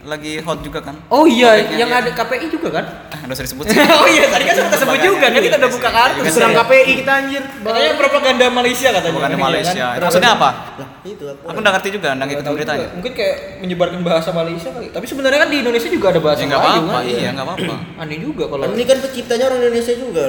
lagi 0.01 0.41
hot 0.41 0.59
juga 0.59 0.81
kan? 0.81 0.97
Oh 1.07 1.23
iya, 1.23 1.53
Topiknya 1.55 1.77
yang 1.77 1.89
dia. 1.89 2.01
ada 2.01 2.11
KPI 2.11 2.45
juga 2.49 2.69
kan? 2.73 2.85
Ah, 3.07 3.19
udah 3.21 3.33
usah 3.33 3.45
disebut. 3.45 3.65
oh 3.69 4.07
iya, 4.09 4.25
tadi 4.25 4.43
kan 4.43 4.55
sudah 4.57 4.73
sebut 4.75 4.97
juga 4.97 5.17
kan 5.23 5.37
kita 5.37 5.55
udah 5.55 5.71
buka 5.71 5.89
kartu. 5.89 6.19
Serang 6.27 6.53
KPI 6.55 6.93
kita 6.97 7.11
anjir. 7.15 7.43
Katanya 7.45 7.93
propaganda 7.95 8.45
Malaysia 8.49 8.89
katanya. 8.89 9.13
Iya, 9.21 9.37
Malaysia. 9.37 9.85
kan? 9.85 9.95
Itu 9.95 10.03
maksudnya 10.03 10.31
apa? 10.33 10.49
Lah, 10.75 10.89
itu 11.03 11.23
aku. 11.23 11.43
Aku 11.45 11.57
nggak 11.59 11.73
ngerti 11.77 11.89
juga, 11.91 12.07
nggak 12.07 12.15
Nggak 12.15 12.27
ngikutin 12.27 12.45
tahu 12.45 12.55
beritanya. 12.57 12.79
juga. 12.81 12.95
Mungkin 12.97 13.11
kayak 13.13 13.35
menyebarkan 13.61 13.99
bahasa 14.01 14.29
Malaysia 14.31 14.69
kali. 14.73 14.87
Tapi 14.89 15.05
sebenarnya 15.05 15.39
kan 15.39 15.49
di 15.49 15.57
Indonesia 15.61 15.89
juga 15.89 16.07
ada 16.09 16.19
bahasa 16.19 16.39
Ya 16.41 16.47
nggak 16.47 16.59
Melayu 16.59 16.81
apa-apa, 16.81 16.97
kan? 16.97 17.03
iya 17.05 17.29
nggak 17.31 17.45
apa-apa. 17.45 17.75
Aneh 18.01 18.17
juga 18.17 18.43
kalau 18.47 18.63
Ini 18.67 18.83
kan 18.83 18.97
penciptanya 18.99 19.45
orang 19.45 19.59
Indonesia 19.61 19.93
juga. 19.93 20.23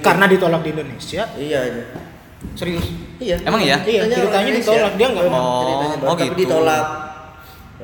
Karena 0.00 0.24
ditolak 0.24 0.60
di 0.64 0.70
Indonesia. 0.72 1.22
iya. 1.36 1.60
serius. 2.54 2.86
Iya. 3.18 3.34
Emang 3.42 3.58
iya? 3.58 3.82
Iya, 3.82 4.06
Ceritanya 4.08 4.52
ditolak 4.54 4.92
dia 4.94 5.06
nggak 5.10 5.26
mau. 5.26 5.42
Oh, 5.42 6.06
oh 6.06 6.14
tapi 6.14 6.30
gitu. 6.32 6.46
ditolak. 6.46 6.86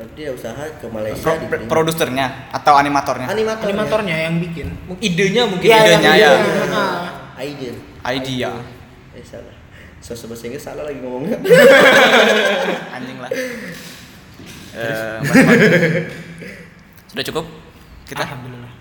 Berarti 0.05 0.20
dia 0.20 0.30
usaha 0.36 0.64
ke 0.76 0.86
Malaysia 0.92 1.24
Pro- 1.24 1.40
diterima. 1.40 1.68
produsernya 1.72 2.26
atau 2.52 2.76
animatornya? 2.76 3.24
Animator. 3.32 3.64
Animatornya 3.64 4.16
yang 4.28 4.36
bikin. 4.36 4.68
Mungkin 4.84 5.00
idenya 5.00 5.42
mungkin. 5.48 5.64
Iya, 5.64 5.78
idenya 5.80 6.12
yang 6.12 6.20
ya. 6.20 6.30
bikin. 6.44 6.68
Ah. 6.68 7.40
Aiden. 7.40 7.76
Idea. 8.05 8.50
Eh 9.16 9.24
salah. 9.24 9.57
So 10.05 10.12
bahasa 10.28 10.44
Inggris 10.44 10.61
salah 10.61 10.84
lagi 10.84 11.00
ngomongnya. 11.00 11.40
Anjing 13.00 13.16
lah. 13.16 13.32
Eh, 14.76 15.16
balik-balik. 15.24 16.05
Sudah 17.09 17.24
cukup? 17.24 17.44
Kita? 18.05 18.28
Alhamdulillah. 18.28 18.72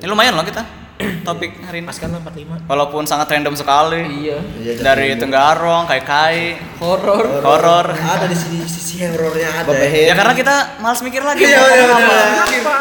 Ini 0.00 0.06
lumayan 0.08 0.32
loh 0.32 0.46
kita. 0.48 0.64
Topik 1.26 1.58
hari 1.58 1.82
ini. 1.82 1.86
Pas 1.90 1.98
kan 1.98 2.10
45. 2.12 2.70
Walaupun 2.70 3.02
sangat 3.02 3.26
random 3.26 3.54
sekali. 3.58 4.02
Iya. 4.22 4.38
Iya, 4.62 4.72
Dari 4.78 5.18
Tenggarong, 5.18 5.90
Kai 5.90 6.02
Kai, 6.06 6.38
Horor. 6.78 7.42
horor. 7.42 7.86
Ada 7.90 8.30
di 8.30 8.36
sini 8.36 8.62
sisi 8.62 9.02
horornya 9.02 9.50
ada. 9.50 9.74
Ya 9.90 10.14
karena 10.14 10.34
kita 10.36 10.78
malas 10.78 11.02
mikir 11.02 11.26
lagi. 11.26 11.42
Iya, 11.42 11.58
iya, 11.58 11.84
apa. 11.90 12.16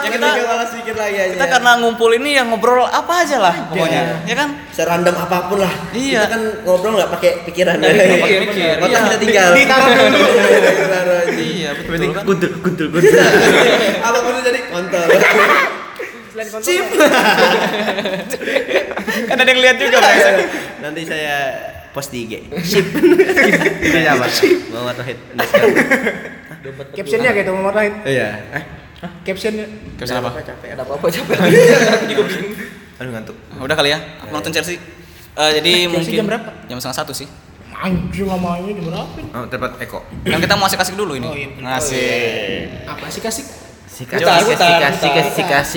Ya 0.05 0.09
kita 0.13 0.29
malah 0.45 0.67
sedikit 0.69 0.95
lagi 0.99 1.17
aja. 1.17 1.33
kita 1.33 1.45
karena 1.49 1.71
ngumpul 1.81 2.11
ini 2.13 2.37
yang 2.37 2.53
ngobrol 2.53 2.85
apa 2.85 3.25
aja 3.25 3.37
lah 3.41 3.55
pokoknya. 3.73 4.27
Ya 4.29 4.35
kan? 4.37 4.49
serandom 4.69 5.15
apa 5.17 5.37
pun 5.49 5.57
lah. 5.61 5.73
Iya. 5.93 6.21
Kita 6.21 6.29
kan 6.37 6.41
ngobrol 6.69 6.93
nggak 7.01 7.11
pakai 7.17 7.31
pikiran. 7.49 7.81
Nggak 7.81 7.93
ya. 7.97 8.17
pakai. 8.21 8.37
Otak 8.77 8.89
Iya. 8.89 8.99
kita 9.01 9.17
tinggal. 9.17 9.49
Ditaruh 9.57 9.89
dulu. 9.97 10.19
Iya, 11.33 11.69
betul 11.81 11.95
kan? 12.13 12.23
Kuntul, 12.29 12.51
kuntul, 12.61 12.87
kuntul. 12.93 13.17
Apa 14.07 14.17
pun 14.21 14.31
itu 14.37 14.41
jadi 14.45 14.59
kontol. 14.69 15.07
Chip. 16.65 16.85
Kan 19.29 19.37
ada 19.37 19.49
yang 19.49 19.61
lihat 19.61 19.77
juga. 19.77 19.97
Nanti 20.81 21.01
saya 21.05 21.37
post 21.93 22.09
di 22.09 22.25
IG. 22.25 22.33
Chip. 22.65 22.85
Itu 22.89 23.97
apa? 24.09 24.25
Muhammad 24.73 24.95
Wahid. 24.97 25.17
Captionnya 26.97 27.29
kayak 27.31 27.45
itu 27.45 27.51
Muhammad 27.53 27.75
Wahid. 27.77 27.93
Iya. 28.09 28.27
Eh? 28.57 28.63
Captionnya. 29.21 29.65
Caption 29.99 30.17
apa? 30.17 30.29
Capek. 30.41 30.67
Ada 30.73 30.81
apa-apa 30.81 31.05
capek. 31.11 31.37
Aku 31.37 32.05
juga 32.11 32.23
bingung. 32.25 32.53
Aduh 32.97 33.11
ngantuk. 33.13 33.35
Udah 33.61 33.75
kali 33.77 33.89
ya, 33.93 33.99
aku 34.21 34.31
nonton 34.33 34.53
Chelsea. 34.53 34.77
Eh, 35.33 35.51
jadi 35.61 35.73
mungkin 35.89 36.13
jam 36.13 36.27
berapa? 36.29 36.49
Jam 36.69 36.77
setengah 36.77 36.97
satu 37.03 37.13
sih. 37.13 37.27
Anjing 37.73 38.29
namanya 38.29 38.69
jam 38.69 38.85
berapa? 38.85 39.17
Oh, 39.33 39.45
tempat 39.49 39.71
Eko. 39.81 39.99
Yang 40.29 40.45
kita 40.45 40.53
mau 40.55 40.69
asik-asik 40.69 40.93
dulu 40.93 41.17
ini. 41.17 41.27
Oh, 41.27 41.33
iya. 41.33 41.49
Ngasih. 41.57 42.85
Apa 42.85 43.05
sih 43.09 43.21
kasih? 43.21 43.45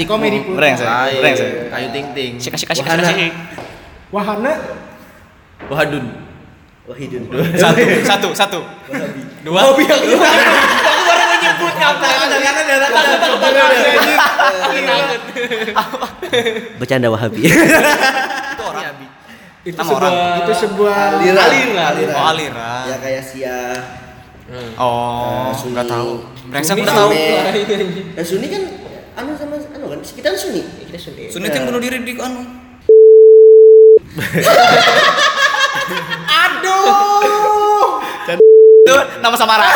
Komedi 0.08 0.38
putar. 0.40 0.72
Kayu 1.68 1.88
ting 1.92 2.06
ting. 2.16 2.32
Asik 2.40 2.68
Wahana. 4.08 4.52
Wahadun. 5.66 6.04
Wahidun. 6.86 7.22
Satu, 7.58 7.82
satu, 8.06 8.28
satu. 8.30 8.60
Dua. 9.42 9.58
Aku 9.66 9.74
baru 9.82 11.24
menyebut 11.34 11.74
kata. 11.74 12.08
Bercanda 16.78 17.08
Wahabi. 17.10 17.42
Itu 17.42 18.62
orang. 18.62 18.94
Itu 19.66 19.74
Nama 19.82 19.90
sebuah 19.90 20.14
itu 20.38 20.52
sebuah 20.54 20.98
Aliran. 21.18 21.42
aliran. 21.42 22.14
Oh, 22.14 22.26
aliran. 22.30 22.84
Ya 22.86 22.96
kayak 23.02 23.22
Sia. 23.26 23.60
Oh, 24.78 25.50
Eh, 25.50 25.74
nggak 25.74 25.90
tahu. 25.90 26.35
Brengsek 26.56 26.72
Sunni 26.72 26.82
udah 26.82 26.94
tahu. 26.96 27.10
sama- 27.12 28.16
Dan 28.16 28.24
Sunni 28.24 28.46
kan 28.48 28.62
anu 29.14 29.30
sama 29.36 29.54
anu 29.60 29.86
kan 29.92 30.00
kita 30.00 30.28
Sunni. 30.32 30.62
Kita 30.80 30.96
Sunni. 30.96 31.28
Sunni 31.28 31.52
yang 31.52 31.68
bunuh 31.68 31.80
diri 31.84 32.00
di 32.00 32.16
anu. 32.16 32.40
Aduh. 36.26 38.00
Itu 38.80 38.94
nama 39.22 39.36
samaran. 39.36 39.68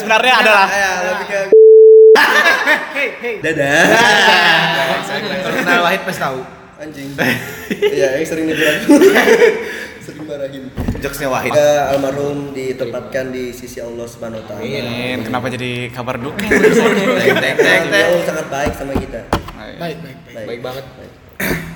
Sebenarnya 0.00 0.34
adalah 0.40 0.66
Ya. 0.72 0.92
Dadah. 3.44 3.84
Nah, 5.62 5.78
Wahid 5.84 6.00
pasti 6.02 6.16
tahu. 6.18 6.40
Anjing. 6.76 7.10
Iya, 7.88 8.20
yang 8.20 8.26
sering 8.26 8.46
dibilang. 8.46 8.78
sering 10.04 10.22
marahin. 10.22 10.70
jokesnya 10.96 11.26
Wahid. 11.26 11.50
Semoga 11.50 11.90
almarhum 11.90 12.52
ditempatkan 12.52 13.32
di 13.32 13.50
sisi 13.50 13.80
Allah 13.80 14.06
Subhanahu 14.06 14.38
wa 14.38 14.46
taala. 14.46 14.62
Amin. 14.62 15.18
Kenapa 15.22 15.46
jadi 15.48 15.90
kabar 15.90 16.14
duka? 16.16 16.46
Teng 16.46 16.60
teng 17.34 17.56
teng. 17.56 17.82
Beliau 17.86 18.22
sangat 18.22 18.46
baik 18.46 18.72
sama 18.72 18.92
kita. 18.94 19.20
Baik, 19.76 19.96
baik, 19.98 20.16
baik. 20.30 20.46
Baik 20.46 20.60
banget. 20.62 20.84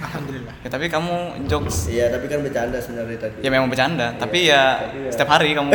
Alhamdulillah. 0.00 0.54
Ya 0.58 0.68
tapi 0.68 0.86
kamu 0.88 1.16
jokes 1.46 1.76
Iya, 1.86 2.08
tapi 2.08 2.26
kan 2.26 2.40
bercanda 2.40 2.78
sebenarnya 2.80 3.18
tadi. 3.20 3.38
ya 3.40 3.48
memang 3.48 3.68
bercanda, 3.68 4.06
tapi 4.16 4.48
ya 4.48 4.62
tapi 4.80 4.98
ya. 5.04 5.10
setiap 5.12 5.30
hari 5.30 5.52
kamu 5.52 5.68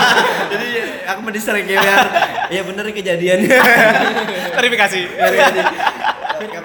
Jadi 0.52 0.68
aku 1.06 1.20
mendisrek 1.22 1.64
ya 1.64 1.78
biar 1.78 2.04
ya 2.50 2.62
bener 2.64 2.84
kejadian. 2.90 3.38
verifikasi. 4.52 5.00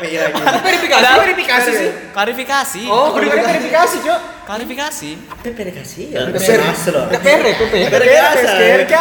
KPI 0.04 0.18
lagi. 0.20 0.42
Verifikasi. 0.44 1.04
Verifikasi 1.24 1.72
sih. 1.72 1.90
Klarifikasi. 2.12 2.82
Oh, 2.92 3.16
verifikasi, 3.16 3.98
Cok. 4.04 4.20
klarifikasi. 4.44 5.10
PPDKasi 5.40 6.02
ya. 6.12 6.28
PPDKasi 6.28 6.90
loh. 6.92 7.08
Ya, 7.08 7.20
PPR. 7.24 7.56
PPDKasi. 7.56 8.48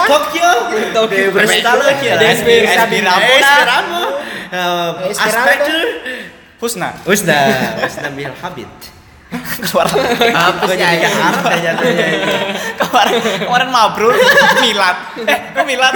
Tokyo. 0.07 0.51
Tokyo. 0.95 1.27
Berstalo 1.35 1.83
ya. 1.99 2.15
Esperamo. 2.23 3.19
Esperamo. 3.19 4.03
Aspektur. 5.11 5.87
Husna. 6.63 6.95
Usna. 7.03 7.39
Usna 7.83 8.09
bil 8.15 8.31
habit. 8.39 8.71
Suara 9.69 9.91
Apa 10.33 10.65
sih 10.69 10.79
ya 10.81 11.11
Arab 11.11 11.45
ya 11.53 11.59
jatuhnya 11.73 12.07
kemarin 12.81 13.17
kemarin 13.45 13.69
mabrur 13.69 14.15
milad. 14.65 14.97
Eh, 15.29 15.39
kok 15.53 15.65
milad? 15.69 15.95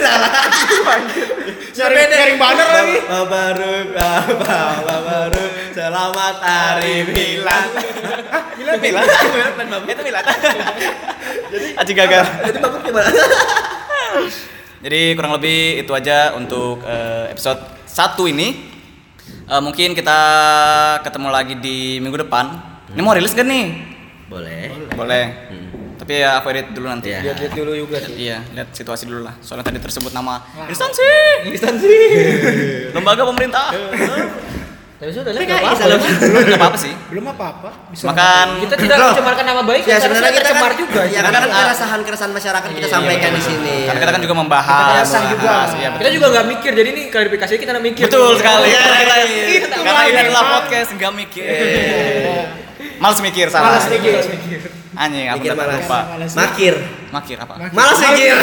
Salah. 0.00 0.32
Cari 1.70 2.02
cari 2.10 2.34
banner 2.36 2.68
lagi. 2.68 2.96
Baru, 3.08 3.72
bapak 3.94 4.98
baru, 5.06 5.44
selamat 5.72 6.36
hari 6.42 7.06
Milan. 7.08 7.68
Milan 8.60 8.76
Milan 8.80 9.04
itu 9.88 10.02
Milan 10.04 10.24
Aji 11.80 11.92
gagal 11.96 12.24
Itu 12.46 12.58
bapak 12.60 12.80
gimana? 12.84 13.10
jadi 14.80 15.12
kurang 15.12 15.36
lebih 15.36 15.84
itu 15.84 15.92
aja 15.92 16.32
untuk 16.32 16.80
eh, 16.88 17.28
episode 17.28 17.60
satu 17.84 18.24
ini 18.24 18.69
Eh, 19.50 19.58
mungkin 19.58 19.98
kita 19.98 20.20
ketemu 21.02 21.26
lagi 21.26 21.58
di 21.58 21.98
minggu 21.98 22.22
depan. 22.22 22.54
Ini 22.94 23.02
mau 23.02 23.10
rilis 23.10 23.34
gak 23.34 23.42
nih? 23.42 23.66
Boleh. 24.30 24.70
boleh. 24.94 25.24
Tapi 25.98 26.22
ya 26.22 26.38
aku 26.38 26.54
edit 26.54 26.70
dulu 26.70 26.86
nanti. 26.86 27.10
Iya. 27.10 27.34
Lihat-lihat 27.34 27.52
dulu 27.58 27.72
juga 27.74 27.98
sih. 27.98 28.14
iya 28.14 28.46
lihat 28.54 28.70
situasi 28.70 29.10
dulu 29.10 29.26
lah. 29.26 29.34
Soalnya 29.42 29.74
tadi 29.74 29.82
tersebut 29.82 30.14
nama 30.14 30.38
instansi 30.70 31.10
Instansi. 31.50 31.96
lembaga 32.94 33.26
pemerintah 33.26 33.74
Tapi 35.00 35.16
sudah 35.16 35.32
lihat 35.32 35.40
PKI 35.42 35.64
nggak 35.64 35.80
apa-apa. 35.80 35.96
belum 36.20 36.44
nggak 36.44 36.60
apa-apa 36.60 36.76
sih 36.76 36.92
Belum 37.08 37.24
apa-apa. 37.26 37.68
Bisa 37.88 38.04
makan 38.06 38.46
Kita 38.60 38.74
tidak 38.76 38.96
mencemarkan 39.00 39.44
nama 39.48 39.62
baik, 39.64 39.82
Ya 39.82 39.96
kita 39.96 40.04
sebenarnya 40.04 40.28
kita 40.30 40.44
tercemar 40.44 40.70
kan, 40.70 40.76
juga. 40.76 41.00
ya 41.02 41.18
Karena 41.18 41.30
kan 41.32 41.42
kan- 41.42 41.56
keresahan-keresahan 41.64 42.32
masyarakat 42.36 42.68
kita 42.70 42.84
Iya, 42.84 42.92
sampaikan 42.92 43.30
iya, 43.32 43.32
di 43.32 43.42
sini. 43.42 43.76
karena 43.88 43.98
kita 43.98 44.12
kan 44.12 44.20
juga 44.20 44.34
membahas 44.36 45.06
Kita 45.08 45.20
juga. 45.32 45.54
iya, 45.72 45.88
Kita 45.96 46.10
juga 46.12 46.26
nggak 46.28 46.46
mikir, 46.46 46.70
jadi 46.76 46.88
ini 46.90 47.02
klarifikasi 47.08 47.52
kita 47.56 47.70
nggak 47.72 47.86
mikir. 47.86 48.02
Betul 48.04 48.30
sekali. 48.36 48.68
Iya, 48.68 48.82
Karena 49.72 50.00
iya. 50.04 50.04
ini 50.06 50.18
adalah 50.20 50.44
podcast 50.60 50.88
nggak 50.92 51.12
mikir. 51.16 51.48
Males 53.00 53.20
mikir 53.24 53.46
salah. 53.48 53.80
Malas 53.80 53.86
mikir. 53.88 54.20
Anjing, 54.92 55.26
aku 55.26 55.38
Mikir 55.40 55.50
udah 55.56 55.66
lupa. 55.72 56.00
Malas. 56.12 56.32
Makir. 56.36 56.74
Makir 57.08 57.36
apa? 57.40 57.54
Malas 57.72 57.98
mikir. 58.04 58.36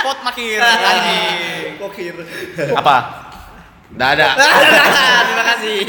Pot 0.00 0.18
makir. 0.22 0.58
Anjing. 0.62 1.82
Makir. 1.82 2.14
Apa? 2.78 3.25
Udah 3.96 4.08
ada. 4.12 4.28
Terima 5.24 5.44
kasih. 5.56 5.80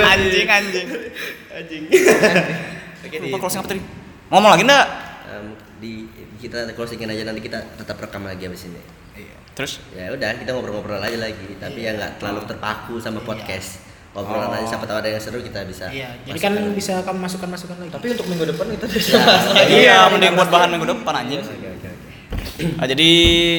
Anjing, 0.00 0.46
anjing. 0.48 0.86
Anjing. 1.52 1.82
Oke 3.04 3.16
di 3.20 3.28
closing 3.36 3.60
apa 3.60 3.68
tadi? 3.68 3.82
Ngomong 4.32 4.50
lagi 4.56 4.64
enggak? 4.64 4.86
di 5.76 6.08
kita 6.40 6.72
closingin 6.72 7.12
aja 7.12 7.28
nanti 7.28 7.44
kita 7.44 7.60
tetap 7.76 8.00
rekam 8.00 8.24
lagi 8.24 8.48
abis 8.48 8.72
ini. 8.72 8.80
Terus? 9.56 9.80
Ya 9.96 10.12
udah 10.12 10.36
kita 10.36 10.52
ngobrol-ngobrol 10.52 11.00
aja 11.00 11.16
lagi, 11.16 11.56
tapi 11.56 11.84
ya 11.84 11.96
nggak 11.96 12.20
terlalu 12.20 12.44
terpaku 12.44 13.00
sama 13.00 13.24
podcast. 13.24 13.80
Ngobrolan 14.12 14.48
aja 14.48 14.76
siapa 14.76 14.88
tahu 14.88 14.96
ada 15.00 15.08
yang 15.12 15.20
seru 15.20 15.44
kita 15.44 15.60
bisa. 15.68 15.92
Iya, 15.92 16.16
jadi 16.24 16.40
kan 16.40 16.56
masukkan. 16.56 16.72
bisa 16.72 16.92
kamu 17.04 17.18
masukkan 17.20 17.48
masukan 17.52 17.76
lagi. 17.84 17.90
Tapi 17.92 18.06
untuk 18.16 18.26
minggu 18.32 18.44
depan 18.48 18.64
kita 18.72 18.86
Ya. 18.96 19.64
Iya, 19.68 19.98
mending 20.08 20.32
buat 20.32 20.48
bahan 20.48 20.68
minggu 20.72 20.88
depan 20.88 21.14
anjing. 21.20 21.40
Oke 21.44 21.52
oke 21.52 21.88
oke. 21.92 22.70
Ah, 22.80 22.88
jadi 22.88 23.10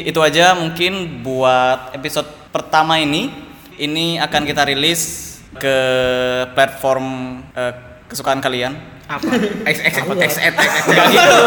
itu 0.10 0.18
aja 0.18 0.58
mungkin 0.58 1.22
buat 1.22 1.94
episode 1.94 2.47
pertama 2.52 3.00
ini. 3.02 3.32
Ini 3.78 4.18
akan 4.26 4.42
kita 4.42 4.66
rilis 4.66 5.38
ke 5.54 5.78
platform 6.58 7.40
eh, 7.54 7.74
kesukaan 8.10 8.42
kalian. 8.42 8.74
Apa? 9.08 9.30
X 9.70 9.78
X 9.86 9.94
X 10.02 10.08
X 10.10 10.34
X 10.42 10.54
X. 10.60 10.74
Gitu. 10.84 11.38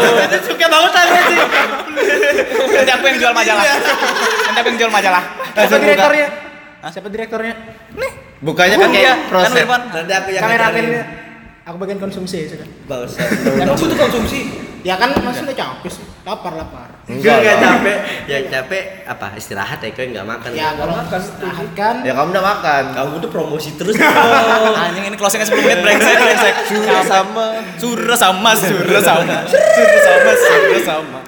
Suka 0.49 0.65
banget 0.71 0.93
aku 0.95 1.13
sih. 1.13 1.35
Nanti 2.71 2.91
aku 2.95 3.05
yang 3.11 3.17
jual 3.19 3.33
majalah. 3.35 3.63
Nanti 4.47 4.59
aku 4.63 4.67
yang 4.71 4.79
jual 4.79 4.91
majalah. 4.91 5.23
Siapa 5.53 5.77
direktornya? 5.77 6.27
Siapa 6.89 7.07
direktornya? 7.11 7.53
Bukanya 8.41 8.75
kan 8.81 8.89
Iya, 8.89 8.95
kayak 8.97 9.13
kan 9.13 9.29
proses. 9.29 9.65
Nanti 9.69 10.13
aku 10.17 10.29
yang 10.33 10.43
Kameramennya. 10.47 11.03
Aku 11.69 11.75
bagian 11.77 11.99
konsumsi 12.01 12.49
sudah. 12.49 12.67
Bagus. 12.89 13.21
Emang 13.59 13.77
butuh 13.77 13.97
konsumsi. 13.99 14.39
Ya 14.81 14.97
kan 14.97 15.13
maksudnya 15.13 15.53
capek 15.53 15.91
sih. 15.93 16.05
Lapar 16.25 16.57
lapar. 16.57 16.90
Enggak 17.11 17.35
enggak 17.43 17.57
capek. 17.59 17.97
Ya 18.29 18.37
capek 18.47 18.83
apa? 19.03 19.27
Istirahat 19.35 19.79
ya 19.83 19.89
kau 19.91 20.05
nggak 20.07 20.25
makan. 20.25 20.49
Ya 20.55 20.67
kalau 20.79 20.93
makan 20.95 21.21
kan. 21.75 21.95
Ya 22.07 22.11
kamu 22.15 22.29
udah 22.31 22.43
makan. 22.43 22.83
Kamu 22.95 23.19
tuh 23.19 23.29
promosi 23.29 23.69
terus. 23.75 23.95
Anjing 24.87 25.03
ini 25.11 25.17
closingnya 25.19 25.47
10 25.47 25.59
menit 25.59 25.79
brengsek 25.83 26.15
brengsek. 26.15 26.53
Surah 26.71 27.03
sama. 27.03 27.45
Surah 27.75 28.17
sama, 28.17 28.49
surah 28.55 29.01
sama. 29.03 29.37
Surah 29.51 29.99
sama, 29.99 30.31
surah 30.39 30.81
sama. 30.87 31.19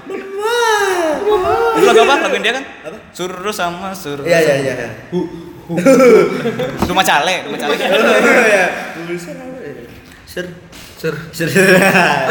Itu 1.74 1.84
lagu 1.84 2.00
apa? 2.08 2.16
Lagu 2.24 2.36
India 2.40 2.54
kan? 2.56 2.64
Apa? 2.88 2.98
Surah 3.12 3.54
sama, 3.56 3.90
surah 3.92 4.24
Iya 4.24 4.40
iya 4.40 4.54
sama. 4.56 4.64
iya. 4.72 4.88
Rumah 6.84 7.06
Cale, 7.08 7.36
rumah 7.48 7.60
Cale. 7.60 7.76
Iya. 7.76 8.66
Sur. 10.28 10.48
Sur. 10.98 11.16
Sur. 11.36 11.50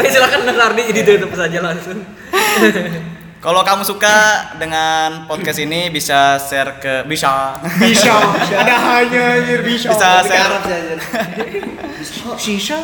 Oke 0.01 0.09
silakan 0.09 0.41
dengar 0.49 0.73
di 0.73 0.83
ini 0.89 1.01
tutup 1.05 1.31
saja 1.37 1.61
langsung. 1.61 2.01
Kalau 3.43 3.59
kamu 3.59 3.83
suka 3.83 4.55
dengan 4.55 5.27
podcast 5.27 5.59
ini 5.59 5.91
bisa 5.91 6.39
share 6.39 6.79
ke 6.79 7.03
bisa 7.03 7.59
Bisa. 7.75 8.15
Ada 8.63 8.75
hanya 8.79 9.23
anjir 9.35 9.59
bisa. 9.67 9.91
bisa 9.91 10.23
share. 10.23 10.63
Sisa. 12.39 12.79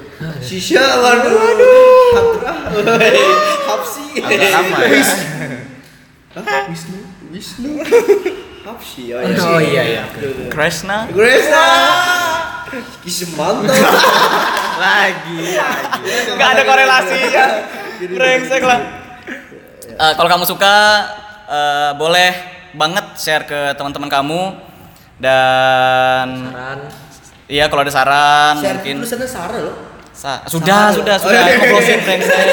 Shisha 0.48 0.80
waduh. 1.04 1.36
Waduh. 2.88 3.36
Hapsi. 3.68 4.24
Agak 4.24 4.48
lama 4.48 4.78
ya. 4.80 5.04
Wisnu. 6.72 6.98
Wisnu. 7.28 7.70
Hapsi. 8.64 9.12
Oh 9.12 9.20
Oh 9.20 9.60
iya 9.60 9.82
iya. 9.92 10.04
Krishna. 10.48 11.04
Gresa. 11.12 11.68
Kismanto. 13.04 13.68
Lagi. 14.88 15.36
Nggak 16.32 16.48
ada 16.48 16.62
korelasinya. 16.64 17.44
Brengsek 18.08 18.64
lah. 18.64 18.97
Eh, 19.88 20.12
kalau 20.14 20.28
kamu 20.28 20.44
suka 20.44 20.74
eh, 21.46 21.90
boleh 21.94 22.30
banget 22.72 23.06
share 23.14 23.44
ke 23.44 23.74
teman-teman 23.74 24.06
kamu 24.06 24.42
dan 25.18 26.28
Saran. 26.46 26.78
iya 27.46 27.64
kalau 27.66 27.82
ada 27.82 27.90
saran 27.90 28.54
Share 28.56 28.76
mungkin 28.76 28.96
tulisannya 28.98 29.26
Sarah 29.26 29.58
loh. 29.60 29.74
Sa- 30.12 30.42
sudah 30.44 30.90
sudah 30.90 31.14
Oh, 31.16 31.22
sudah 31.24 31.40
iya, 31.40 31.46
iya, 31.48 31.58
Mau 31.60 31.66
closing 31.72 31.94
iya. 31.94 32.04
brengsek 32.04 32.44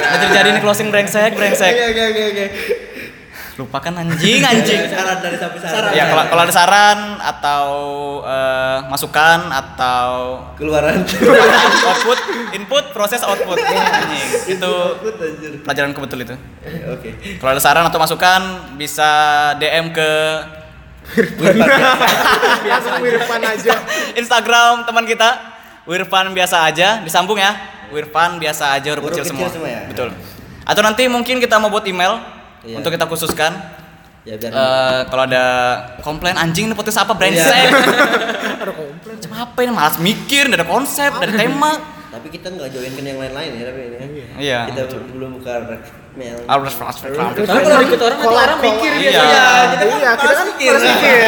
udah 0.00 0.18
terjadi 0.20 0.48
nih 0.50 0.60
closing 0.60 0.88
brengsek 0.88 1.30
brengsek 1.32 1.72
oke 1.72 2.02
oke 2.04 2.22
oke. 2.28 2.46
Lupakan 3.58 3.90
anjing 3.92 4.38
anjing 4.40 4.86
Saran 4.86 5.18
dari 5.18 5.34
sapi 5.34 5.58
saran. 5.58 5.90
ya 5.90 6.06
kalau 6.06 6.24
kalau 6.26 6.42
ada 6.42 6.54
saran 6.54 6.98
atau 7.18 7.66
eh, 8.22 8.78
masukan 8.86 9.50
atau 9.50 10.10
keluaran. 10.54 11.02
output 11.84 12.18
input 12.54 12.84
proses 12.90 13.18
output 13.20 13.58
anjing 13.58 14.28
itu 14.48 14.72
Takut, 14.94 15.14
anjir. 15.18 15.50
pelajaranku 15.60 15.98
betul 16.00 16.18
itu 16.22 16.34
Oke. 16.88 17.10
kalau 17.36 17.50
ada 17.50 17.58
saran 17.58 17.82
atau 17.82 17.98
masukan 17.98 18.40
bisa 18.74 19.10
DM 19.56 19.90
ke 19.90 20.10
Biasa 22.60 23.00
Wirpan 23.00 23.40
aja. 23.42 23.74
Instagram 24.14 24.84
teman 24.84 25.02
kita 25.02 25.28
Wirfan 25.82 26.30
biasa 26.30 26.62
aja 26.62 27.00
disambung 27.00 27.40
ya 27.40 27.56
Wirfan 27.88 28.36
biasa 28.36 28.76
aja 28.76 28.92
huruf 28.92 29.08
Huruf 29.08 29.16
kecil, 29.16 29.24
kecil 29.26 29.34
semua. 29.34 29.48
semua 29.48 29.68
ya? 29.68 29.82
betul 29.88 30.12
atau 30.62 30.82
nanti 30.84 31.08
mungkin 31.08 31.40
kita 31.40 31.56
mau 31.56 31.72
buat 31.72 31.82
email 31.82 32.20
Iya. 32.60 32.76
untuk 32.76 32.90
kita 32.90 33.04
khususkan 33.04 33.52
Ya 34.22 34.36
biar 34.36 34.50
Eh, 34.50 35.00
kalau 35.08 35.24
ada 35.24 35.44
komplain 35.98 36.36
anjing 36.36 36.66
ini 36.66 36.74
podcast 36.74 37.00
apa 37.00 37.12
brengsek 37.12 37.48
Iya. 37.48 37.70
Ada 38.60 38.72
komplain. 38.72 39.14
macam 39.14 39.32
apa 39.32 39.58
ini 39.58 39.72
malas 39.72 39.96
mikir 39.96 40.44
ada 40.46 40.62
konsep 40.62 41.10
ada 41.10 41.32
tema 41.32 41.72
tapi 42.08 42.26
kita 42.30 42.48
nggak 42.48 42.68
joinkan 42.68 43.04
yang 43.04 43.18
lain-lain 43.18 43.50
ya 43.52 43.64
tapi 43.64 43.80
ini. 43.84 44.22
Iya, 44.38 44.60
Kita 44.66 44.80
betul. 44.82 45.00
belum 45.12 45.30
buka 45.38 45.52
mail. 46.14 46.40
harus 46.42 46.72
fast 46.72 47.04
Tapi 47.04 47.14
kalau 47.44 47.84
ikut 47.84 48.00
orang 48.00 48.18
nanti 48.18 48.34
orang 48.34 48.58
mikir 48.58 48.90
Iya. 48.96 49.10
ya. 49.12 49.22
Iya, 49.78 50.10
kita 50.16 50.32
kan 50.34 50.46
mikir. 50.50 50.72
Mikir. 50.74 51.18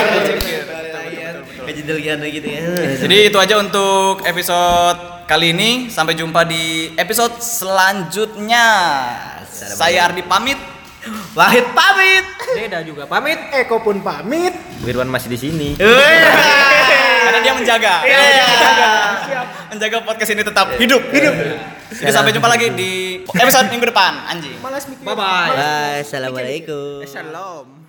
Kejedelian 1.61 2.19
gitu 2.25 2.49
ya. 2.49 2.61
jadi 2.99 3.17
itu 3.31 3.39
aja 3.39 3.55
untuk 3.57 4.25
episode 4.25 4.99
kali 5.25 5.53
ini 5.53 5.71
sampai 5.87 6.17
jumpa 6.17 6.43
di 6.43 6.91
episode 6.97 7.39
selanjutnya 7.39 8.67
saya 9.47 10.11
Ardi 10.11 10.25
pamit 10.25 10.59
Wahid 11.31 11.67
pamit. 11.73 12.27
Beda 12.59 12.79
juga 12.83 13.07
pamit. 13.07 13.39
Eko 13.55 13.79
pun 13.79 14.03
pamit. 14.03 14.55
Wirwan 14.83 15.07
masih 15.07 15.31
di 15.31 15.39
sini. 15.39 15.69
karena 17.21 17.39
dia 17.47 17.55
menjaga 17.55 17.95
Dia 18.03 18.19
menjaga 18.49 18.89
menjaga 19.71 19.99
podcast 20.03 20.31
ini 20.35 20.43
tetap 20.43 20.67
hidup 20.81 21.03
hidup 21.15 21.35
jadi 21.91 22.13
sampai 22.15 22.31
jumpa 22.35 22.49
lagi 22.49 22.71
di 22.75 22.91
episode 23.23 23.67
minggu 23.71 23.87
depan 23.91 24.13
anjing 24.31 24.59
Malas 24.63 24.87
mikir. 24.87 25.03
Bye 25.03 25.15
bye. 25.15 25.51
Bye. 25.53 26.03
Assalamualaikum. 26.07 27.03
Shalom. 27.07 27.67
Salam. 27.67 27.80